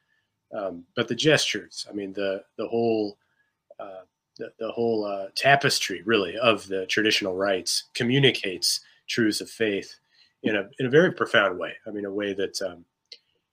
um, 0.53 0.84
but 0.95 1.07
the 1.07 1.15
gestures. 1.15 1.86
I 1.89 1.93
mean, 1.93 2.13
the 2.13 2.43
the 2.57 2.68
whole 2.68 3.18
uh, 3.80 4.01
the, 4.38 4.51
the 4.59 4.72
whole 4.72 5.05
uh, 5.05 5.28
tapestry, 5.36 6.01
really, 6.03 6.38
of 6.38 6.68
the 6.68 6.86
traditional 6.88 7.36
rites 7.36 7.86
communicates 7.93 8.82
truths 9.07 9.41
of 9.41 9.49
faith 9.49 9.95
in 10.43 10.55
a 10.55 10.70
in 10.80 10.86
a 10.86 10.89
very 10.89 11.11
profound 11.11 11.57
way. 11.57 11.74
I 11.86 11.91
mean, 11.91 12.05
a 12.05 12.11
way 12.11 12.34
that, 12.34 12.61
um, 12.61 12.86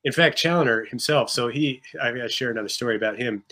in 0.05 0.13
fact, 0.13 0.39
Challoner 0.39 0.85
himself. 0.85 1.31
So 1.31 1.49
he, 1.49 1.81
I, 2.01 2.11
I 2.25 2.27
share 2.27 2.51
another 2.51 2.69
story 2.69 2.97
about 2.97 3.17
him. 3.19 3.45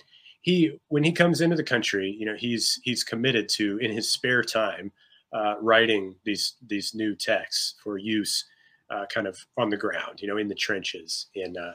He, 0.42 0.78
when 0.88 1.04
he 1.04 1.12
comes 1.12 1.40
into 1.40 1.56
the 1.56 1.62
country, 1.62 2.14
you 2.18 2.26
know, 2.26 2.34
he's 2.36 2.80
he's 2.82 3.04
committed 3.04 3.48
to 3.50 3.78
in 3.78 3.92
his 3.92 4.10
spare 4.10 4.42
time 4.42 4.92
uh, 5.32 5.54
writing 5.60 6.14
these 6.24 6.54
these 6.66 6.94
new 6.94 7.14
texts 7.14 7.74
for 7.82 7.98
use 7.98 8.44
uh, 8.90 9.06
kind 9.06 9.26
of 9.26 9.38
on 9.56 9.70
the 9.70 9.76
ground, 9.76 10.20
you 10.20 10.28
know, 10.28 10.36
in 10.36 10.48
the 10.48 10.54
trenches 10.54 11.26
in 11.34 11.56
uh, 11.56 11.72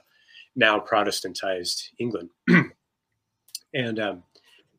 now 0.56 0.80
Protestantized 0.80 1.90
England. 2.00 2.30
and 3.74 4.00
um, 4.00 4.24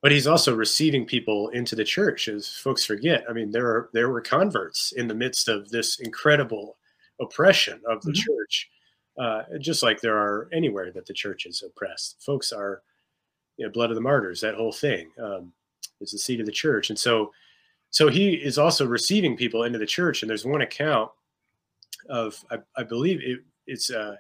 but 0.01 0.13
he's 0.13 0.27
also 0.27 0.55
receiving 0.55 1.05
people 1.05 1.49
into 1.49 1.75
the 1.75 1.85
church, 1.85 2.29
as 2.29 2.49
folks 2.49 2.85
forget. 2.85 3.25
I 3.29 3.33
mean, 3.33 3.51
there 3.51 3.67
are 3.67 3.91
there 3.93 4.11
were 4.11 4.21
converts 4.21 4.93
in 4.93 5.09
the 5.09 5.15
midst 5.15 5.49
of 5.49 5.71
this 5.71 5.99
incredible 6.01 6.77
oppression 7.21 7.81
of 7.89 8.03
the 8.03 8.13
mm-hmm. 8.13 8.21
church, 8.21 8.71
uh, 9.19 9.43
just 9.59 9.83
like 9.83 10.01
there 10.01 10.17
are 10.17 10.49
anywhere 10.53 10.93
that 10.93 11.07
the 11.07 11.13
church 11.15 11.47
is 11.47 11.65
oppressed. 11.67 12.23
Folks 12.23 12.53
are 12.53 12.83
you 13.59 13.67
know, 13.67 13.73
blood 13.73 13.91
of 13.91 13.97
the 13.97 14.01
martyrs, 14.01 14.41
that 14.41 14.55
whole 14.55 14.73
thing 14.73 15.11
um, 15.23 15.53
is 16.01 16.13
the 16.13 16.19
seat 16.19 16.41
of 16.41 16.47
the 16.47 16.53
church. 16.53 16.91
And 16.91 16.99
so, 16.99 17.33
so 17.91 18.09
he 18.09 18.35
is 18.35 18.59
also 18.59 18.87
receiving 18.87 19.37
people 19.37 19.65
into 19.65 19.79
the 19.79 19.87
church. 19.87 20.23
And 20.23 20.31
there's 20.31 20.45
one 20.45 20.63
account 20.63 21.11
of, 22.09 22.43
I, 22.51 22.59
I 22.77 22.83
believe 22.83 23.21
it, 23.23 23.41
it's 23.67 23.91
uh, 23.91 24.17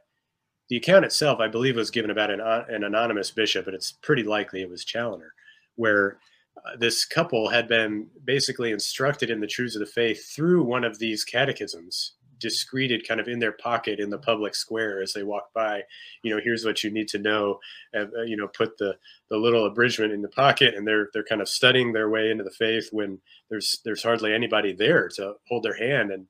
the 0.69 0.77
account 0.77 1.05
itself, 1.05 1.41
I 1.41 1.49
believe, 1.49 1.77
was 1.77 1.91
given 1.91 2.11
about 2.11 2.31
an, 2.31 2.41
an 2.41 2.85
anonymous 2.85 3.31
bishop, 3.31 3.65
but 3.65 3.75
it's 3.75 3.93
pretty 3.93 4.23
likely 4.23 4.63
it 4.63 4.71
was 4.71 4.85
Challoner, 4.85 5.33
where 5.77 6.19
uh, 6.59 6.77
this 6.77 7.05
couple 7.05 7.49
had 7.49 7.69
been 7.69 8.09
basically 8.25 8.73
instructed 8.73 9.31
in 9.31 9.41
the 9.41 9.47
truths 9.47 9.77
of 9.77 9.81
the 9.81 9.87
faith 9.87 10.31
through 10.31 10.63
one 10.63 10.85
of 10.85 10.99
these 10.99 11.25
catechisms 11.25 12.13
discreted 12.39 13.07
kind 13.07 13.21
of 13.21 13.29
in 13.29 13.39
their 13.39 13.53
pocket 13.53 14.01
in 14.01 14.11
the 14.11 14.19
public 14.19 14.55
square 14.55 15.03
as 15.03 15.13
they 15.13 15.23
walk 15.23 15.53
by. 15.55 15.83
You 16.23 16.35
know 16.35 16.41
here's 16.43 16.65
what 16.65 16.83
you 16.85 16.91
need 16.91 17.09
to 17.09 17.19
know 17.19 17.59
and 17.93 18.11
uh, 18.17 18.23
you 18.23 18.37
know 18.37 18.49
put 18.49 18.79
the 18.79 18.97
the 19.31 19.37
little 19.37 19.67
abridgment 19.67 20.13
in 20.13 20.23
the 20.23 20.29
pocket 20.29 20.75
and 20.75 20.87
they're 20.87 21.09
they're 21.13 21.25
kind 21.25 21.41
of 21.41 21.49
studying 21.49 21.93
their 21.93 22.09
way 22.09 22.31
into 22.31 22.45
the 22.45 22.51
faith 22.51 22.89
when 22.93 23.19
there's 23.51 23.81
there's 23.85 24.03
hardly 24.03 24.33
anybody 24.33 24.73
there 24.73 25.09
to 25.17 25.35
hold 25.49 25.63
their 25.63 25.77
hand 25.77 26.11
and 26.11 26.27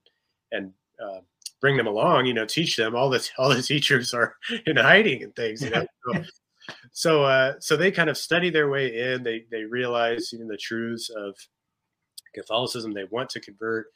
and 0.52 0.72
uh, 1.02 1.20
bring 1.60 1.76
them 1.76 1.86
along 1.86 2.26
you 2.26 2.34
know 2.34 2.46
teach 2.46 2.76
them. 2.76 2.94
All 2.94 3.10
the 3.10 3.28
all 3.38 3.48
the 3.48 3.62
teachers 3.62 4.14
are 4.14 4.36
in 4.66 4.76
hiding 4.76 5.22
and 5.22 5.34
things 5.34 5.62
you 5.62 5.70
know 5.70 5.86
so, 6.12 6.24
so 6.92 7.24
uh 7.24 7.54
so 7.60 7.76
they 7.76 7.90
kind 7.90 8.10
of 8.10 8.16
study 8.16 8.50
their 8.50 8.68
way 8.68 9.12
in. 9.12 9.22
They 9.22 9.44
they 9.50 9.64
realize 9.64 10.32
you 10.32 10.38
know 10.38 10.48
the 10.48 10.56
truths 10.56 11.10
of 11.10 11.34
catholicism 12.34 12.92
they 12.92 13.04
want 13.10 13.30
to 13.30 13.40
convert 13.40 13.86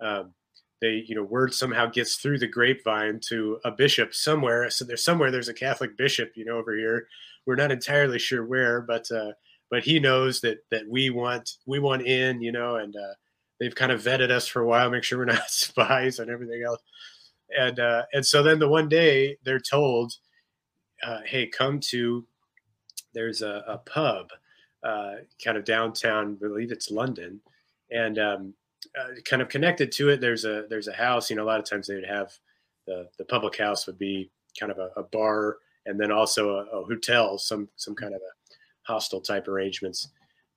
um, 0.00 0.32
they 0.80 1.04
you 1.06 1.14
know 1.14 1.22
word 1.22 1.54
somehow 1.54 1.86
gets 1.86 2.16
through 2.16 2.38
the 2.38 2.46
grapevine 2.46 3.20
to 3.28 3.58
a 3.64 3.70
bishop 3.70 4.14
somewhere. 4.14 4.70
So 4.70 4.84
there's 4.84 5.04
somewhere 5.04 5.30
there's 5.30 5.48
a 5.48 5.54
catholic 5.54 5.96
bishop 5.96 6.32
you 6.36 6.44
know 6.44 6.56
over 6.58 6.76
here. 6.76 7.06
We're 7.46 7.56
not 7.56 7.72
entirely 7.72 8.18
sure 8.18 8.44
where 8.44 8.80
but 8.80 9.10
uh 9.10 9.32
but 9.70 9.84
he 9.84 10.00
knows 10.00 10.40
that 10.40 10.58
that 10.70 10.88
we 10.88 11.10
want 11.10 11.50
we 11.66 11.78
want 11.78 12.02
in 12.02 12.40
you 12.40 12.52
know 12.52 12.76
and 12.76 12.94
uh 12.96 13.14
they've 13.58 13.74
kind 13.74 13.92
of 13.92 14.02
vetted 14.02 14.30
us 14.30 14.46
for 14.46 14.62
a 14.62 14.66
while 14.66 14.90
make 14.90 15.04
sure 15.04 15.18
we're 15.18 15.24
not 15.36 15.50
spies 15.50 16.18
and 16.18 16.30
everything 16.30 16.62
else. 16.66 16.80
And 17.56 17.78
uh 17.78 18.04
and 18.12 18.24
so 18.24 18.42
then 18.42 18.58
the 18.58 18.68
one 18.68 18.88
day 18.88 19.36
they're 19.44 19.60
told 19.60 20.14
uh 21.02 21.20
hey 21.26 21.46
come 21.46 21.80
to 21.90 22.26
there's 23.14 23.42
a, 23.42 23.64
a 23.66 23.78
pub 23.78 24.28
uh 24.82 25.16
kind 25.44 25.58
of 25.58 25.64
downtown 25.64 26.36
I 26.42 26.46
believe 26.46 26.72
it's 26.72 26.90
london. 26.90 27.40
And 27.90 28.18
um 28.18 28.54
uh, 28.98 29.20
kind 29.24 29.42
of 29.42 29.48
connected 29.48 29.92
to 29.92 30.08
it. 30.08 30.20
There's 30.20 30.44
a 30.44 30.66
there's 30.68 30.88
a 30.88 30.92
house. 30.92 31.30
You 31.30 31.36
know, 31.36 31.44
a 31.44 31.46
lot 31.46 31.60
of 31.60 31.68
times 31.68 31.86
they 31.86 31.94
would 31.94 32.06
have 32.06 32.32
the 32.86 33.08
the 33.18 33.24
public 33.24 33.56
house 33.56 33.86
would 33.86 33.98
be 33.98 34.30
kind 34.58 34.72
of 34.72 34.78
a, 34.78 34.90
a 34.96 35.02
bar, 35.04 35.58
and 35.86 35.98
then 35.98 36.10
also 36.10 36.50
a, 36.50 36.64
a, 36.78 36.84
hotel, 36.84 37.38
some 37.38 37.68
some 37.76 37.94
kind 37.94 38.14
of 38.14 38.20
a 38.20 38.90
hostel 38.90 39.20
type 39.20 39.48
arrangements. 39.48 40.08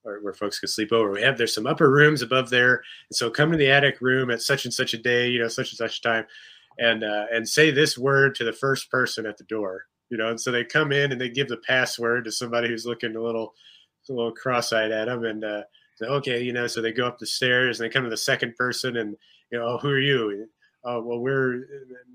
Where, 0.03 0.19
where 0.19 0.34
folks 0.34 0.59
could 0.59 0.69
sleep 0.69 0.91
over. 0.91 1.11
We 1.11 1.21
have 1.21 1.38
there's 1.38 1.55
some 1.55 1.65
upper 1.65 1.89
rooms 1.89 2.21
above 2.21 2.49
there, 2.49 2.84
and 3.09 3.15
so 3.15 3.30
come 3.30 3.51
to 3.51 3.57
the 3.57 3.71
attic 3.71 4.01
room 4.01 4.32
at 4.32 4.41
such 4.41 4.65
and 4.65 4.74
such 4.74 4.93
a 4.93 4.97
day, 4.97 5.30
you 5.30 5.39
know, 5.39 5.47
such 5.47 5.71
and 5.71 5.78
such 5.78 6.01
time, 6.01 6.26
and 6.78 7.05
uh, 7.05 7.28
and 7.32 7.47
say 7.47 7.71
this 7.71 7.97
word 7.97 8.36
to 8.36 8.43
the 8.43 8.51
first 8.51 8.91
person 8.91 9.26
at 9.26 9.38
the 9.38 9.45
door, 9.45 9.86
you 10.09 10.17
know. 10.17 10.28
And 10.28 10.41
so 10.41 10.51
they 10.51 10.65
come 10.65 10.91
in 10.91 11.13
and 11.13 11.21
they 11.21 11.30
give 11.30 11.47
the 11.47 11.55
password 11.55 12.26
to 12.26 12.34
somebody 12.34 12.67
who's 12.67 12.86
looking 12.86 13.15
a 13.15 13.21
little 13.21 13.53
a 14.09 14.13
little 14.13 14.34
cross-eyed 14.34 14.91
at 14.91 15.05
them, 15.05 15.24
and 15.24 15.45
uh, 15.45 15.63
okay, 16.03 16.41
you 16.41 16.53
know, 16.53 16.67
so 16.67 16.81
they 16.81 16.91
go 16.91 17.07
up 17.07 17.19
the 17.19 17.25
stairs 17.25 17.79
and 17.79 17.89
they 17.89 17.93
come 17.93 18.03
to 18.03 18.09
the 18.09 18.17
second 18.17 18.55
person 18.55 18.97
and, 18.97 19.15
you 19.51 19.59
know, 19.59 19.65
oh, 19.65 19.77
who 19.77 19.89
are 19.89 19.99
you? 19.99 20.47
Oh, 20.83 21.01
well, 21.01 21.19
we're 21.19 21.67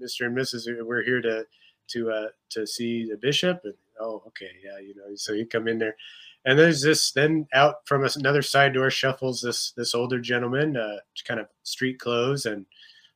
Mr. 0.02 0.26
and 0.26 0.36
Mrs. 0.36 0.66
We're 0.84 1.02
here 1.02 1.20
to, 1.22 1.46
to, 1.88 2.10
uh, 2.10 2.28
to 2.50 2.66
see 2.66 3.06
the 3.08 3.16
bishop. 3.16 3.60
And, 3.64 3.74
oh, 4.00 4.22
okay. 4.26 4.50
Yeah. 4.64 4.78
You 4.78 4.94
know, 4.94 5.14
so 5.14 5.32
you 5.32 5.46
come 5.46 5.68
in 5.68 5.78
there 5.78 5.96
and 6.44 6.58
there's 6.58 6.82
this, 6.82 7.12
then 7.12 7.46
out 7.52 7.86
from 7.86 8.04
another 8.16 8.42
side 8.42 8.74
door 8.74 8.90
shuffles 8.90 9.40
this, 9.40 9.72
this 9.76 9.94
older 9.94 10.20
gentleman, 10.20 10.76
uh, 10.76 10.98
kind 11.26 11.40
of 11.40 11.48
street 11.62 11.98
clothes 11.98 12.46
and, 12.46 12.66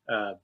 uh, 0.08 0.34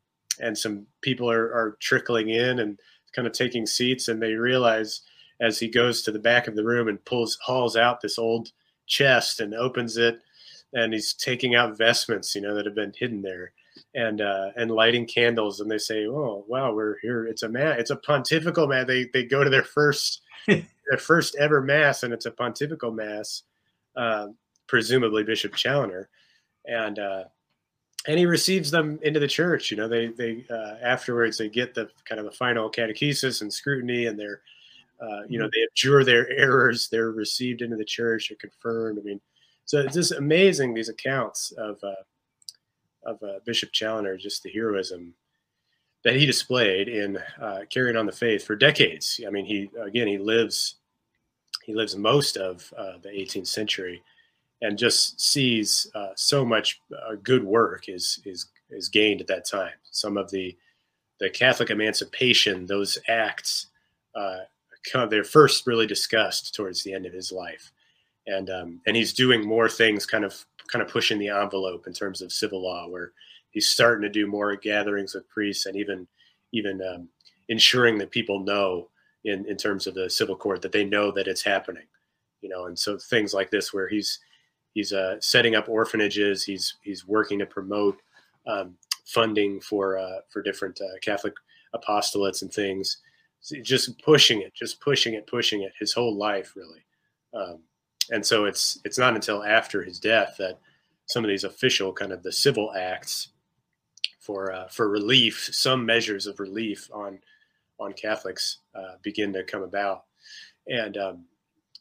and 0.41 0.57
some 0.57 0.87
people 1.01 1.31
are, 1.31 1.53
are 1.53 1.77
trickling 1.81 2.29
in 2.29 2.61
and 2.61 2.79
kind 3.13 3.27
of 3.27 3.33
taking 3.33 3.67
seats 3.67 4.09
and 4.09 4.23
they 4.23 4.35
realize 4.35 5.03
as 5.41 5.59
he 5.59 5.69
goes 5.69 6.03
to 6.03 6.13
the 6.13 6.19
back 6.19 6.47
of 6.47 6.57
the 6.57 6.65
room 6.65 6.89
and 6.89 7.05
pulls 7.05 7.39
hauls 7.43 7.77
out 7.77 8.01
this 8.01 8.19
old 8.19 8.53
chest 8.89 9.41
and 9.41 9.55
opens 9.55 9.97
it 9.97 10.21
and 10.73 10.93
he's 10.93 11.15
taking 11.15 11.55
out 11.55 11.79
vestments 11.79 12.35
you 12.35 12.41
know 12.41 12.55
that 12.55 12.67
have 12.67 12.75
been 12.75 12.93
hidden 12.97 13.23
there. 13.23 13.53
And 13.95 14.21
uh 14.21 14.51
and 14.57 14.71
lighting 14.71 15.07
candles 15.07 15.61
and 15.61 15.71
they 15.71 15.79
say 15.79 16.07
oh 16.07 16.45
wow 16.49 16.73
we're 16.73 16.99
here. 17.01 17.27
It's 17.27 17.43
a 17.43 17.49
mass 17.49 17.77
it's 17.79 17.91
a 17.91 17.97
pontifical 17.97 18.67
mass 18.67 18.87
they 18.87 19.09
they 19.13 19.25
go 19.25 19.45
to 19.45 19.51
their 19.51 19.65
first 19.65 20.23
their 20.47 20.99
first 20.99 21.37
ever 21.37 21.61
mass 21.61 22.03
and 22.03 22.13
it's 22.13 22.27
a 22.27 22.31
pontifical 22.31 22.91
mass 22.91 23.45
uh, 23.97 24.29
presumably 24.67 25.23
bishop 25.23 25.55
challoner. 25.55 26.09
And 26.67 26.99
uh 26.99 27.25
and 28.07 28.19
he 28.19 28.27
receives 28.27 28.71
them 28.71 28.99
into 29.03 29.21
the 29.21 29.29
church 29.29 29.71
you 29.71 29.77
know 29.77 29.89
they 29.89 30.09
they 30.09 30.45
uh, 30.51 30.75
afterwards 30.83 31.39
they 31.39 31.49
get 31.49 31.75
the 31.75 31.89
kind 32.05 32.19
of 32.19 32.25
the 32.25 32.33
final 32.33 32.71
catechesis 32.71 33.43
and 33.43 33.53
scrutiny 33.53 34.07
and 34.07 34.19
they're 34.19 34.41
uh, 35.01 35.23
you 35.29 35.39
know, 35.39 35.45
mm-hmm. 35.45 35.51
they 35.55 35.67
abjure 35.71 36.05
their 36.05 36.29
errors. 36.31 36.89
They're 36.89 37.13
received 37.13 37.63
into 37.63 37.77
the 37.77 37.85
church. 37.85 38.29
They're 38.29 38.37
confirmed. 38.37 38.99
I 38.99 39.03
mean, 39.03 39.21
so 39.65 39.81
it's 39.81 39.95
just 39.95 40.13
amazing 40.13 40.75
these 40.75 40.89
accounts 40.89 41.53
of 41.53 41.79
uh, 41.83 41.93
of 43.05 43.23
uh, 43.23 43.39
Bishop 43.45 43.71
Challoner, 43.73 44.17
just 44.17 44.43
the 44.43 44.51
heroism 44.51 45.15
that 46.05 46.17
he 46.17 46.27
displayed 46.27 46.89
in 46.89 47.19
uh, 47.41 47.61
carrying 47.71 47.97
on 47.97 48.07
the 48.07 48.13
faith 48.13 48.45
for 48.45 48.57
decades. 48.57 49.21
I 49.27 49.31
mean, 49.31 49.45
he 49.45 49.71
again 49.81 50.09
he 50.09 50.19
lives 50.19 50.77
he 51.65 51.75
lives 51.75 51.97
most 51.97 52.37
of 52.37 52.73
uh, 52.77 52.95
the 53.03 53.11
18th 53.11 53.47
century, 53.47 54.03
and 54.63 54.79
just 54.79 55.21
sees 55.21 55.91
uh, 55.95 56.11
so 56.17 56.45
much 56.45 56.81
good 57.23 57.45
work 57.45 57.89
is 57.89 58.21
is 58.25 58.47
is 58.71 58.89
gained 58.89 59.21
at 59.21 59.29
that 59.29 59.45
time. 59.45 59.75
Some 59.91 60.17
of 60.17 60.31
the 60.31 60.57
the 61.21 61.31
Catholic 61.31 61.71
emancipation, 61.71 62.67
those 62.67 62.99
acts 63.09 63.67
they're 65.09 65.25
first 65.25 65.67
really 65.67 65.87
discussed 65.87 66.55
towards 66.55 66.83
the 66.83 66.93
end 66.93 67.07
of 67.07 67.13
his 67.13 67.33
life, 67.33 67.73
and 68.27 68.51
um, 68.51 68.81
and 68.87 68.97
he's 68.97 69.13
doing 69.13 69.47
more 69.47 69.69
things, 69.69 70.07
kind 70.07 70.25
of 70.25 70.45
kind 70.69 70.83
of 70.83 70.89
pushing 70.91 71.19
the 71.19 71.29
envelope 71.29 71.87
in 71.87 71.93
terms 71.93 72.21
of 72.21 72.33
civil 72.33 72.63
law, 72.63 72.89
where 72.89 73.13
he's 73.51 73.69
starting 73.69 74.03
to 74.03 74.09
do 74.09 74.27
more 74.27 74.55
gatherings 74.57 75.15
with 75.15 75.29
priests 75.29 75.67
and 75.67 75.77
even 75.77 76.07
even 76.53 76.81
um, 76.83 77.09
ensuring 77.49 77.99
that 77.99 78.11
people 78.11 78.41
know 78.41 78.89
in 79.25 79.45
in 79.47 79.57
terms 79.57 79.87
of 79.87 79.95
the 79.95 80.09
civil 80.09 80.37
court 80.37 80.63
that 80.63 80.73
they 80.73 80.85
know 80.85 81.11
that 81.11 81.29
it's 81.29 81.43
happening, 81.43 81.87
you 82.41 82.49
know, 82.49 82.67
and 82.67 82.79
so 82.79 82.97
things 82.99 83.35
like 83.35 83.51
this 83.51 83.73
where 83.73 83.89
he's 83.89 84.21
he's 84.75 84.93
uh, 84.93 85.17
setting 85.21 85.55
up 85.55 85.69
orphanages, 85.69 86.45
he's 86.45 86.77
he's 86.83 87.07
working 87.07 87.39
to 87.39 87.47
promote 87.47 88.01
um, 88.47 88.77
funding 89.05 89.61
for 89.61 89.99
uh, 89.99 90.21
for 90.29 90.43
different 90.43 90.81
uh, 90.81 90.99
Catholic 91.03 91.35
apostolates 91.75 92.43
and 92.43 92.53
things 92.53 92.99
just 93.63 94.01
pushing 94.03 94.43
it, 94.43 94.55
just 94.55 94.81
pushing 94.81 95.15
it, 95.15 95.27
pushing 95.27 95.63
it 95.63 95.73
his 95.79 95.93
whole 95.93 96.17
life, 96.17 96.55
really. 96.57 96.85
Um, 97.35 97.61
and 98.11 98.25
so 98.25 98.47
it's 98.47 98.81
it's 98.85 98.99
not 98.99 99.15
until 99.15 99.45
after 99.45 99.83
his 99.83 99.99
death 99.99 100.37
that 100.39 100.59
some 101.07 101.25
of 101.25 101.29
these 101.29 101.45
official 101.45 101.93
kind 101.93 102.13
of 102.13 102.23
the 102.23 102.33
civil 102.33 102.73
acts 102.75 103.29
for 104.21 104.53
uh, 104.53 104.69
for 104.69 104.89
relief, 104.89 105.49
some 105.53 105.85
measures 105.85 106.27
of 106.27 106.41
relief 106.41 106.89
on 106.93 107.19
on 107.81 107.93
Catholics 107.93 108.59
uh, 108.75 108.97
begin 109.03 109.33
to 109.33 109.45
come 109.45 109.63
about. 109.63 110.05
And 110.67 110.97
um, 110.97 111.25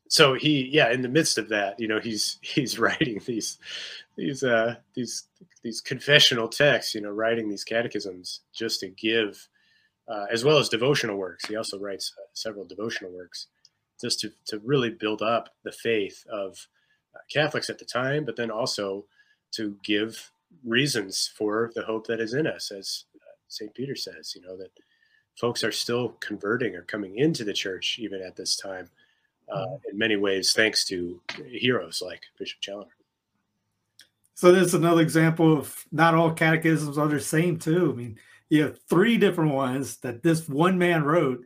so 0.08 0.34
he, 0.36 0.70
yeah, 0.72 0.91
in 0.91 1.01
the 1.01 1.10
midst 1.10 1.38
of 1.38 1.49
that, 1.49 1.80
you 1.80 1.88
know, 1.88 1.99
he's 1.99 2.39
he's 2.41 2.80
writing 2.80 3.22
these 3.26 3.58
these 4.16 4.43
uh, 4.43 4.76
these 4.93 5.26
these 5.64 5.82
confessional 5.82 6.47
texts, 6.47 6.95
you 6.95 7.01
know, 7.01 7.12
writing 7.12 7.49
these 7.49 7.64
catechisms 7.64 8.41
just 8.53 8.80
to 8.82 8.89
give 8.89 9.47
uh, 10.08 10.26
as 10.32 10.43
well 10.43 10.58
as 10.58 10.70
devotional 10.70 11.18
works. 11.18 11.45
He 11.47 11.55
also 11.55 11.80
writes 11.80 12.14
uh, 12.18 12.24
several 12.34 12.66
devotional 12.66 13.12
works 13.12 13.47
just 14.01 14.20
to, 14.22 14.32
to 14.45 14.60
really 14.60 14.89
build 14.89 15.22
up 15.22 15.49
the 15.64 15.72
faith 15.72 16.26
of 16.32 16.68
uh, 17.16 17.20
Catholics 17.32 17.70
at 17.70 17.80
the 17.80 17.86
time, 17.86 18.26
but 18.26 18.36
then 18.36 18.51
also 18.51 19.05
to 19.51 19.76
give 19.84 20.32
reasons 20.64 21.32
for 21.36 21.72
the 21.76 21.84
hope 21.84 22.08
that 22.08 22.20
is 22.20 22.34
in 22.34 22.47
us, 22.47 22.72
as 22.72 23.05
uh, 23.16 23.36
St. 23.47 23.74
Peter 23.74 23.95
says, 23.95 24.34
you 24.36 24.41
know, 24.41 24.58
that 24.58 24.72
folks 25.39 25.64
are 25.64 25.72
still 25.72 26.10
converting 26.20 26.76
or 26.76 26.84
coming 26.84 27.18
into 27.18 27.43
the 27.43 27.53
church 27.53 27.97
even 27.99 28.22
at 28.22 28.36
this 28.36 28.55
time. 28.55 28.89
Uh, 29.49 29.60
mm-hmm. 29.60 29.76
in 29.91 29.97
many 29.97 30.16
ways, 30.16 30.53
thanks 30.53 30.84
to 30.86 31.22
heroes 31.47 32.01
like 32.05 32.22
Bishop 32.38 32.60
Challoner. 32.60 32.91
So 34.34 34.51
there's 34.51 34.74
another 34.74 35.01
example 35.01 35.58
of 35.58 35.86
not 35.91 36.14
all 36.14 36.32
catechisms 36.32 36.97
are 36.97 37.08
the 37.08 37.20
same 37.20 37.58
too. 37.58 37.91
I 37.91 37.95
mean, 37.95 38.20
you 38.49 38.63
have 38.63 38.79
three 38.89 39.17
different 39.17 39.53
ones 39.53 39.97
that 39.97 40.23
this 40.23 40.47
one 40.47 40.77
man 40.77 41.03
wrote, 41.03 41.41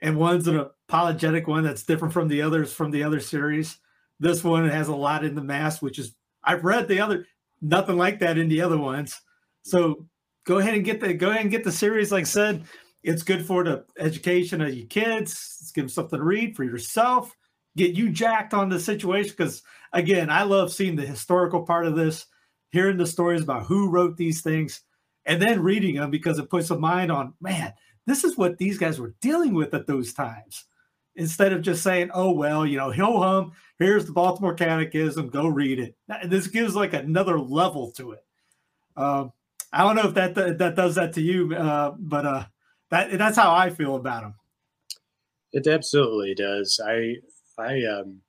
and 0.00 0.16
one's 0.16 0.46
an 0.46 0.58
apologetic 0.88 1.46
one 1.46 1.64
that's 1.64 1.82
different 1.82 2.14
from 2.14 2.28
the 2.28 2.42
others 2.42 2.72
from 2.72 2.90
the 2.90 3.02
other 3.02 3.20
series. 3.20 3.78
This 4.20 4.44
one 4.44 4.68
has 4.68 4.88
a 4.88 4.96
lot 4.96 5.24
in 5.24 5.34
the 5.34 5.42
mass, 5.42 5.82
which 5.82 5.98
is 5.98 6.14
I've 6.44 6.64
read 6.64 6.88
the 6.88 7.00
other 7.00 7.26
nothing 7.60 7.96
like 7.96 8.20
that 8.20 8.38
in 8.38 8.48
the 8.48 8.60
other 8.60 8.78
ones. 8.78 9.20
So 9.62 10.06
go 10.46 10.58
ahead 10.58 10.74
and 10.74 10.84
get 10.84 11.00
the 11.00 11.12
go 11.14 11.30
ahead 11.30 11.42
and 11.42 11.50
get 11.50 11.64
the 11.64 11.72
series. 11.72 12.12
Like 12.12 12.22
I 12.22 12.24
said, 12.24 12.64
it's 13.02 13.22
good 13.22 13.44
for 13.44 13.64
the 13.64 13.84
education 13.98 14.60
of 14.60 14.74
your 14.74 14.86
kids. 14.86 15.58
It's 15.60 15.72
give 15.72 15.84
them 15.84 15.88
something 15.88 16.18
to 16.18 16.24
read 16.24 16.56
for 16.56 16.64
yourself. 16.64 17.34
get 17.76 17.94
you 17.94 18.10
jacked 18.10 18.54
on 18.54 18.68
the 18.68 18.80
situation 18.80 19.32
because 19.36 19.62
again, 19.92 20.30
I 20.30 20.42
love 20.42 20.72
seeing 20.72 20.96
the 20.96 21.06
historical 21.06 21.62
part 21.62 21.86
of 21.86 21.96
this, 21.96 22.26
hearing 22.70 22.96
the 22.96 23.06
stories 23.06 23.42
about 23.42 23.66
who 23.66 23.90
wrote 23.90 24.16
these 24.16 24.42
things, 24.42 24.82
and 25.28 25.40
then 25.40 25.62
reading 25.62 25.96
them 25.96 26.10
because 26.10 26.38
it 26.38 26.50
puts 26.50 26.70
a 26.70 26.78
mind 26.78 27.12
on, 27.12 27.34
man, 27.40 27.74
this 28.06 28.24
is 28.24 28.36
what 28.36 28.56
these 28.56 28.78
guys 28.78 28.98
were 28.98 29.14
dealing 29.20 29.54
with 29.54 29.74
at 29.74 29.86
those 29.86 30.12
times. 30.12 30.64
Instead 31.14 31.52
of 31.52 31.62
just 31.62 31.82
saying, 31.82 32.10
oh, 32.14 32.30
well, 32.30 32.64
you 32.64 32.78
know, 32.78 32.90
ho 32.90 33.20
hum, 33.20 33.52
here's 33.78 34.06
the 34.06 34.12
Baltimore 34.12 34.54
Catechism, 34.54 35.28
go 35.28 35.46
read 35.46 35.80
it. 35.80 35.96
This 36.24 36.46
gives 36.46 36.74
like 36.74 36.94
another 36.94 37.38
level 37.38 37.90
to 37.92 38.12
it. 38.12 38.24
Um, 38.96 39.32
I 39.72 39.82
don't 39.82 39.96
know 39.96 40.08
if 40.08 40.14
that 40.14 40.34
that 40.58 40.74
does 40.76 40.94
that 40.94 41.12
to 41.14 41.20
you, 41.20 41.54
uh, 41.54 41.94
but 41.98 42.24
uh, 42.24 42.44
that 42.90 43.18
that's 43.18 43.36
how 43.36 43.54
I 43.54 43.70
feel 43.70 43.96
about 43.96 44.22
them. 44.22 44.34
It 45.52 45.66
absolutely 45.66 46.34
does. 46.34 46.80
I 46.82 47.16
I 47.58 47.84
um, 47.84 48.22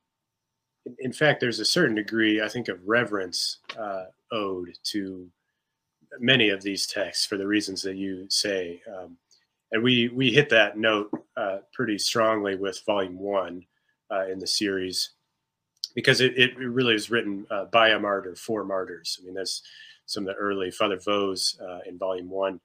in 0.97 1.13
fact, 1.13 1.39
there's 1.39 1.59
a 1.59 1.65
certain 1.65 1.95
degree, 1.95 2.41
I 2.41 2.49
think, 2.49 2.67
of 2.67 2.79
reverence 2.85 3.59
uh, 3.77 4.05
owed 4.31 4.69
to 4.91 5.29
many 6.19 6.49
of 6.49 6.61
these 6.61 6.87
texts 6.87 7.25
for 7.25 7.37
the 7.37 7.47
reasons 7.47 7.81
that 7.83 7.95
you 7.95 8.25
say. 8.29 8.81
Um, 8.93 9.17
and 9.71 9.83
we 9.83 10.09
we 10.09 10.31
hit 10.31 10.49
that 10.49 10.77
note 10.77 11.11
uh, 11.37 11.59
pretty 11.73 11.97
strongly 11.97 12.55
with 12.55 12.81
Volume 12.85 13.19
One 13.19 13.65
uh, 14.11 14.25
in 14.27 14.39
the 14.39 14.47
series 14.47 15.11
because 15.95 16.21
it, 16.21 16.37
it 16.37 16.57
really 16.57 16.95
is 16.95 17.11
written 17.11 17.45
uh, 17.51 17.65
by 17.65 17.89
a 17.89 17.99
martyr 17.99 18.35
for 18.35 18.63
martyrs. 18.63 19.19
I 19.21 19.25
mean, 19.25 19.35
that's 19.35 19.61
some 20.05 20.23
of 20.23 20.27
the 20.27 20.39
early 20.39 20.71
Father 20.71 20.97
Vaux 20.97 21.59
uh, 21.61 21.79
in 21.85 21.97
Volume 21.97 22.29
One, 22.29 22.59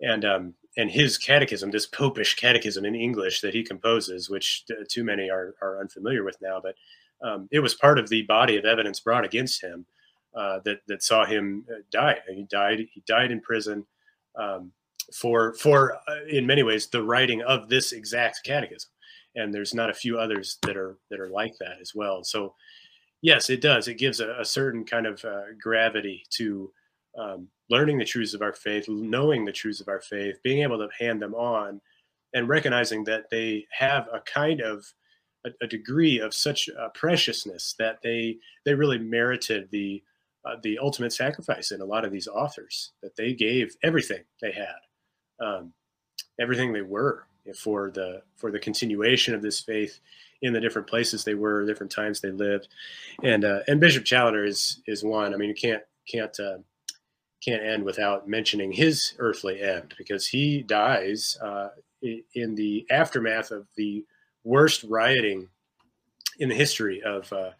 and 0.00 0.24
um, 0.24 0.54
and 0.76 0.90
his 0.90 1.16
catechism, 1.16 1.70
this 1.70 1.86
popish 1.86 2.34
catechism 2.34 2.84
in 2.84 2.94
English 2.94 3.40
that 3.40 3.54
he 3.54 3.62
composes, 3.62 4.28
which 4.28 4.64
too 4.88 5.04
many 5.04 5.30
are 5.30 5.54
are 5.62 5.80
unfamiliar 5.80 6.24
with 6.24 6.36
now, 6.42 6.60
but 6.60 6.74
um, 7.22 7.48
it 7.50 7.60
was 7.60 7.74
part 7.74 7.98
of 7.98 8.08
the 8.08 8.22
body 8.22 8.56
of 8.56 8.64
evidence 8.64 9.00
brought 9.00 9.24
against 9.24 9.62
him 9.62 9.86
uh, 10.36 10.60
that 10.64 10.80
that 10.86 11.02
saw 11.02 11.24
him 11.24 11.64
uh, 11.70 11.80
die. 11.90 12.18
He 12.28 12.44
died. 12.44 12.86
He 12.92 13.02
died 13.06 13.30
in 13.30 13.40
prison 13.40 13.86
um, 14.36 14.72
for 15.14 15.54
for 15.54 15.94
uh, 16.08 16.24
in 16.28 16.46
many 16.46 16.62
ways 16.62 16.86
the 16.86 17.02
writing 17.02 17.42
of 17.42 17.68
this 17.68 17.92
exact 17.92 18.40
catechism. 18.44 18.90
And 19.34 19.52
there's 19.52 19.74
not 19.74 19.90
a 19.90 19.94
few 19.94 20.18
others 20.18 20.58
that 20.62 20.76
are 20.76 20.98
that 21.10 21.20
are 21.20 21.28
like 21.30 21.54
that 21.58 21.78
as 21.80 21.94
well. 21.94 22.22
So 22.24 22.54
yes, 23.22 23.50
it 23.50 23.60
does. 23.60 23.88
It 23.88 23.98
gives 23.98 24.20
a, 24.20 24.36
a 24.38 24.44
certain 24.44 24.84
kind 24.84 25.06
of 25.06 25.24
uh, 25.24 25.52
gravity 25.60 26.24
to 26.30 26.70
um, 27.18 27.48
learning 27.70 27.98
the 27.98 28.04
truths 28.04 28.34
of 28.34 28.42
our 28.42 28.52
faith, 28.52 28.86
knowing 28.88 29.44
the 29.44 29.52
truths 29.52 29.80
of 29.80 29.88
our 29.88 30.00
faith, 30.00 30.36
being 30.42 30.62
able 30.62 30.78
to 30.78 30.88
hand 30.98 31.20
them 31.20 31.34
on, 31.34 31.80
and 32.34 32.48
recognizing 32.48 33.04
that 33.04 33.30
they 33.30 33.66
have 33.70 34.06
a 34.12 34.20
kind 34.20 34.60
of 34.60 34.84
a, 35.62 35.66
degree 35.66 36.18
of 36.18 36.34
such 36.34 36.68
uh, 36.68 36.88
preciousness 36.94 37.74
that 37.78 37.98
they 38.02 38.36
they 38.64 38.74
really 38.74 38.98
merited 38.98 39.68
the 39.70 40.02
uh, 40.46 40.56
the 40.62 40.78
ultimate 40.78 41.12
sacrifice 41.12 41.72
in 41.72 41.80
a 41.80 41.84
lot 41.84 42.04
of 42.04 42.12
these 42.12 42.28
authors 42.28 42.92
that 43.02 43.16
they 43.16 43.32
gave 43.32 43.76
everything 43.82 44.22
they 44.40 44.52
had, 44.52 45.44
um, 45.44 45.72
everything 46.40 46.72
they 46.72 46.82
were 46.82 47.26
for 47.54 47.90
the 47.90 48.22
for 48.36 48.50
the 48.50 48.58
continuation 48.58 49.34
of 49.34 49.42
this 49.42 49.60
faith 49.60 50.00
in 50.42 50.52
the 50.52 50.60
different 50.60 50.86
places 50.86 51.24
they 51.24 51.34
were, 51.34 51.66
different 51.66 51.92
times 51.92 52.20
they 52.20 52.30
lived, 52.30 52.68
and 53.22 53.44
uh, 53.44 53.60
and 53.66 53.80
Bishop 53.80 54.04
Challoner 54.04 54.44
is 54.44 54.82
is 54.86 55.02
one. 55.02 55.34
I 55.34 55.36
mean, 55.36 55.48
you 55.48 55.54
can't 55.54 55.82
can't 56.08 56.38
uh, 56.38 56.58
can't 57.44 57.62
end 57.62 57.84
without 57.84 58.28
mentioning 58.28 58.72
his 58.72 59.14
earthly 59.18 59.60
end 59.60 59.94
because 59.98 60.26
he 60.26 60.62
dies 60.62 61.38
uh, 61.42 61.68
in 62.34 62.54
the 62.54 62.86
aftermath 62.90 63.50
of 63.50 63.66
the 63.76 64.04
worst 64.44 64.84
rioting 64.84 65.48
in 66.38 66.48
the 66.48 66.54
history 66.54 67.02
of 67.02 67.32
uh, 67.32 67.50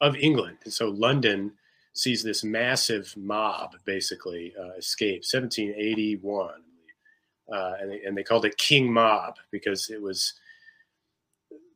of 0.00 0.16
England. 0.16 0.58
And 0.64 0.72
so 0.72 0.88
London 0.88 1.52
sees 1.94 2.22
this 2.22 2.44
massive 2.44 3.12
mob 3.16 3.74
basically 3.84 4.52
uh, 4.60 4.72
escape 4.76 5.22
1781 5.22 6.50
uh, 7.52 7.72
and, 7.80 7.90
they, 7.90 8.02
and 8.02 8.16
they 8.16 8.22
called 8.22 8.44
it 8.44 8.56
king 8.58 8.92
mob 8.92 9.36
because 9.50 9.90
it 9.90 10.00
was 10.00 10.34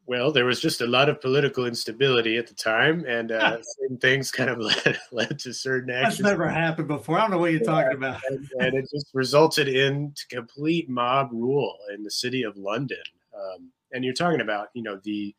well, 0.08 0.32
there 0.32 0.46
was 0.46 0.58
just 0.58 0.80
a 0.80 0.86
lot 0.86 1.10
of 1.10 1.20
political 1.20 1.66
instability 1.66 2.38
at 2.38 2.46
the 2.46 2.54
time, 2.54 3.04
and 3.06 3.30
uh, 3.30 3.58
things 4.00 4.32
kind 4.32 4.48
of 4.48 4.58
led, 4.86 4.98
led 5.12 5.38
to 5.40 5.52
certain 5.52 5.90
actions. 5.90 6.16
That's 6.16 6.30
never 6.30 6.48
happened 6.48 6.88
before. 6.88 7.18
I 7.18 7.20
don't 7.20 7.32
know 7.32 7.38
what 7.38 7.52
you're 7.52 7.60
yeah, 7.60 7.66
talking 7.66 7.98
about. 7.98 8.18
and, 8.30 8.48
and, 8.58 8.74
it 8.74 8.88
just 8.90 9.10
resulted 9.12 9.68
in 9.68 10.14
complete 10.30 10.88
mob 10.88 11.28
rule 11.30 11.76
in 11.94 12.02
the 12.02 12.10
city 12.10 12.42
of 12.42 12.56
London. 12.56 12.96
Um, 13.36 13.70
and 13.92 14.02
you're 14.02 14.14
talking 14.14 14.40
about, 14.40 14.68
you 14.72 14.82
know, 14.82 14.98
the 15.04 15.34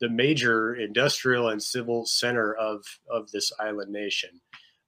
the 0.00 0.08
major 0.08 0.74
industrial 0.74 1.48
and 1.48 1.62
civil 1.62 2.06
center 2.06 2.54
of 2.54 2.84
of 3.10 3.30
this 3.30 3.52
island 3.60 3.92
nation. 3.92 4.40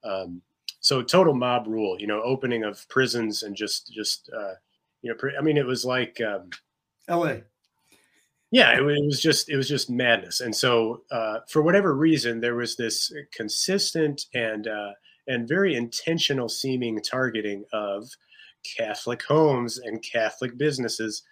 Um, 0.05 0.43
so 0.81 1.03
total 1.03 1.35
mob 1.35 1.67
rule, 1.67 1.97
you 2.01 2.07
know, 2.07 2.23
opening 2.23 2.65
of 2.65 2.89
prisons 2.89 3.43
and 3.43 3.55
just 3.55 3.93
just 3.93 4.31
uh, 4.37 4.55
you 5.03 5.11
know, 5.13 5.31
I 5.39 5.43
mean, 5.43 5.57
it 5.57 5.67
was 5.67 5.85
like 5.85 6.21
um, 6.21 6.51
L.A 7.09 7.43
yeah 8.53 8.77
it, 8.77 8.83
was 8.83 9.21
just 9.21 9.49
it 9.49 9.57
was 9.57 9.69
just 9.69 9.91
madness 9.91 10.41
and 10.41 10.55
so 10.55 11.03
uh, 11.11 11.39
for 11.49 11.63
whatever 11.63 11.97
reason 11.97 12.41
there 12.41 12.55
was 12.55 12.77
this 12.77 13.13
consistent 13.33 14.27
and 14.35 14.69
uh, 14.69 14.93
and 15.27 15.49
very 15.49 15.75
intentional 15.75 16.49
seeming 16.49 17.03
targeting 17.03 17.65
of 17.73 18.09
catholic 18.77 19.25
homes 19.25 19.79
and 19.79 20.05
catholic 20.05 20.57
businesses 20.57 21.23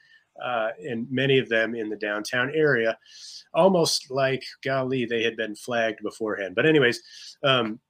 uh, 0.43 0.70
and 0.88 1.07
many 1.11 1.38
of 1.38 1.49
them 1.49 1.74
in 1.74 1.88
the 1.88 1.97
downtown 1.97 2.51
area 2.55 2.97
almost 3.55 4.11
like 4.11 4.45
golly 4.64 5.05
they 5.05 5.22
had 5.22 5.36
been 5.36 5.55
flagged 5.55 6.01
beforehand 6.03 6.55
but 6.55 6.66
anyways 6.66 7.03
um, 7.43 7.80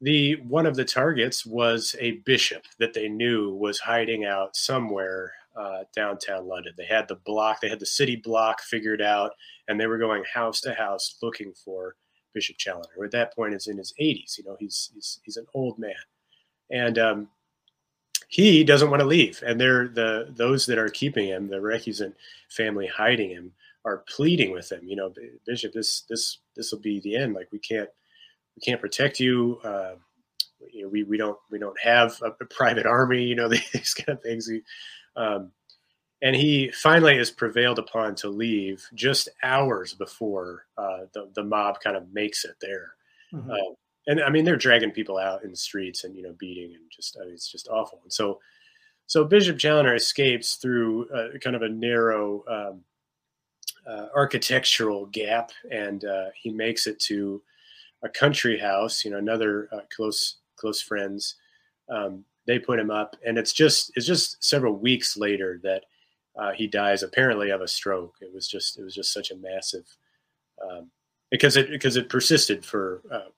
the 0.00 0.36
one 0.42 0.66
of 0.66 0.76
the 0.76 0.84
targets 0.84 1.44
was 1.44 1.94
a 1.98 2.12
bishop 2.24 2.64
that 2.78 2.94
they 2.94 3.08
knew 3.08 3.54
was 3.54 3.78
hiding 3.78 4.24
out 4.24 4.56
somewhere 4.56 5.32
uh, 5.56 5.84
downtown 5.94 6.46
London. 6.46 6.72
They 6.76 6.86
had 6.86 7.08
the 7.08 7.16
block, 7.16 7.60
they 7.60 7.68
had 7.68 7.80
the 7.80 7.86
city 7.86 8.16
block 8.16 8.62
figured 8.62 9.02
out, 9.02 9.32
and 9.68 9.78
they 9.78 9.86
were 9.86 9.98
going 9.98 10.24
house 10.32 10.60
to 10.62 10.74
house 10.74 11.16
looking 11.22 11.52
for 11.52 11.96
Bishop 12.32 12.56
Challoner. 12.56 13.04
At 13.04 13.10
that 13.12 13.34
point 13.34 13.54
is 13.54 13.66
in 13.66 13.76
his 13.76 13.92
80s. 14.00 14.38
You 14.38 14.44
know, 14.44 14.56
he's 14.58 14.90
he's 14.94 15.20
he's 15.24 15.36
an 15.36 15.46
old 15.54 15.78
man, 15.78 15.94
and 16.70 16.98
um, 16.98 17.28
he 18.30 18.62
doesn't 18.62 18.90
want 18.90 19.00
to 19.00 19.06
leave. 19.06 19.42
And 19.44 19.60
they're 19.60 19.88
the 19.88 20.28
those 20.30 20.64
that 20.66 20.78
are 20.78 20.88
keeping 20.88 21.26
him, 21.26 21.48
the 21.48 21.56
recusant 21.56 22.14
family 22.48 22.86
hiding 22.86 23.30
him, 23.30 23.52
are 23.84 24.04
pleading 24.08 24.52
with 24.52 24.70
him. 24.70 24.80
You 24.84 24.96
know, 24.96 25.12
Bishop, 25.44 25.72
this 25.72 26.02
this 26.08 26.38
this 26.54 26.70
will 26.70 26.78
be 26.78 27.00
the 27.00 27.16
end. 27.16 27.34
Like 27.34 27.48
we 27.50 27.58
can't 27.58 27.90
we 28.56 28.60
can't 28.60 28.80
protect 28.80 29.18
you. 29.18 29.58
Uh, 29.64 29.94
you 30.72 30.82
know, 30.82 30.88
we, 30.88 31.02
we 31.02 31.18
don't 31.18 31.38
we 31.50 31.58
don't 31.58 31.78
have 31.80 32.20
a, 32.22 32.30
a 32.40 32.46
private 32.46 32.86
army. 32.86 33.24
You 33.24 33.34
know, 33.34 33.48
these 33.48 33.94
kind 33.94 34.16
of 34.16 34.22
things. 34.22 34.48
Um, 35.16 35.50
and 36.22 36.36
he 36.36 36.70
finally 36.70 37.16
is 37.16 37.32
prevailed 37.32 37.80
upon 37.80 38.14
to 38.16 38.28
leave 38.28 38.86
just 38.94 39.28
hours 39.42 39.94
before 39.94 40.66
uh, 40.78 41.06
the, 41.14 41.30
the 41.34 41.42
mob 41.42 41.80
kind 41.80 41.96
of 41.96 42.12
makes 42.12 42.44
it 42.44 42.54
there. 42.60 42.92
Mm-hmm. 43.32 43.50
Uh, 43.50 43.74
and 44.06 44.22
I 44.22 44.30
mean, 44.30 44.44
they're 44.44 44.56
dragging 44.56 44.90
people 44.90 45.18
out 45.18 45.44
in 45.44 45.50
the 45.50 45.56
streets 45.56 46.04
and, 46.04 46.16
you 46.16 46.22
know, 46.22 46.34
beating 46.38 46.74
and 46.74 46.84
just, 46.90 47.16
I 47.20 47.24
mean, 47.24 47.34
it's 47.34 47.50
just 47.50 47.68
awful. 47.68 48.00
And 48.02 48.12
so, 48.12 48.40
so 49.06 49.24
Bishop 49.24 49.58
Challoner 49.58 49.94
escapes 49.94 50.54
through 50.54 51.08
uh, 51.10 51.38
kind 51.38 51.56
of 51.56 51.62
a 51.62 51.68
narrow 51.68 52.44
um, 52.48 52.80
uh, 53.86 54.06
architectural 54.14 55.06
gap 55.06 55.50
and 55.70 56.04
uh, 56.04 56.26
he 56.34 56.50
makes 56.50 56.86
it 56.86 56.98
to 57.00 57.42
a 58.02 58.08
country 58.08 58.58
house, 58.58 59.04
you 59.04 59.10
know, 59.10 59.18
another 59.18 59.68
uh, 59.72 59.80
close, 59.94 60.36
close 60.56 60.80
friends. 60.80 61.36
Um, 61.88 62.24
they 62.46 62.58
put 62.58 62.78
him 62.78 62.90
up, 62.90 63.16
and 63.24 63.38
it's 63.38 63.52
just 63.52 63.92
it's 63.94 64.06
just 64.06 64.42
several 64.42 64.74
weeks 64.74 65.16
later 65.16 65.60
that 65.62 65.84
uh, 66.36 66.52
he 66.52 66.66
dies 66.66 67.02
apparently 67.02 67.50
of 67.50 67.60
a 67.60 67.68
stroke. 67.68 68.14
It 68.20 68.32
was 68.32 68.48
just 68.48 68.78
it 68.78 68.82
was 68.82 68.94
just 68.94 69.12
such 69.12 69.30
a 69.30 69.36
massive 69.36 69.84
um, 70.68 70.90
because 71.30 71.56
it 71.56 71.70
because 71.70 71.96
it 71.96 72.08
persisted 72.08 72.64
for 72.64 73.02
uh, 73.12 73.28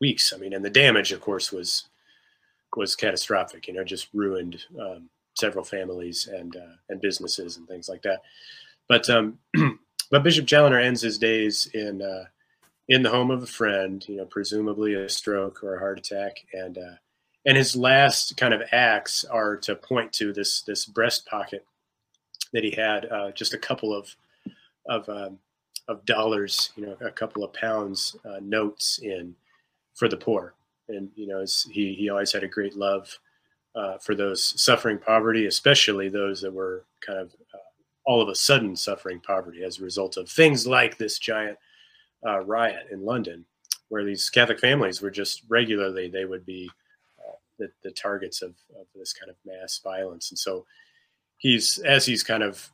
weeks. 0.00 0.32
I 0.32 0.38
mean, 0.38 0.52
and 0.52 0.64
the 0.64 0.70
damage, 0.70 1.12
of 1.12 1.20
course, 1.20 1.52
was 1.52 1.88
was 2.76 2.96
catastrophic. 2.96 3.68
You 3.68 3.74
know, 3.74 3.84
just 3.84 4.08
ruined 4.12 4.62
um, 4.80 5.08
several 5.34 5.64
families 5.64 6.28
and 6.28 6.56
uh, 6.56 6.76
and 6.88 7.00
businesses 7.00 7.56
and 7.56 7.66
things 7.68 7.88
like 7.88 8.02
that. 8.02 8.20
But 8.88 9.08
um, 9.10 9.38
but 10.10 10.22
Bishop 10.22 10.46
Challoner 10.46 10.80
ends 10.80 11.00
his 11.00 11.18
days 11.18 11.68
in 11.74 12.02
uh, 12.02 12.24
in 12.88 13.02
the 13.02 13.10
home 13.10 13.30
of 13.30 13.42
a 13.42 13.46
friend. 13.46 14.04
You 14.08 14.16
know, 14.16 14.26
presumably 14.26 14.94
a 14.94 15.08
stroke 15.08 15.62
or 15.62 15.76
a 15.76 15.78
heart 15.78 15.98
attack, 15.98 16.36
and 16.52 16.78
uh, 16.78 16.96
and 17.46 17.56
his 17.56 17.76
last 17.76 18.36
kind 18.36 18.52
of 18.52 18.62
acts 18.72 19.24
are 19.24 19.56
to 19.58 19.76
point 19.76 20.12
to 20.14 20.32
this 20.32 20.62
this 20.62 20.84
breast 20.86 21.26
pocket 21.26 21.64
that 22.52 22.64
he 22.64 22.70
had 22.70 23.06
uh, 23.06 23.30
just 23.32 23.54
a 23.54 23.58
couple 23.58 23.94
of 23.94 24.14
of 24.88 25.08
um, 25.08 25.38
of 25.88 26.04
dollars, 26.04 26.72
you 26.76 26.86
know, 26.86 26.96
a 27.00 27.10
couple 27.10 27.44
of 27.44 27.52
pounds 27.52 28.16
uh, 28.24 28.40
notes 28.42 28.98
in 28.98 29.34
for 29.96 30.08
the 30.08 30.16
poor, 30.16 30.54
and 30.88 31.10
you 31.16 31.26
know, 31.26 31.44
he 31.70 31.94
he 31.94 32.08
always 32.08 32.32
had 32.32 32.44
a 32.44 32.48
great 32.48 32.76
love 32.76 33.18
uh, 33.74 33.98
for 33.98 34.14
those 34.14 34.42
suffering 34.60 34.98
poverty, 34.98 35.46
especially 35.46 36.08
those 36.08 36.40
that 36.40 36.52
were 36.52 36.84
kind 37.04 37.18
of 37.18 37.34
uh, 37.52 37.58
all 38.04 38.20
of 38.20 38.28
a 38.28 38.34
sudden 38.34 38.76
suffering 38.76 39.20
poverty 39.20 39.64
as 39.64 39.78
a 39.78 39.84
result 39.84 40.16
of 40.16 40.28
things 40.28 40.66
like 40.66 40.96
this 40.96 41.18
giant 41.18 41.58
uh, 42.26 42.40
riot 42.40 42.86
in 42.92 43.04
London, 43.04 43.44
where 43.88 44.04
these 44.04 44.30
Catholic 44.30 44.60
families 44.60 45.02
were 45.02 45.10
just 45.10 45.42
regularly 45.48 46.08
they 46.08 46.24
would 46.24 46.46
be 46.46 46.70
uh, 47.18 47.36
the, 47.58 47.68
the 47.82 47.90
targets 47.90 48.42
of, 48.42 48.50
of 48.78 48.86
this 48.94 49.12
kind 49.12 49.30
of 49.30 49.36
mass 49.44 49.80
violence, 49.82 50.30
and 50.30 50.38
so 50.38 50.64
he's 51.38 51.78
as 51.78 52.06
he's 52.06 52.22
kind 52.22 52.42
of 52.42 52.70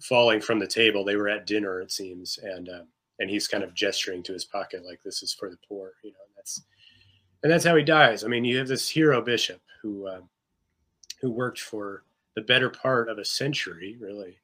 falling 0.00 0.40
from 0.40 0.58
the 0.58 0.66
table. 0.66 1.04
They 1.04 1.16
were 1.16 1.28
at 1.28 1.46
dinner, 1.46 1.80
it 1.80 1.92
seems, 1.92 2.38
and 2.42 2.68
uh, 2.68 2.82
and 3.18 3.28
he's 3.28 3.48
kind 3.48 3.64
of 3.64 3.74
gesturing 3.74 4.22
to 4.24 4.32
his 4.32 4.44
pocket 4.44 4.84
like 4.84 5.02
this 5.02 5.22
is 5.22 5.32
for 5.32 5.50
the 5.50 5.58
poor, 5.68 5.92
you 6.02 6.10
know. 6.10 6.16
And 7.42 7.52
that's 7.52 7.64
how 7.64 7.76
he 7.76 7.84
dies. 7.84 8.24
I 8.24 8.28
mean, 8.28 8.44
you 8.44 8.58
have 8.58 8.68
this 8.68 8.88
hero 8.88 9.22
bishop 9.22 9.60
who 9.82 10.06
uh, 10.06 10.20
who 11.20 11.30
worked 11.30 11.60
for 11.60 12.02
the 12.34 12.42
better 12.42 12.70
part 12.70 13.08
of 13.08 13.18
a 13.18 13.24
century, 13.24 13.96
really, 14.00 14.38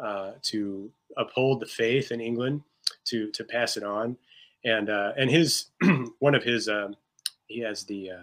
uh, 0.00 0.32
to 0.42 0.90
uphold 1.16 1.60
the 1.60 1.66
faith 1.66 2.12
in 2.12 2.20
England, 2.20 2.62
to 3.06 3.30
to 3.32 3.44
pass 3.44 3.76
it 3.76 3.82
on, 3.82 4.16
and 4.64 4.88
uh, 4.88 5.12
and 5.16 5.30
his 5.30 5.66
one 6.18 6.34
of 6.34 6.44
his 6.44 6.68
um, 6.68 6.94
he 7.46 7.60
has 7.60 7.84
the 7.84 8.10
uh, 8.10 8.22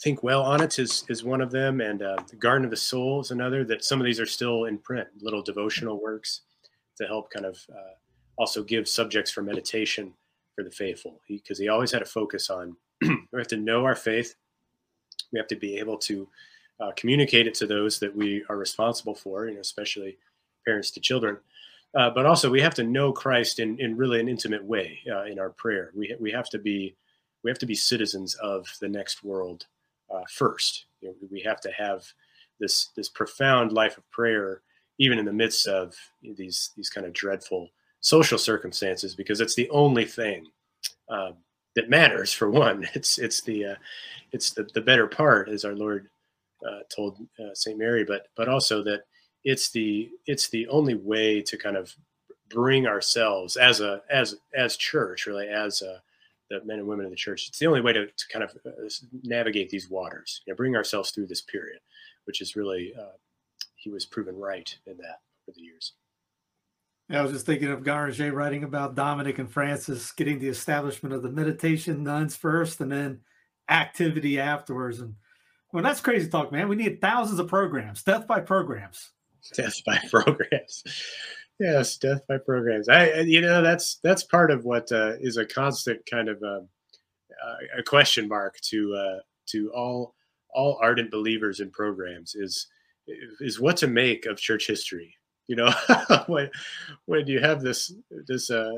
Think 0.00 0.22
Well 0.22 0.42
on 0.42 0.62
it 0.62 0.78
is 0.78 1.04
is 1.08 1.24
one 1.24 1.40
of 1.40 1.50
them, 1.50 1.80
and 1.80 2.02
uh, 2.02 2.16
the 2.28 2.36
Garden 2.36 2.64
of 2.64 2.70
the 2.70 2.76
Soul 2.76 3.20
is 3.20 3.32
another. 3.32 3.64
That 3.64 3.84
some 3.84 4.00
of 4.00 4.04
these 4.04 4.20
are 4.20 4.26
still 4.26 4.66
in 4.66 4.78
print, 4.78 5.08
little 5.20 5.42
devotional 5.42 6.00
works 6.00 6.42
to 6.98 7.06
help 7.06 7.32
kind 7.32 7.46
of 7.46 7.58
uh, 7.68 7.94
also 8.36 8.62
give 8.62 8.88
subjects 8.88 9.32
for 9.32 9.42
meditation 9.42 10.14
for 10.58 10.64
the 10.64 10.70
faithful. 10.72 11.20
Because 11.28 11.56
he, 11.56 11.66
he, 11.66 11.68
always 11.68 11.92
had 11.92 12.02
a 12.02 12.06
focus 12.06 12.50
on 12.50 12.76
we 13.00 13.16
have 13.36 13.46
to 13.46 13.56
know 13.56 13.84
our 13.84 13.94
faith, 13.94 14.34
we 15.32 15.38
have 15.38 15.46
to 15.46 15.54
be 15.54 15.78
able 15.78 15.96
to 15.98 16.28
uh, 16.80 16.90
communicate 16.96 17.46
it 17.46 17.54
to 17.54 17.66
those 17.66 18.00
that 18.00 18.14
we 18.14 18.44
are 18.48 18.56
responsible 18.56 19.14
for, 19.14 19.46
you 19.46 19.54
know, 19.54 19.60
especially 19.60 20.18
parents 20.64 20.90
to 20.90 21.00
children. 21.00 21.36
Uh, 21.94 22.10
but 22.10 22.26
also, 22.26 22.50
we 22.50 22.60
have 22.60 22.74
to 22.74 22.82
know 22.82 23.12
Christ 23.12 23.60
in, 23.60 23.78
in 23.78 23.96
really 23.96 24.18
an 24.18 24.28
intimate 24.28 24.64
way 24.64 24.98
uh, 25.08 25.24
in 25.24 25.38
our 25.38 25.50
prayer. 25.50 25.92
We, 25.94 26.14
we 26.18 26.32
have 26.32 26.50
to 26.50 26.58
be 26.58 26.96
we 27.44 27.50
have 27.50 27.58
to 27.60 27.66
be 27.66 27.76
citizens 27.76 28.34
of 28.34 28.66
the 28.80 28.88
next 28.88 29.22
world 29.22 29.66
uh, 30.12 30.24
first. 30.28 30.86
You 31.00 31.10
know, 31.10 31.14
we 31.30 31.40
have 31.42 31.60
to 31.60 31.70
have 31.70 32.04
this 32.58 32.88
this 32.96 33.08
profound 33.08 33.72
life 33.72 33.96
of 33.96 34.10
prayer, 34.10 34.62
even 34.98 35.20
in 35.20 35.24
the 35.24 35.32
midst 35.32 35.68
of 35.68 35.94
these 36.20 36.72
these 36.76 36.90
kind 36.90 37.06
of 37.06 37.12
dreadful 37.12 37.70
social 38.00 38.38
circumstances, 38.38 39.14
because 39.14 39.40
it's 39.40 39.54
the 39.54 39.68
only 39.70 40.04
thing 40.04 40.46
um, 41.08 41.34
that 41.74 41.90
matters. 41.90 42.32
For 42.32 42.50
one, 42.50 42.88
it's 42.94 43.18
it's 43.18 43.40
the 43.42 43.64
uh, 43.66 43.76
it's 44.32 44.50
the, 44.50 44.64
the 44.74 44.80
better 44.80 45.06
part, 45.06 45.48
as 45.48 45.64
our 45.64 45.74
Lord 45.74 46.08
uh, 46.66 46.80
told 46.94 47.18
uh, 47.38 47.54
Saint 47.54 47.78
Mary, 47.78 48.04
but 48.04 48.28
but 48.36 48.48
also 48.48 48.82
that 48.84 49.02
it's 49.44 49.70
the 49.70 50.10
it's 50.26 50.48
the 50.48 50.66
only 50.68 50.94
way 50.94 51.40
to 51.42 51.56
kind 51.56 51.76
of 51.76 51.94
bring 52.50 52.86
ourselves 52.86 53.56
as 53.56 53.80
a 53.80 54.02
as 54.10 54.36
as 54.54 54.76
church, 54.76 55.26
really 55.26 55.48
as 55.48 55.82
a 55.82 56.02
the 56.50 56.64
men 56.64 56.78
and 56.78 56.88
women 56.88 57.04
of 57.04 57.10
the 57.10 57.16
church. 57.16 57.48
It's 57.48 57.58
the 57.58 57.66
only 57.66 57.80
way 57.80 57.92
to, 57.92 58.06
to 58.06 58.28
kind 58.32 58.42
of 58.42 58.56
uh, 58.66 58.88
navigate 59.22 59.70
these 59.70 59.90
waters, 59.90 60.42
you 60.46 60.52
know, 60.52 60.56
bring 60.56 60.76
ourselves 60.76 61.10
through 61.10 61.26
this 61.26 61.42
period, 61.42 61.80
which 62.24 62.40
is 62.40 62.56
really, 62.56 62.92
uh, 62.98 63.16
he 63.76 63.90
was 63.90 64.06
proven 64.06 64.36
right 64.36 64.74
in 64.86 64.96
that 64.98 65.20
over 65.46 65.54
the 65.54 65.62
years. 65.62 65.92
I 67.10 67.22
was 67.22 67.32
just 67.32 67.46
thinking 67.46 67.70
of 67.70 67.82
Guéranger 67.82 68.32
writing 68.32 68.64
about 68.64 68.94
Dominic 68.94 69.38
and 69.38 69.50
Francis 69.50 70.12
getting 70.12 70.38
the 70.38 70.48
establishment 70.48 71.14
of 71.14 71.22
the 71.22 71.30
meditation 71.30 72.02
nuns 72.02 72.36
first 72.36 72.80
and 72.80 72.92
then 72.92 73.20
activity 73.68 74.38
afterwards. 74.38 75.00
And 75.00 75.14
well, 75.72 75.82
that's 75.82 76.00
crazy 76.00 76.28
talk, 76.28 76.52
man. 76.52 76.68
We 76.68 76.76
need 76.76 77.00
thousands 77.00 77.38
of 77.38 77.48
programs, 77.48 78.02
death 78.02 78.26
by 78.26 78.40
programs. 78.40 79.10
Death 79.54 79.82
by 79.86 79.98
programs. 80.10 80.84
Yes, 81.58 81.96
death 81.96 82.20
by 82.28 82.38
programs. 82.38 82.88
I, 82.88 83.20
you 83.20 83.40
know, 83.40 83.62
that's 83.62 83.98
that's 84.02 84.22
part 84.22 84.50
of 84.50 84.64
what 84.64 84.92
uh, 84.92 85.14
is 85.20 85.38
a 85.38 85.46
constant 85.46 86.04
kind 86.06 86.28
of 86.28 86.42
um, 86.42 86.68
uh, 87.42 87.78
a 87.78 87.82
question 87.82 88.28
mark 88.28 88.60
to 88.60 88.94
uh, 88.94 89.20
to 89.46 89.70
all 89.72 90.14
all 90.50 90.78
ardent 90.82 91.10
believers 91.10 91.60
in 91.60 91.70
programs 91.70 92.34
is 92.34 92.66
is 93.40 93.58
what 93.58 93.76
to 93.78 93.86
make 93.86 94.26
of 94.26 94.38
church 94.38 94.66
history. 94.66 95.14
You 95.48 95.56
know, 95.56 95.72
when 96.26 96.50
when 97.06 97.26
you 97.26 97.40
have 97.40 97.60
this 97.60 97.92
this 98.26 98.50
uh, 98.50 98.72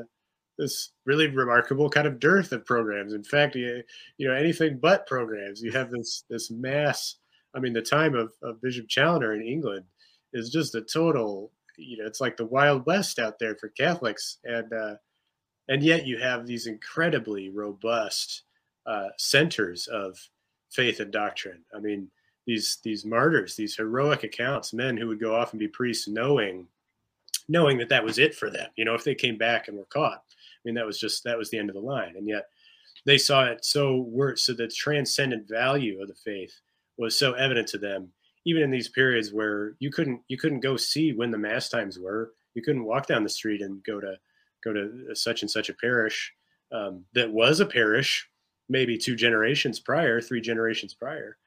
this 0.57 0.91
really 1.05 1.27
remarkable 1.27 1.89
kind 1.89 2.07
of 2.07 2.19
dearth 2.19 2.51
of 2.51 2.65
programs. 2.65 3.13
In 3.13 3.23
fact, 3.23 3.55
you, 3.55 3.83
you 4.17 4.27
know 4.27 4.33
anything 4.33 4.79
but 4.81 5.07
programs. 5.07 5.61
You 5.61 5.71
have 5.71 5.91
this 5.91 6.23
this 6.29 6.49
mass. 6.51 7.15
I 7.53 7.59
mean, 7.59 7.73
the 7.73 7.81
time 7.81 8.15
of, 8.15 8.33
of 8.41 8.61
Bishop 8.61 8.87
Challoner 8.87 9.33
in 9.33 9.41
England 9.41 9.85
is 10.33 10.49
just 10.49 10.73
a 10.75 10.81
total 10.81 11.51
you 11.77 11.97
know 11.97 12.05
it's 12.05 12.21
like 12.21 12.37
the 12.37 12.45
wild 12.45 12.85
west 12.85 13.19
out 13.19 13.39
there 13.39 13.55
for 13.55 13.69
Catholics, 13.69 14.37
and 14.43 14.71
uh, 14.71 14.95
and 15.67 15.83
yet 15.83 16.05
you 16.05 16.17
have 16.19 16.45
these 16.45 16.67
incredibly 16.67 17.49
robust 17.49 18.43
uh, 18.85 19.09
centers 19.17 19.87
of 19.87 20.17
faith 20.69 20.99
and 20.99 21.11
doctrine. 21.11 21.63
I 21.75 21.79
mean, 21.79 22.09
these 22.45 22.79
these 22.83 23.05
martyrs, 23.05 23.55
these 23.55 23.75
heroic 23.75 24.23
accounts, 24.23 24.73
men 24.73 24.97
who 24.97 25.07
would 25.07 25.19
go 25.19 25.35
off 25.35 25.51
and 25.51 25.59
be 25.59 25.67
priests, 25.67 26.07
knowing 26.07 26.67
knowing 27.47 27.77
that 27.77 27.89
that 27.89 28.03
was 28.03 28.19
it 28.19 28.35
for 28.35 28.49
them. 28.49 28.69
You 28.75 28.85
know, 28.85 28.93
if 28.93 29.03
they 29.03 29.15
came 29.15 29.37
back 29.37 29.67
and 29.67 29.77
were 29.77 29.85
caught, 29.85 30.23
I 30.23 30.61
mean, 30.63 30.75
that 30.75 30.85
was 30.85 30.99
just 30.99 31.23
that 31.23 31.37
was 31.37 31.49
the 31.49 31.57
end 31.57 31.69
of 31.69 31.75
the 31.75 31.81
line, 31.81 32.15
and 32.17 32.27
yet 32.27 32.45
they 33.05 33.17
saw 33.17 33.45
it 33.45 33.65
so 33.65 34.05
were 34.07 34.35
so 34.35 34.53
the 34.53 34.67
transcendent 34.67 35.47
value 35.49 36.01
of 36.01 36.07
the 36.07 36.15
faith 36.15 36.53
was 36.97 37.17
so 37.17 37.33
evident 37.33 37.67
to 37.69 37.77
them 37.77 38.11
even 38.45 38.63
in 38.63 38.71
these 38.71 38.89
periods 38.89 39.31
where 39.31 39.75
you 39.79 39.91
couldn't 39.91 40.21
you 40.27 40.37
couldn't 40.37 40.61
go 40.61 40.77
see 40.77 41.13
when 41.13 41.31
the 41.31 41.37
mass 41.37 41.69
times 41.69 41.99
were. 41.99 42.33
You 42.53 42.61
couldn't 42.61 42.83
walk 42.83 43.07
down 43.07 43.23
the 43.23 43.29
street 43.29 43.61
and 43.61 43.83
go 43.83 43.99
to 43.99 44.15
go 44.63 44.73
to 44.73 45.15
such 45.15 45.41
and 45.41 45.49
such 45.49 45.69
a 45.69 45.73
parish 45.73 46.33
um, 46.71 47.03
that 47.13 47.31
was 47.31 47.59
a 47.59 47.65
parish 47.65 48.27
maybe 48.69 48.97
two 48.97 49.15
generations 49.15 49.79
prior 49.79 50.21
three 50.21 50.39
generations 50.39 50.93
prior 50.93 51.37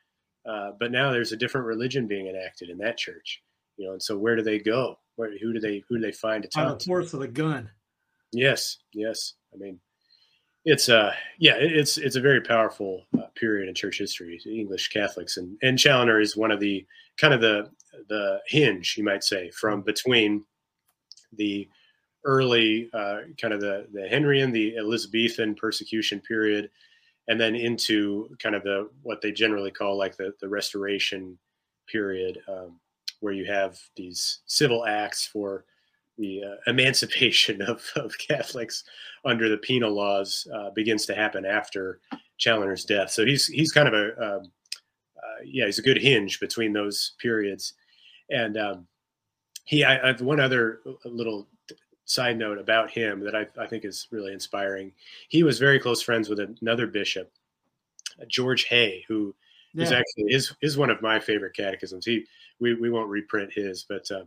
uh, 0.47 0.73
but 0.79 0.93
now 0.93 1.11
there's 1.11 1.33
a 1.33 1.37
different 1.37 1.67
religion 1.67 2.07
being 2.07 2.27
enacted 2.27 2.71
in 2.71 2.79
that 2.79 2.97
church 2.97 3.43
you 3.77 3.87
know 3.87 3.93
and 3.93 4.03
so 4.03 4.17
where 4.17 4.37
do 4.37 4.43
they 4.43 4.59
go? 4.59 4.99
Where 5.17 5.37
who 5.39 5.53
do 5.53 5.61
they 5.61 5.83
who 5.89 5.99
do 5.99 6.03
they 6.03 6.13
find 6.13 6.43
to 6.43 6.49
talk 6.49 6.67
on 6.67 6.79
the 6.79 6.85
force 6.85 7.13
of 7.13 7.21
the 7.21 7.29
gun. 7.29 7.71
Yes 8.33 8.79
yes. 8.93 9.35
I 9.53 9.57
mean 9.57 9.81
it's 10.65 10.89
uh 10.89 11.13
yeah 11.39 11.55
it's 11.59 11.99
it's 11.99 12.17
a 12.17 12.21
very 12.21 12.41
powerful 12.41 13.05
uh, 13.19 13.27
period 13.35 13.69
in 13.69 13.75
church 13.75 13.99
history 13.99 14.41
english 14.47 14.89
catholics. 14.89 15.37
And 15.37 15.57
and 15.63 15.79
challoner 15.79 16.21
is 16.21 16.37
one 16.37 16.51
of 16.51 16.61
the 16.61 16.87
kind 17.17 17.35
of 17.35 17.41
the 17.41 17.71
the 18.09 18.41
hinge 18.47 18.97
you 18.97 19.05
might 19.05 19.25
say 19.25 19.51
from 19.51 19.83
between 19.83 20.45
the 21.37 21.69
early 22.25 22.89
uh, 22.95 23.19
kind 23.41 23.53
of 23.53 23.61
the 23.61 23.87
the 23.93 24.09
henrian 24.09 24.51
the 24.51 24.77
elizabethan 24.77 25.55
persecution 25.55 26.21
period 26.21 26.71
and 27.29 27.41
then 27.41 27.55
into 27.55 28.29
kind 28.43 28.55
of 28.55 28.63
the 28.63 28.89
what 29.03 29.21
they 29.21 29.33
generally 29.33 29.71
call 29.71 29.97
like 29.97 30.17
the 30.17 30.33
the 30.41 30.49
restoration 30.49 31.39
period 31.87 32.39
um, 32.49 32.79
where 33.21 33.33
you 33.33 33.45
have 33.45 33.79
these 33.97 34.41
civil 34.47 34.85
acts 34.87 35.27
for 35.27 35.65
the 36.19 36.43
uh, 36.45 36.57
emancipation 36.71 37.63
of, 37.63 37.91
of 37.97 38.17
Catholics 38.19 38.85
under 39.25 39.49
the 39.49 39.59
penal 39.59 39.93
laws 39.93 40.47
uh, 40.55 40.71
begins 40.71 41.07
to 41.07 41.15
happen 41.15 41.45
after 41.45 42.01
Challoner's 42.39 42.85
death. 42.85 43.11
So 43.11 43.25
he's 43.25 43.47
he's 43.47 43.73
kind 43.73 43.89
of 43.89 43.95
a 43.95 44.23
um, 44.23 44.53
uh, 45.17 45.43
yeah 45.45 45.67
he's 45.67 45.79
a 45.79 45.83
good 45.83 45.99
hinge 45.99 46.41
between 46.41 46.73
those 46.73 47.15
periods, 47.21 47.75
and 48.31 48.57
um, 48.57 48.87
he 49.65 49.85
I, 49.85 50.03
I, 50.03 50.07
have 50.09 50.21
one 50.21 50.41
other 50.41 50.81
little 51.05 51.49
side 52.05 52.39
note 52.39 52.59
about 52.59 52.91
him 52.91 53.21
that 53.21 53.35
I, 53.35 53.47
I 53.59 53.67
think 53.67 53.85
is 53.85 54.09
really 54.11 54.33
inspiring. 54.33 54.93
He 55.29 55.43
was 55.43 55.59
very 55.59 55.79
close 55.79 56.03
friends 56.03 56.29
with 56.29 56.41
another 56.41 56.87
bishop, 56.87 57.33
George 58.29 58.65
Hay, 58.65 59.05
who 59.09 59.35
yeah. 59.73 59.85
is 59.85 59.93
actually 59.93 60.25
is 60.29 60.55
is 60.63 60.77
one 60.77 60.91
of 60.91 61.03
my 61.03 61.19
favorite 61.19 61.57
catechisms. 61.57 62.05
He 62.07 62.25
we 62.61 62.75
we 62.75 62.91
won't 62.91 63.09
reprint 63.09 63.53
his, 63.53 63.85
but 63.89 64.11
uh, 64.11 64.25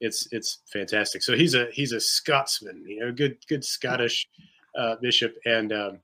it's 0.00 0.28
it's 0.32 0.58
fantastic. 0.72 1.22
So 1.22 1.36
he's 1.36 1.54
a 1.54 1.68
he's 1.72 1.92
a 1.92 2.00
Scotsman, 2.00 2.84
you 2.86 3.00
know, 3.00 3.12
good 3.12 3.38
good 3.48 3.64
Scottish 3.64 4.28
uh, 4.76 4.96
bishop, 5.00 5.36
and 5.44 5.72
um, 5.72 5.98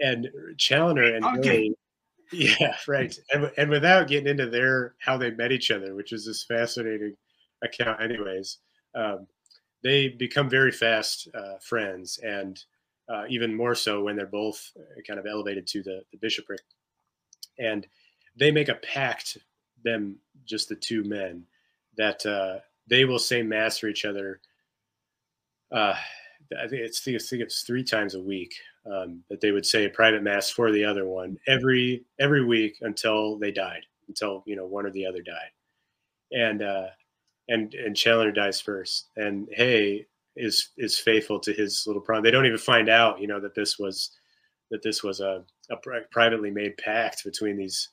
and 0.00 0.28
Challoner 0.56 1.14
and 1.14 1.24
okay. 1.38 1.72
yeah, 2.32 2.76
right. 2.88 3.14
And, 3.32 3.50
and 3.58 3.68
without 3.68 4.08
getting 4.08 4.28
into 4.28 4.46
their 4.46 4.94
how 4.98 5.18
they 5.18 5.30
met 5.30 5.52
each 5.52 5.70
other, 5.70 5.94
which 5.94 6.12
is 6.12 6.24
this 6.24 6.44
fascinating 6.44 7.14
account, 7.62 8.00
anyways, 8.00 8.58
um, 8.94 9.26
they 9.82 10.08
become 10.08 10.48
very 10.48 10.72
fast 10.72 11.28
uh, 11.34 11.58
friends, 11.60 12.18
and 12.22 12.62
uh, 13.08 13.24
even 13.28 13.54
more 13.54 13.74
so 13.74 14.02
when 14.02 14.16
they're 14.16 14.26
both 14.26 14.70
uh, 14.78 15.00
kind 15.06 15.18
of 15.18 15.26
elevated 15.26 15.66
to 15.68 15.82
the, 15.82 16.02
the 16.12 16.18
bishopric, 16.18 16.60
and 17.58 17.86
they 18.36 18.50
make 18.50 18.68
a 18.68 18.76
pact, 18.76 19.38
them 19.84 20.16
just 20.44 20.68
the 20.68 20.76
two 20.76 21.04
men, 21.04 21.44
that 21.96 22.24
uh, 22.24 22.58
they 22.88 23.04
will 23.04 23.18
say 23.18 23.42
mass 23.42 23.78
for 23.78 23.88
each 23.88 24.04
other. 24.04 24.40
Uh, 25.70 25.94
I 26.58 26.68
think 26.68 26.82
it's 26.82 27.00
I 27.06 27.18
think 27.18 27.42
it's 27.42 27.62
three 27.62 27.84
times 27.84 28.14
a 28.14 28.22
week 28.22 28.54
um, 28.86 29.22
that 29.30 29.40
they 29.40 29.52
would 29.52 29.66
say 29.66 29.84
a 29.84 29.90
private 29.90 30.22
mass 30.22 30.50
for 30.50 30.70
the 30.70 30.84
other 30.84 31.06
one 31.06 31.38
every 31.46 32.04
every 32.18 32.44
week 32.44 32.76
until 32.82 33.38
they 33.38 33.50
died, 33.50 33.84
until 34.08 34.42
you 34.46 34.56
know 34.56 34.66
one 34.66 34.86
or 34.86 34.90
the 34.90 35.06
other 35.06 35.22
died, 35.22 35.50
and 36.32 36.62
uh, 36.62 36.86
and 37.48 37.74
and 37.74 37.96
Challoner 37.96 38.32
dies 38.32 38.60
first, 38.60 39.08
and 39.16 39.48
Hay 39.52 40.06
is 40.36 40.70
is 40.78 40.98
faithful 40.98 41.38
to 41.40 41.52
his 41.52 41.84
little 41.86 42.02
prom. 42.02 42.22
They 42.22 42.30
don't 42.30 42.46
even 42.46 42.58
find 42.58 42.88
out, 42.88 43.20
you 43.20 43.26
know, 43.26 43.40
that 43.40 43.54
this 43.54 43.78
was 43.78 44.10
that 44.70 44.82
this 44.82 45.02
was 45.02 45.20
a, 45.20 45.44
a 45.70 45.76
privately 46.10 46.50
made 46.50 46.76
pact 46.78 47.24
between 47.24 47.56
these 47.56 47.90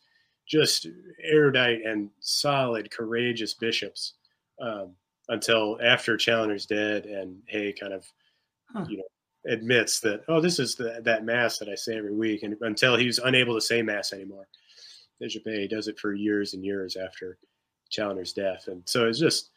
just 0.47 0.87
erudite 1.23 1.81
and 1.85 2.09
solid, 2.21 2.89
courageous 2.89 3.53
bishops 3.53 4.13
um, 4.61 4.95
until 5.27 5.77
after 5.83 6.17
Challoner's 6.17 6.65
dead 6.65 7.05
and 7.05 7.37
Hay 7.47 7.73
kind 7.73 7.93
of, 7.93 8.05
huh. 8.73 8.85
you 8.87 8.97
know, 8.97 9.03
admits 9.51 9.99
that 9.99 10.21
oh, 10.29 10.39
this 10.39 10.57
is 10.57 10.75
the, 10.75 11.01
that 11.03 11.25
mass 11.25 11.59
that 11.59 11.69
I 11.69 11.75
say 11.75 11.97
every 11.97 12.13
week, 12.13 12.43
and 12.43 12.55
until 12.61 12.95
he's 12.95 13.19
unable 13.19 13.55
to 13.55 13.61
say 13.61 13.81
mass 13.81 14.13
anymore, 14.13 14.47
Bishop 15.19 15.43
Hay 15.45 15.67
does 15.67 15.87
it 15.87 15.99
for 15.99 16.13
years 16.13 16.53
and 16.53 16.63
years 16.63 16.95
after 16.95 17.37
Challoner's 17.89 18.33
death, 18.33 18.67
and 18.67 18.81
so 18.85 19.07
it's 19.07 19.19
just 19.19 19.49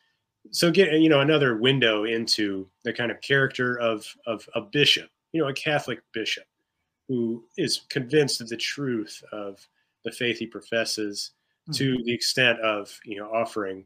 so 0.50 0.70
get 0.70 0.92
you 0.92 1.08
know 1.08 1.20
another 1.20 1.56
window 1.56 2.04
into 2.04 2.68
the 2.84 2.92
kind 2.92 3.10
of 3.10 3.20
character 3.20 3.78
of 3.78 4.06
of 4.26 4.48
a 4.54 4.60
bishop, 4.60 5.10
you 5.32 5.40
know, 5.40 5.48
a 5.48 5.54
Catholic 5.54 6.00
bishop 6.12 6.44
who 7.08 7.44
is 7.56 7.82
convinced 7.90 8.40
of 8.40 8.48
the 8.48 8.56
truth 8.56 9.22
of 9.32 9.66
the 10.04 10.10
faith 10.10 10.38
he 10.38 10.46
professes 10.46 11.32
mm-hmm. 11.62 11.72
to 11.72 12.02
the 12.04 12.12
extent 12.12 12.58
of 12.60 12.98
you 13.04 13.18
know 13.18 13.28
offering 13.28 13.84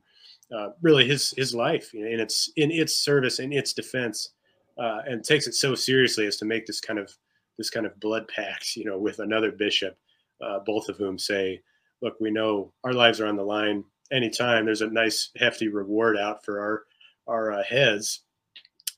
uh, 0.57 0.69
really 0.83 1.07
his 1.07 1.33
his 1.37 1.55
life 1.55 1.93
in 1.95 2.21
its 2.21 2.51
in 2.57 2.71
its 2.71 2.97
service 2.97 3.39
in 3.39 3.53
its 3.53 3.73
defense 3.73 4.31
uh, 4.79 5.01
and 5.07 5.25
takes 5.25 5.47
it 5.47 5.55
so 5.55 5.75
seriously 5.75 6.27
as 6.27 6.37
to 6.37 6.45
make 6.45 6.67
this 6.67 6.81
kind 6.81 6.99
of 6.99 7.13
this 7.59 7.71
kind 7.71 7.87
of 7.87 7.99
blood 8.01 8.29
pact 8.29 8.77
you 8.77 8.85
know 8.85 8.99
with 8.99 9.19
another 9.19 9.51
bishop 9.51 9.97
uh, 10.43 10.59
both 10.61 10.89
of 10.89 10.97
whom 10.97 11.19
say 11.19 11.61
look 12.03 12.15
we 12.21 12.31
know 12.31 12.73
our 12.85 12.93
lives 12.93 13.21
are 13.21 13.27
on 13.27 13.37
the 13.37 13.43
line 13.43 13.85
anytime 14.11 14.65
there's 14.65 14.83
a 14.83 14.91
nice 14.91 15.31
hefty 15.37 15.69
reward 15.69 16.17
out 16.17 16.45
for 16.45 16.61
our 16.61 16.85
our 17.27 17.53
uh, 17.53 17.63
heads. 17.65 18.23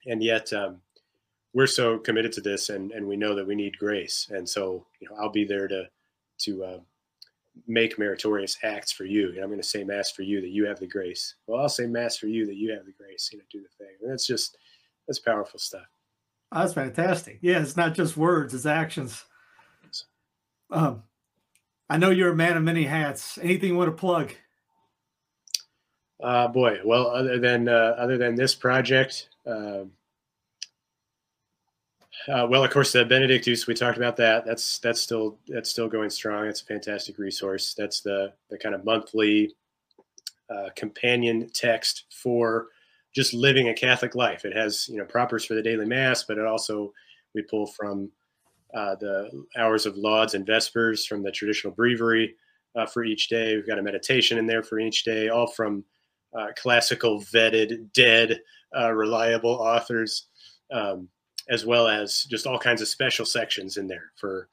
And 0.06 0.22
yet 0.22 0.52
um, 0.52 0.80
we're 1.54 1.66
so 1.66 1.98
committed 1.98 2.32
to 2.32 2.40
this 2.40 2.68
and, 2.68 2.92
and 2.92 3.06
we 3.06 3.16
know 3.16 3.34
that 3.34 3.46
we 3.46 3.54
need 3.54 3.78
grace. 3.78 4.28
And 4.30 4.48
so 4.48 4.86
you 5.00 5.08
know 5.08 5.16
i'll 5.16 5.30
be 5.30 5.44
there 5.44 5.68
to 5.68 5.88
to 6.40 6.64
uh, 6.64 6.78
make 7.66 7.98
meritorious 7.98 8.56
acts 8.62 8.92
for 8.92 9.04
you. 9.04 9.30
And 9.30 9.38
i'm 9.38 9.48
going 9.48 9.60
to 9.60 9.66
say 9.66 9.84
mass 9.84 10.10
for 10.10 10.22
you 10.22 10.40
that 10.40 10.50
you 10.50 10.66
have 10.66 10.80
the 10.80 10.86
grace. 10.86 11.34
Well 11.46 11.60
i'll 11.60 11.68
say 11.68 11.86
mass 11.86 12.16
for 12.16 12.26
you 12.26 12.46
that 12.46 12.56
you 12.56 12.72
have 12.72 12.84
the 12.84 12.92
grace 12.92 13.30
you 13.32 13.38
know 13.38 13.44
do 13.50 13.62
the 13.62 13.84
thing. 13.84 13.94
And 14.02 14.10
that's 14.10 14.26
just 14.26 14.56
that's 15.06 15.18
powerful 15.18 15.58
stuff. 15.58 15.86
Oh, 16.52 16.60
that's 16.60 16.74
fantastic. 16.74 17.38
Yeah 17.42 17.60
it's 17.60 17.76
not 17.76 17.94
just 17.94 18.16
words 18.16 18.54
it's 18.54 18.66
actions. 18.66 19.24
Um 20.70 21.02
i 21.90 21.96
know 21.96 22.10
you're 22.10 22.32
a 22.32 22.36
man 22.36 22.56
of 22.56 22.62
many 22.62 22.84
hats. 22.84 23.38
Anything 23.38 23.70
you 23.70 23.76
want 23.76 23.88
to 23.88 24.00
plug 24.00 24.32
uh 26.22 26.48
boy 26.48 26.78
well 26.84 27.08
other 27.08 27.38
than 27.38 27.68
uh, 27.68 27.94
other 27.98 28.18
than 28.18 28.34
this 28.34 28.54
project 28.54 29.28
um 29.46 29.90
uh, 32.26 32.46
well, 32.48 32.62
of 32.62 32.70
course, 32.70 32.92
the 32.92 33.04
Benedictus 33.04 33.66
we 33.66 33.74
talked 33.74 33.96
about 33.96 34.16
that. 34.16 34.44
That's 34.44 34.78
that's 34.80 35.00
still 35.00 35.38
that's 35.46 35.70
still 35.70 35.88
going 35.88 36.10
strong. 36.10 36.46
It's 36.46 36.60
a 36.60 36.64
fantastic 36.64 37.18
resource. 37.18 37.74
That's 37.74 38.00
the 38.00 38.32
the 38.50 38.58
kind 38.58 38.74
of 38.74 38.84
monthly 38.84 39.54
uh, 40.50 40.68
companion 40.76 41.48
text 41.54 42.04
for 42.10 42.68
just 43.14 43.32
living 43.32 43.68
a 43.68 43.74
Catholic 43.74 44.14
life. 44.14 44.44
It 44.44 44.54
has 44.54 44.88
you 44.88 44.98
know 44.98 45.04
propers 45.04 45.44
for 45.44 45.54
the 45.54 45.62
daily 45.62 45.86
mass, 45.86 46.24
but 46.24 46.38
it 46.38 46.46
also 46.46 46.92
we 47.34 47.42
pull 47.42 47.66
from 47.66 48.10
uh, 48.74 48.96
the 48.96 49.30
hours 49.56 49.86
of 49.86 49.96
lauds 49.96 50.34
and 50.34 50.46
vespers 50.46 51.06
from 51.06 51.22
the 51.22 51.30
traditional 51.30 51.72
breviary 51.72 52.34
uh, 52.76 52.84
for 52.84 53.04
each 53.04 53.28
day. 53.28 53.56
We've 53.56 53.66
got 53.66 53.78
a 53.78 53.82
meditation 53.82 54.36
in 54.36 54.46
there 54.46 54.62
for 54.62 54.78
each 54.78 55.04
day, 55.04 55.28
all 55.28 55.46
from 55.46 55.84
uh, 56.38 56.48
classical, 56.56 57.20
vetted, 57.20 57.92
dead, 57.92 58.40
uh, 58.78 58.92
reliable 58.92 59.50
authors. 59.50 60.26
Um, 60.70 61.08
as 61.48 61.64
well 61.64 61.88
as 61.88 62.24
just 62.24 62.46
all 62.46 62.58
kinds 62.58 62.82
of 62.82 62.88
special 62.88 63.24
sections 63.24 63.76
in 63.76 63.86
there 63.86 64.12
for 64.16 64.48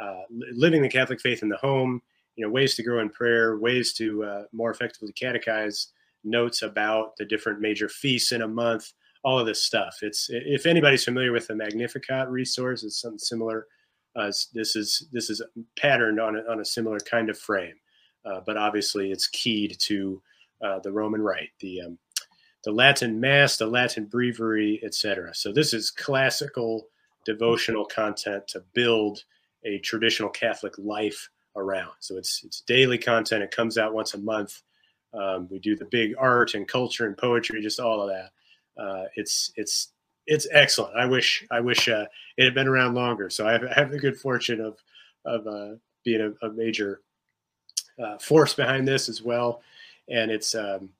uh, 0.00 0.22
living 0.52 0.82
the 0.82 0.88
Catholic 0.88 1.20
faith 1.20 1.42
in 1.42 1.48
the 1.48 1.56
home, 1.58 2.00
you 2.36 2.44
know, 2.44 2.50
ways 2.50 2.74
to 2.74 2.82
grow 2.82 3.00
in 3.00 3.10
prayer, 3.10 3.58
ways 3.58 3.92
to 3.94 4.24
uh, 4.24 4.42
more 4.52 4.70
effectively 4.70 5.12
catechize, 5.12 5.88
notes 6.24 6.62
about 6.62 7.16
the 7.18 7.24
different 7.24 7.60
major 7.60 7.88
feasts 7.88 8.32
in 8.32 8.42
a 8.42 8.48
month, 8.48 8.92
all 9.24 9.38
of 9.38 9.46
this 9.46 9.62
stuff. 9.62 9.98
It's 10.02 10.28
if 10.30 10.64
anybody's 10.64 11.04
familiar 11.04 11.32
with 11.32 11.46
the 11.46 11.54
Magnificat 11.54 12.28
resource, 12.28 12.84
it's 12.84 13.00
something 13.00 13.18
similar. 13.18 13.66
Uh, 14.16 14.32
this 14.54 14.74
is 14.76 15.06
this 15.12 15.30
is 15.30 15.42
patterned 15.78 16.20
on 16.20 16.36
a, 16.36 16.40
on 16.50 16.60
a 16.60 16.64
similar 16.64 16.98
kind 17.00 17.28
of 17.28 17.38
frame, 17.38 17.74
uh, 18.24 18.40
but 18.46 18.56
obviously 18.56 19.12
it's 19.12 19.28
keyed 19.28 19.76
to 19.78 20.22
uh, 20.62 20.78
the 20.80 20.92
Roman 20.92 21.22
Rite, 21.22 21.50
the 21.60 21.82
um, 21.82 21.98
the 22.64 22.72
Latin 22.72 23.18
Mass, 23.18 23.56
the 23.56 23.66
Latin 23.66 24.04
Breviary, 24.04 24.80
etc. 24.84 25.34
So 25.34 25.52
this 25.52 25.72
is 25.72 25.90
classical 25.90 26.88
devotional 27.24 27.84
content 27.84 28.46
to 28.48 28.62
build 28.74 29.24
a 29.64 29.78
traditional 29.78 30.30
Catholic 30.30 30.74
life 30.78 31.30
around. 31.56 31.92
So 32.00 32.16
it's 32.16 32.42
it's 32.44 32.60
daily 32.62 32.98
content. 32.98 33.42
It 33.42 33.50
comes 33.50 33.78
out 33.78 33.94
once 33.94 34.14
a 34.14 34.18
month. 34.18 34.62
Um, 35.12 35.48
we 35.50 35.58
do 35.58 35.74
the 35.74 35.86
big 35.86 36.14
art 36.18 36.54
and 36.54 36.68
culture 36.68 37.06
and 37.06 37.16
poetry, 37.16 37.60
just 37.62 37.80
all 37.80 38.02
of 38.02 38.08
that. 38.08 38.30
Uh, 38.80 39.04
it's 39.16 39.52
it's 39.56 39.92
it's 40.26 40.46
excellent. 40.52 40.96
I 40.96 41.06
wish 41.06 41.44
I 41.50 41.60
wish 41.60 41.88
uh, 41.88 42.06
it 42.36 42.44
had 42.44 42.54
been 42.54 42.68
around 42.68 42.94
longer. 42.94 43.30
So 43.30 43.46
I 43.46 43.52
have, 43.52 43.64
I 43.64 43.74
have 43.74 43.90
the 43.90 43.98
good 43.98 44.16
fortune 44.16 44.60
of 44.60 44.78
of 45.24 45.46
uh, 45.46 45.76
being 46.04 46.20
a, 46.20 46.46
a 46.46 46.52
major 46.52 47.00
uh, 48.02 48.18
force 48.18 48.54
behind 48.54 48.86
this 48.86 49.08
as 49.08 49.22
well. 49.22 49.62
And 50.10 50.30
it's 50.30 50.54
um, 50.54 50.90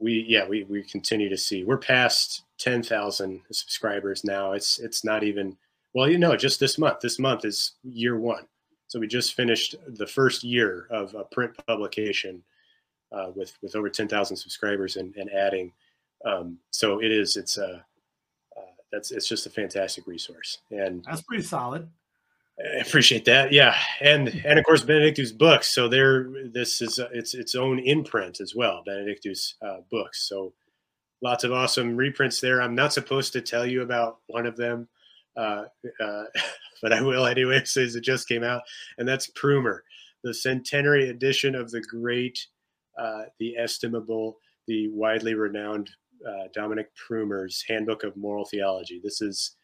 we 0.00 0.24
yeah 0.28 0.46
we 0.46 0.64
we 0.64 0.82
continue 0.82 1.28
to 1.28 1.36
see 1.36 1.64
we're 1.64 1.78
past 1.78 2.42
10,000 2.58 3.42
subscribers 3.50 4.24
now. 4.24 4.52
It's 4.52 4.78
it's 4.78 5.04
not 5.04 5.22
even 5.22 5.56
well, 5.94 6.08
you 6.10 6.18
know, 6.18 6.36
just 6.36 6.60
this 6.60 6.78
month. 6.78 7.00
This 7.00 7.18
month 7.18 7.44
is 7.44 7.72
year 7.82 8.18
one, 8.18 8.46
so 8.88 9.00
we 9.00 9.06
just 9.06 9.34
finished 9.34 9.76
the 9.86 10.06
first 10.06 10.44
year 10.44 10.86
of 10.90 11.14
a 11.14 11.24
print 11.24 11.52
publication 11.66 12.42
uh, 13.12 13.30
with 13.34 13.56
with 13.62 13.74
over 13.76 13.88
10,000 13.88 14.36
subscribers 14.36 14.96
and, 14.96 15.14
and 15.16 15.30
adding. 15.32 15.72
Um, 16.24 16.58
so 16.70 17.00
it 17.02 17.12
is 17.12 17.36
it's 17.36 17.58
a 17.58 17.84
uh, 18.56 18.60
that's 18.92 19.10
it's 19.10 19.28
just 19.28 19.46
a 19.46 19.50
fantastic 19.50 20.06
resource 20.06 20.58
and 20.70 21.04
that's 21.04 21.22
pretty 21.22 21.44
solid. 21.44 21.88
I 22.58 22.80
appreciate 22.80 23.26
that. 23.26 23.52
Yeah, 23.52 23.76
and 24.00 24.28
and 24.44 24.58
of 24.58 24.64
course 24.64 24.82
Benedictus 24.82 25.30
books. 25.30 25.68
So 25.68 25.88
there, 25.88 26.28
this 26.52 26.80
is 26.80 26.98
it's 27.12 27.34
its 27.34 27.54
own 27.54 27.78
imprint 27.78 28.40
as 28.40 28.54
well. 28.54 28.82
Benedictus 28.86 29.56
uh, 29.60 29.78
books. 29.90 30.26
So 30.28 30.54
lots 31.22 31.44
of 31.44 31.52
awesome 31.52 31.96
reprints 31.96 32.40
there. 32.40 32.62
I'm 32.62 32.74
not 32.74 32.92
supposed 32.92 33.32
to 33.34 33.42
tell 33.42 33.66
you 33.66 33.82
about 33.82 34.18
one 34.28 34.46
of 34.46 34.56
them, 34.56 34.88
uh, 35.36 35.64
uh, 36.00 36.24
but 36.82 36.92
I 36.92 37.02
will 37.02 37.26
anyway, 37.26 37.62
since 37.64 37.94
it 37.94 38.04
just 38.04 38.28
came 38.28 38.42
out, 38.42 38.62
and 38.96 39.06
that's 39.06 39.30
Prümmer, 39.32 39.80
the 40.24 40.32
centenary 40.32 41.10
edition 41.10 41.54
of 41.54 41.70
the 41.70 41.82
great, 41.82 42.38
uh, 42.98 43.24
the 43.38 43.56
estimable, 43.56 44.38
the 44.66 44.88
widely 44.88 45.34
renowned 45.34 45.90
uh, 46.26 46.48
Dominic 46.54 46.88
Prümmer's 46.96 47.62
Handbook 47.68 48.02
of 48.02 48.16
Moral 48.16 48.46
Theology. 48.46 49.00
This 49.02 49.20
is 49.20 49.56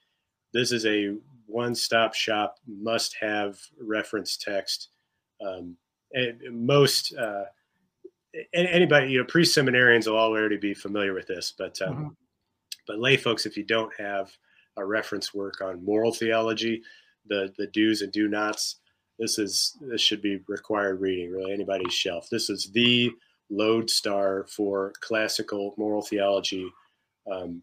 this 0.53 0.73
is 0.73 0.87
a 0.87 1.15
one-stop 1.47 2.15
shop 2.15 2.57
must-have 2.67 3.59
reference 3.81 4.37
text. 4.37 4.89
Um, 5.45 5.77
most 6.51 7.15
uh, 7.15 7.45
anybody, 8.55 9.13
you 9.13 9.19
know, 9.19 9.25
pre-seminarians 9.25 10.07
will 10.07 10.17
already 10.17 10.57
be 10.57 10.75
familiar 10.75 11.15
with 11.15 11.27
this, 11.27 11.53
but 11.57 11.81
um, 11.83 11.95
mm-hmm. 11.95 12.09
but 12.87 12.99
lay 12.99 13.17
folks, 13.17 13.47
if 13.47 13.57
you 13.57 13.65
don't 13.65 13.93
have 13.99 14.31
a 14.77 14.85
reference 14.85 15.35
work 15.35 15.61
on 15.61 15.85
moral 15.85 16.13
theology, 16.13 16.83
the 17.27 17.53
the 17.59 17.67
do's 17.69 18.03
and 18.03 18.13
do 18.13 18.29
nots, 18.29 18.81
this 19.19 19.39
is 19.39 19.77
this 19.81 20.01
should 20.01 20.23
be 20.23 20.41
required 20.49 21.01
reading. 21.01 21.31
Really, 21.31 21.53
anybody's 21.53 21.95
shelf. 21.95 22.29
This 22.31 22.51
is 22.51 22.71
the 22.73 23.11
lodestar 23.51 24.47
for 24.49 24.93
classical 25.01 25.75
moral 25.77 26.03
theology. 26.03 26.67
Um, 27.31 27.63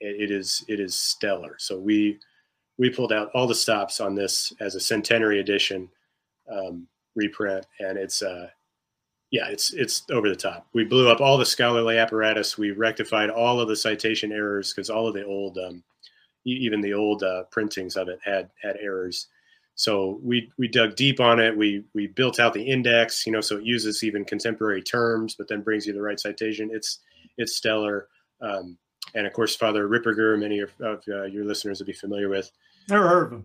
it, 0.00 0.30
it 0.30 0.30
is 0.30 0.64
it 0.68 0.80
is 0.80 0.98
stellar. 0.98 1.56
So 1.58 1.78
we 1.78 2.18
we 2.78 2.90
pulled 2.90 3.12
out 3.12 3.30
all 3.34 3.46
the 3.46 3.54
stops 3.54 4.00
on 4.00 4.14
this 4.14 4.52
as 4.60 4.74
a 4.74 4.80
centenary 4.80 5.40
edition 5.40 5.88
um, 6.50 6.86
reprint, 7.14 7.66
and 7.80 7.98
it's 7.98 8.22
uh, 8.22 8.48
yeah, 9.30 9.48
it's 9.48 9.72
it's 9.72 10.04
over 10.10 10.28
the 10.28 10.36
top. 10.36 10.66
We 10.72 10.84
blew 10.84 11.08
up 11.08 11.20
all 11.20 11.38
the 11.38 11.46
scholarly 11.46 11.98
apparatus. 11.98 12.58
We 12.58 12.70
rectified 12.70 13.30
all 13.30 13.60
of 13.60 13.68
the 13.68 13.76
citation 13.76 14.32
errors 14.32 14.72
because 14.72 14.90
all 14.90 15.08
of 15.08 15.14
the 15.14 15.24
old, 15.24 15.58
um, 15.58 15.82
even 16.44 16.80
the 16.80 16.94
old 16.94 17.22
uh, 17.22 17.44
printings 17.50 17.96
of 17.96 18.08
it 18.08 18.20
had 18.24 18.50
had 18.62 18.76
errors. 18.80 19.28
So 19.74 20.20
we 20.22 20.50
we 20.58 20.68
dug 20.68 20.96
deep 20.96 21.20
on 21.20 21.40
it. 21.40 21.56
We 21.56 21.84
we 21.94 22.06
built 22.06 22.40
out 22.40 22.54
the 22.54 22.62
index, 22.62 23.26
you 23.26 23.32
know, 23.32 23.40
so 23.40 23.56
it 23.56 23.64
uses 23.64 24.04
even 24.04 24.24
contemporary 24.24 24.82
terms, 24.82 25.34
but 25.34 25.48
then 25.48 25.60
brings 25.62 25.86
you 25.86 25.92
the 25.92 26.02
right 26.02 26.20
citation. 26.20 26.70
It's 26.72 27.00
it's 27.36 27.56
stellar. 27.56 28.08
Um, 28.40 28.78
and 29.14 29.26
of 29.26 29.32
course, 29.32 29.56
Father 29.56 29.88
Ripperger, 29.88 30.38
many 30.38 30.60
of, 30.60 30.70
of 30.80 31.02
uh, 31.08 31.24
your 31.24 31.44
listeners 31.44 31.78
will 31.78 31.86
be 31.86 31.92
familiar 31.92 32.28
with. 32.28 32.50
Never 32.88 33.08
heard 33.08 33.26
of 33.26 33.32
him. 33.32 33.44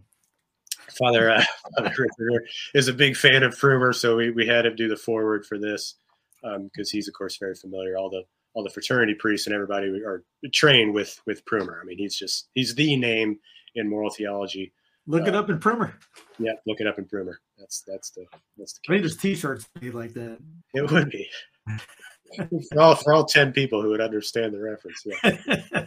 Father, 0.98 1.32
uh, 1.32 1.44
Father 1.78 1.90
Ripperger 1.90 2.40
is 2.74 2.88
a 2.88 2.94
big 2.94 3.16
fan 3.16 3.44
of 3.44 3.58
Prümmer, 3.58 3.94
so 3.96 4.18
we, 4.18 4.32
we 4.32 4.46
had 4.48 4.66
him 4.66 4.76
do 4.76 4.88
the 4.88 4.98
forward 4.98 5.46
for 5.46 5.58
this 5.58 5.96
because 6.42 6.56
um, 6.56 6.92
he's, 6.92 7.08
of 7.08 7.14
course, 7.14 7.38
very 7.38 7.56
familiar. 7.56 7.98
All 7.98 8.10
the 8.10 8.24
all 8.54 8.64
the 8.64 8.70
fraternity 8.70 9.14
priests 9.14 9.48
and 9.48 9.54
everybody 9.54 9.88
are 10.04 10.24
trained 10.54 10.94
with 10.94 11.20
with 11.26 11.46
Prümmer. 11.46 11.82
I 11.82 11.86
mean, 11.86 11.98
he's 11.98 12.18
just 12.18 12.50
he's 12.54 12.76
the 12.76 12.96
name 12.98 13.40
in 13.76 13.90
moral 13.90 14.10
theology. 14.10 14.74
Look 15.08 15.28
it 15.28 15.36
Uh, 15.36 15.40
up 15.40 15.50
in 15.50 15.60
Prümmer. 15.60 15.94
Yeah, 16.38 16.54
look 16.68 16.82
it 16.82 16.88
up 16.88 17.00
in 17.00 17.06
Prümmer. 17.06 17.36
That's 17.58 17.84
that's 17.88 18.10
the 18.12 18.26
that's 18.58 18.74
the 18.74 18.80
I 18.90 18.92
mean, 18.92 19.02
case. 19.02 19.12
there's 19.12 19.22
T-shirts 19.22 19.70
made 19.82 19.94
like 19.94 20.14
that. 20.14 20.38
It 20.74 20.92
would 20.92 21.10
be 21.10 21.30
for 22.72 22.80
all 22.80 22.96
for 22.96 23.14
all 23.14 23.26
ten 23.26 23.52
people 23.52 23.82
who 23.82 23.90
would 23.90 24.02
understand 24.02 24.54
the 24.54 24.60
reference. 24.60 25.06
Yeah. 25.06 25.86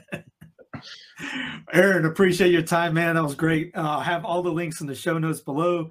Aaron, 1.72 2.04
appreciate 2.04 2.52
your 2.52 2.62
time, 2.62 2.94
man. 2.94 3.14
That 3.14 3.22
was 3.22 3.34
great. 3.34 3.70
Uh, 3.74 4.00
have 4.00 4.24
all 4.24 4.42
the 4.42 4.52
links 4.52 4.80
in 4.80 4.86
the 4.86 4.94
show 4.94 5.18
notes 5.18 5.40
below. 5.40 5.90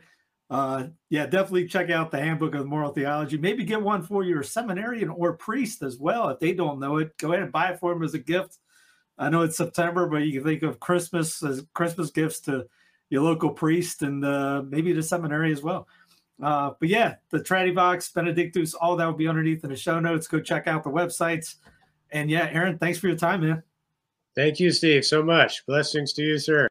Uh, 0.49 0.87
yeah, 1.09 1.25
definitely 1.25 1.67
check 1.67 1.89
out 1.89 2.11
the 2.11 2.19
Handbook 2.19 2.53
of 2.53 2.67
Moral 2.67 2.91
Theology. 2.91 3.37
Maybe 3.37 3.63
get 3.63 3.81
one 3.81 4.03
for 4.03 4.23
your 4.23 4.43
seminarian 4.43 5.09
or 5.09 5.33
priest 5.33 5.81
as 5.81 5.97
well. 5.97 6.29
If 6.29 6.39
they 6.39 6.53
don't 6.53 6.79
know 6.79 6.97
it, 6.97 7.17
go 7.17 7.31
ahead 7.31 7.43
and 7.43 7.51
buy 7.51 7.69
it 7.69 7.79
for 7.79 7.93
them 7.93 8.03
as 8.03 8.13
a 8.13 8.19
gift. 8.19 8.59
I 9.17 9.29
know 9.29 9.41
it's 9.41 9.57
September, 9.57 10.07
but 10.07 10.17
you 10.17 10.33
can 10.33 10.43
think 10.43 10.63
of 10.63 10.79
Christmas 10.79 11.41
as 11.43 11.65
Christmas 11.73 12.11
gifts 12.11 12.39
to 12.41 12.67
your 13.09 13.23
local 13.23 13.51
priest 13.51 14.01
and 14.01 14.25
uh, 14.25 14.63
maybe 14.67 14.91
the 14.93 15.03
seminary 15.03 15.51
as 15.51 15.61
well. 15.61 15.87
Uh, 16.43 16.73
but 16.79 16.89
yeah, 16.89 17.15
the 17.29 17.39
Tradivox, 17.39 18.13
Benedictus, 18.13 18.73
all 18.73 18.95
that 18.97 19.05
will 19.05 19.13
be 19.13 19.27
underneath 19.27 19.63
in 19.63 19.69
the 19.69 19.75
show 19.75 19.99
notes. 19.99 20.27
Go 20.27 20.39
check 20.39 20.67
out 20.67 20.83
the 20.83 20.89
websites. 20.89 21.55
And 22.11 22.29
yeah, 22.29 22.49
Aaron, 22.51 22.77
thanks 22.77 22.99
for 22.99 23.07
your 23.07 23.17
time, 23.17 23.41
man. 23.41 23.63
Thank 24.35 24.59
you, 24.59 24.71
Steve, 24.71 25.05
so 25.05 25.23
much. 25.23 25.65
Blessings 25.65 26.11
to 26.13 26.23
you, 26.23 26.37
sir. 26.37 26.67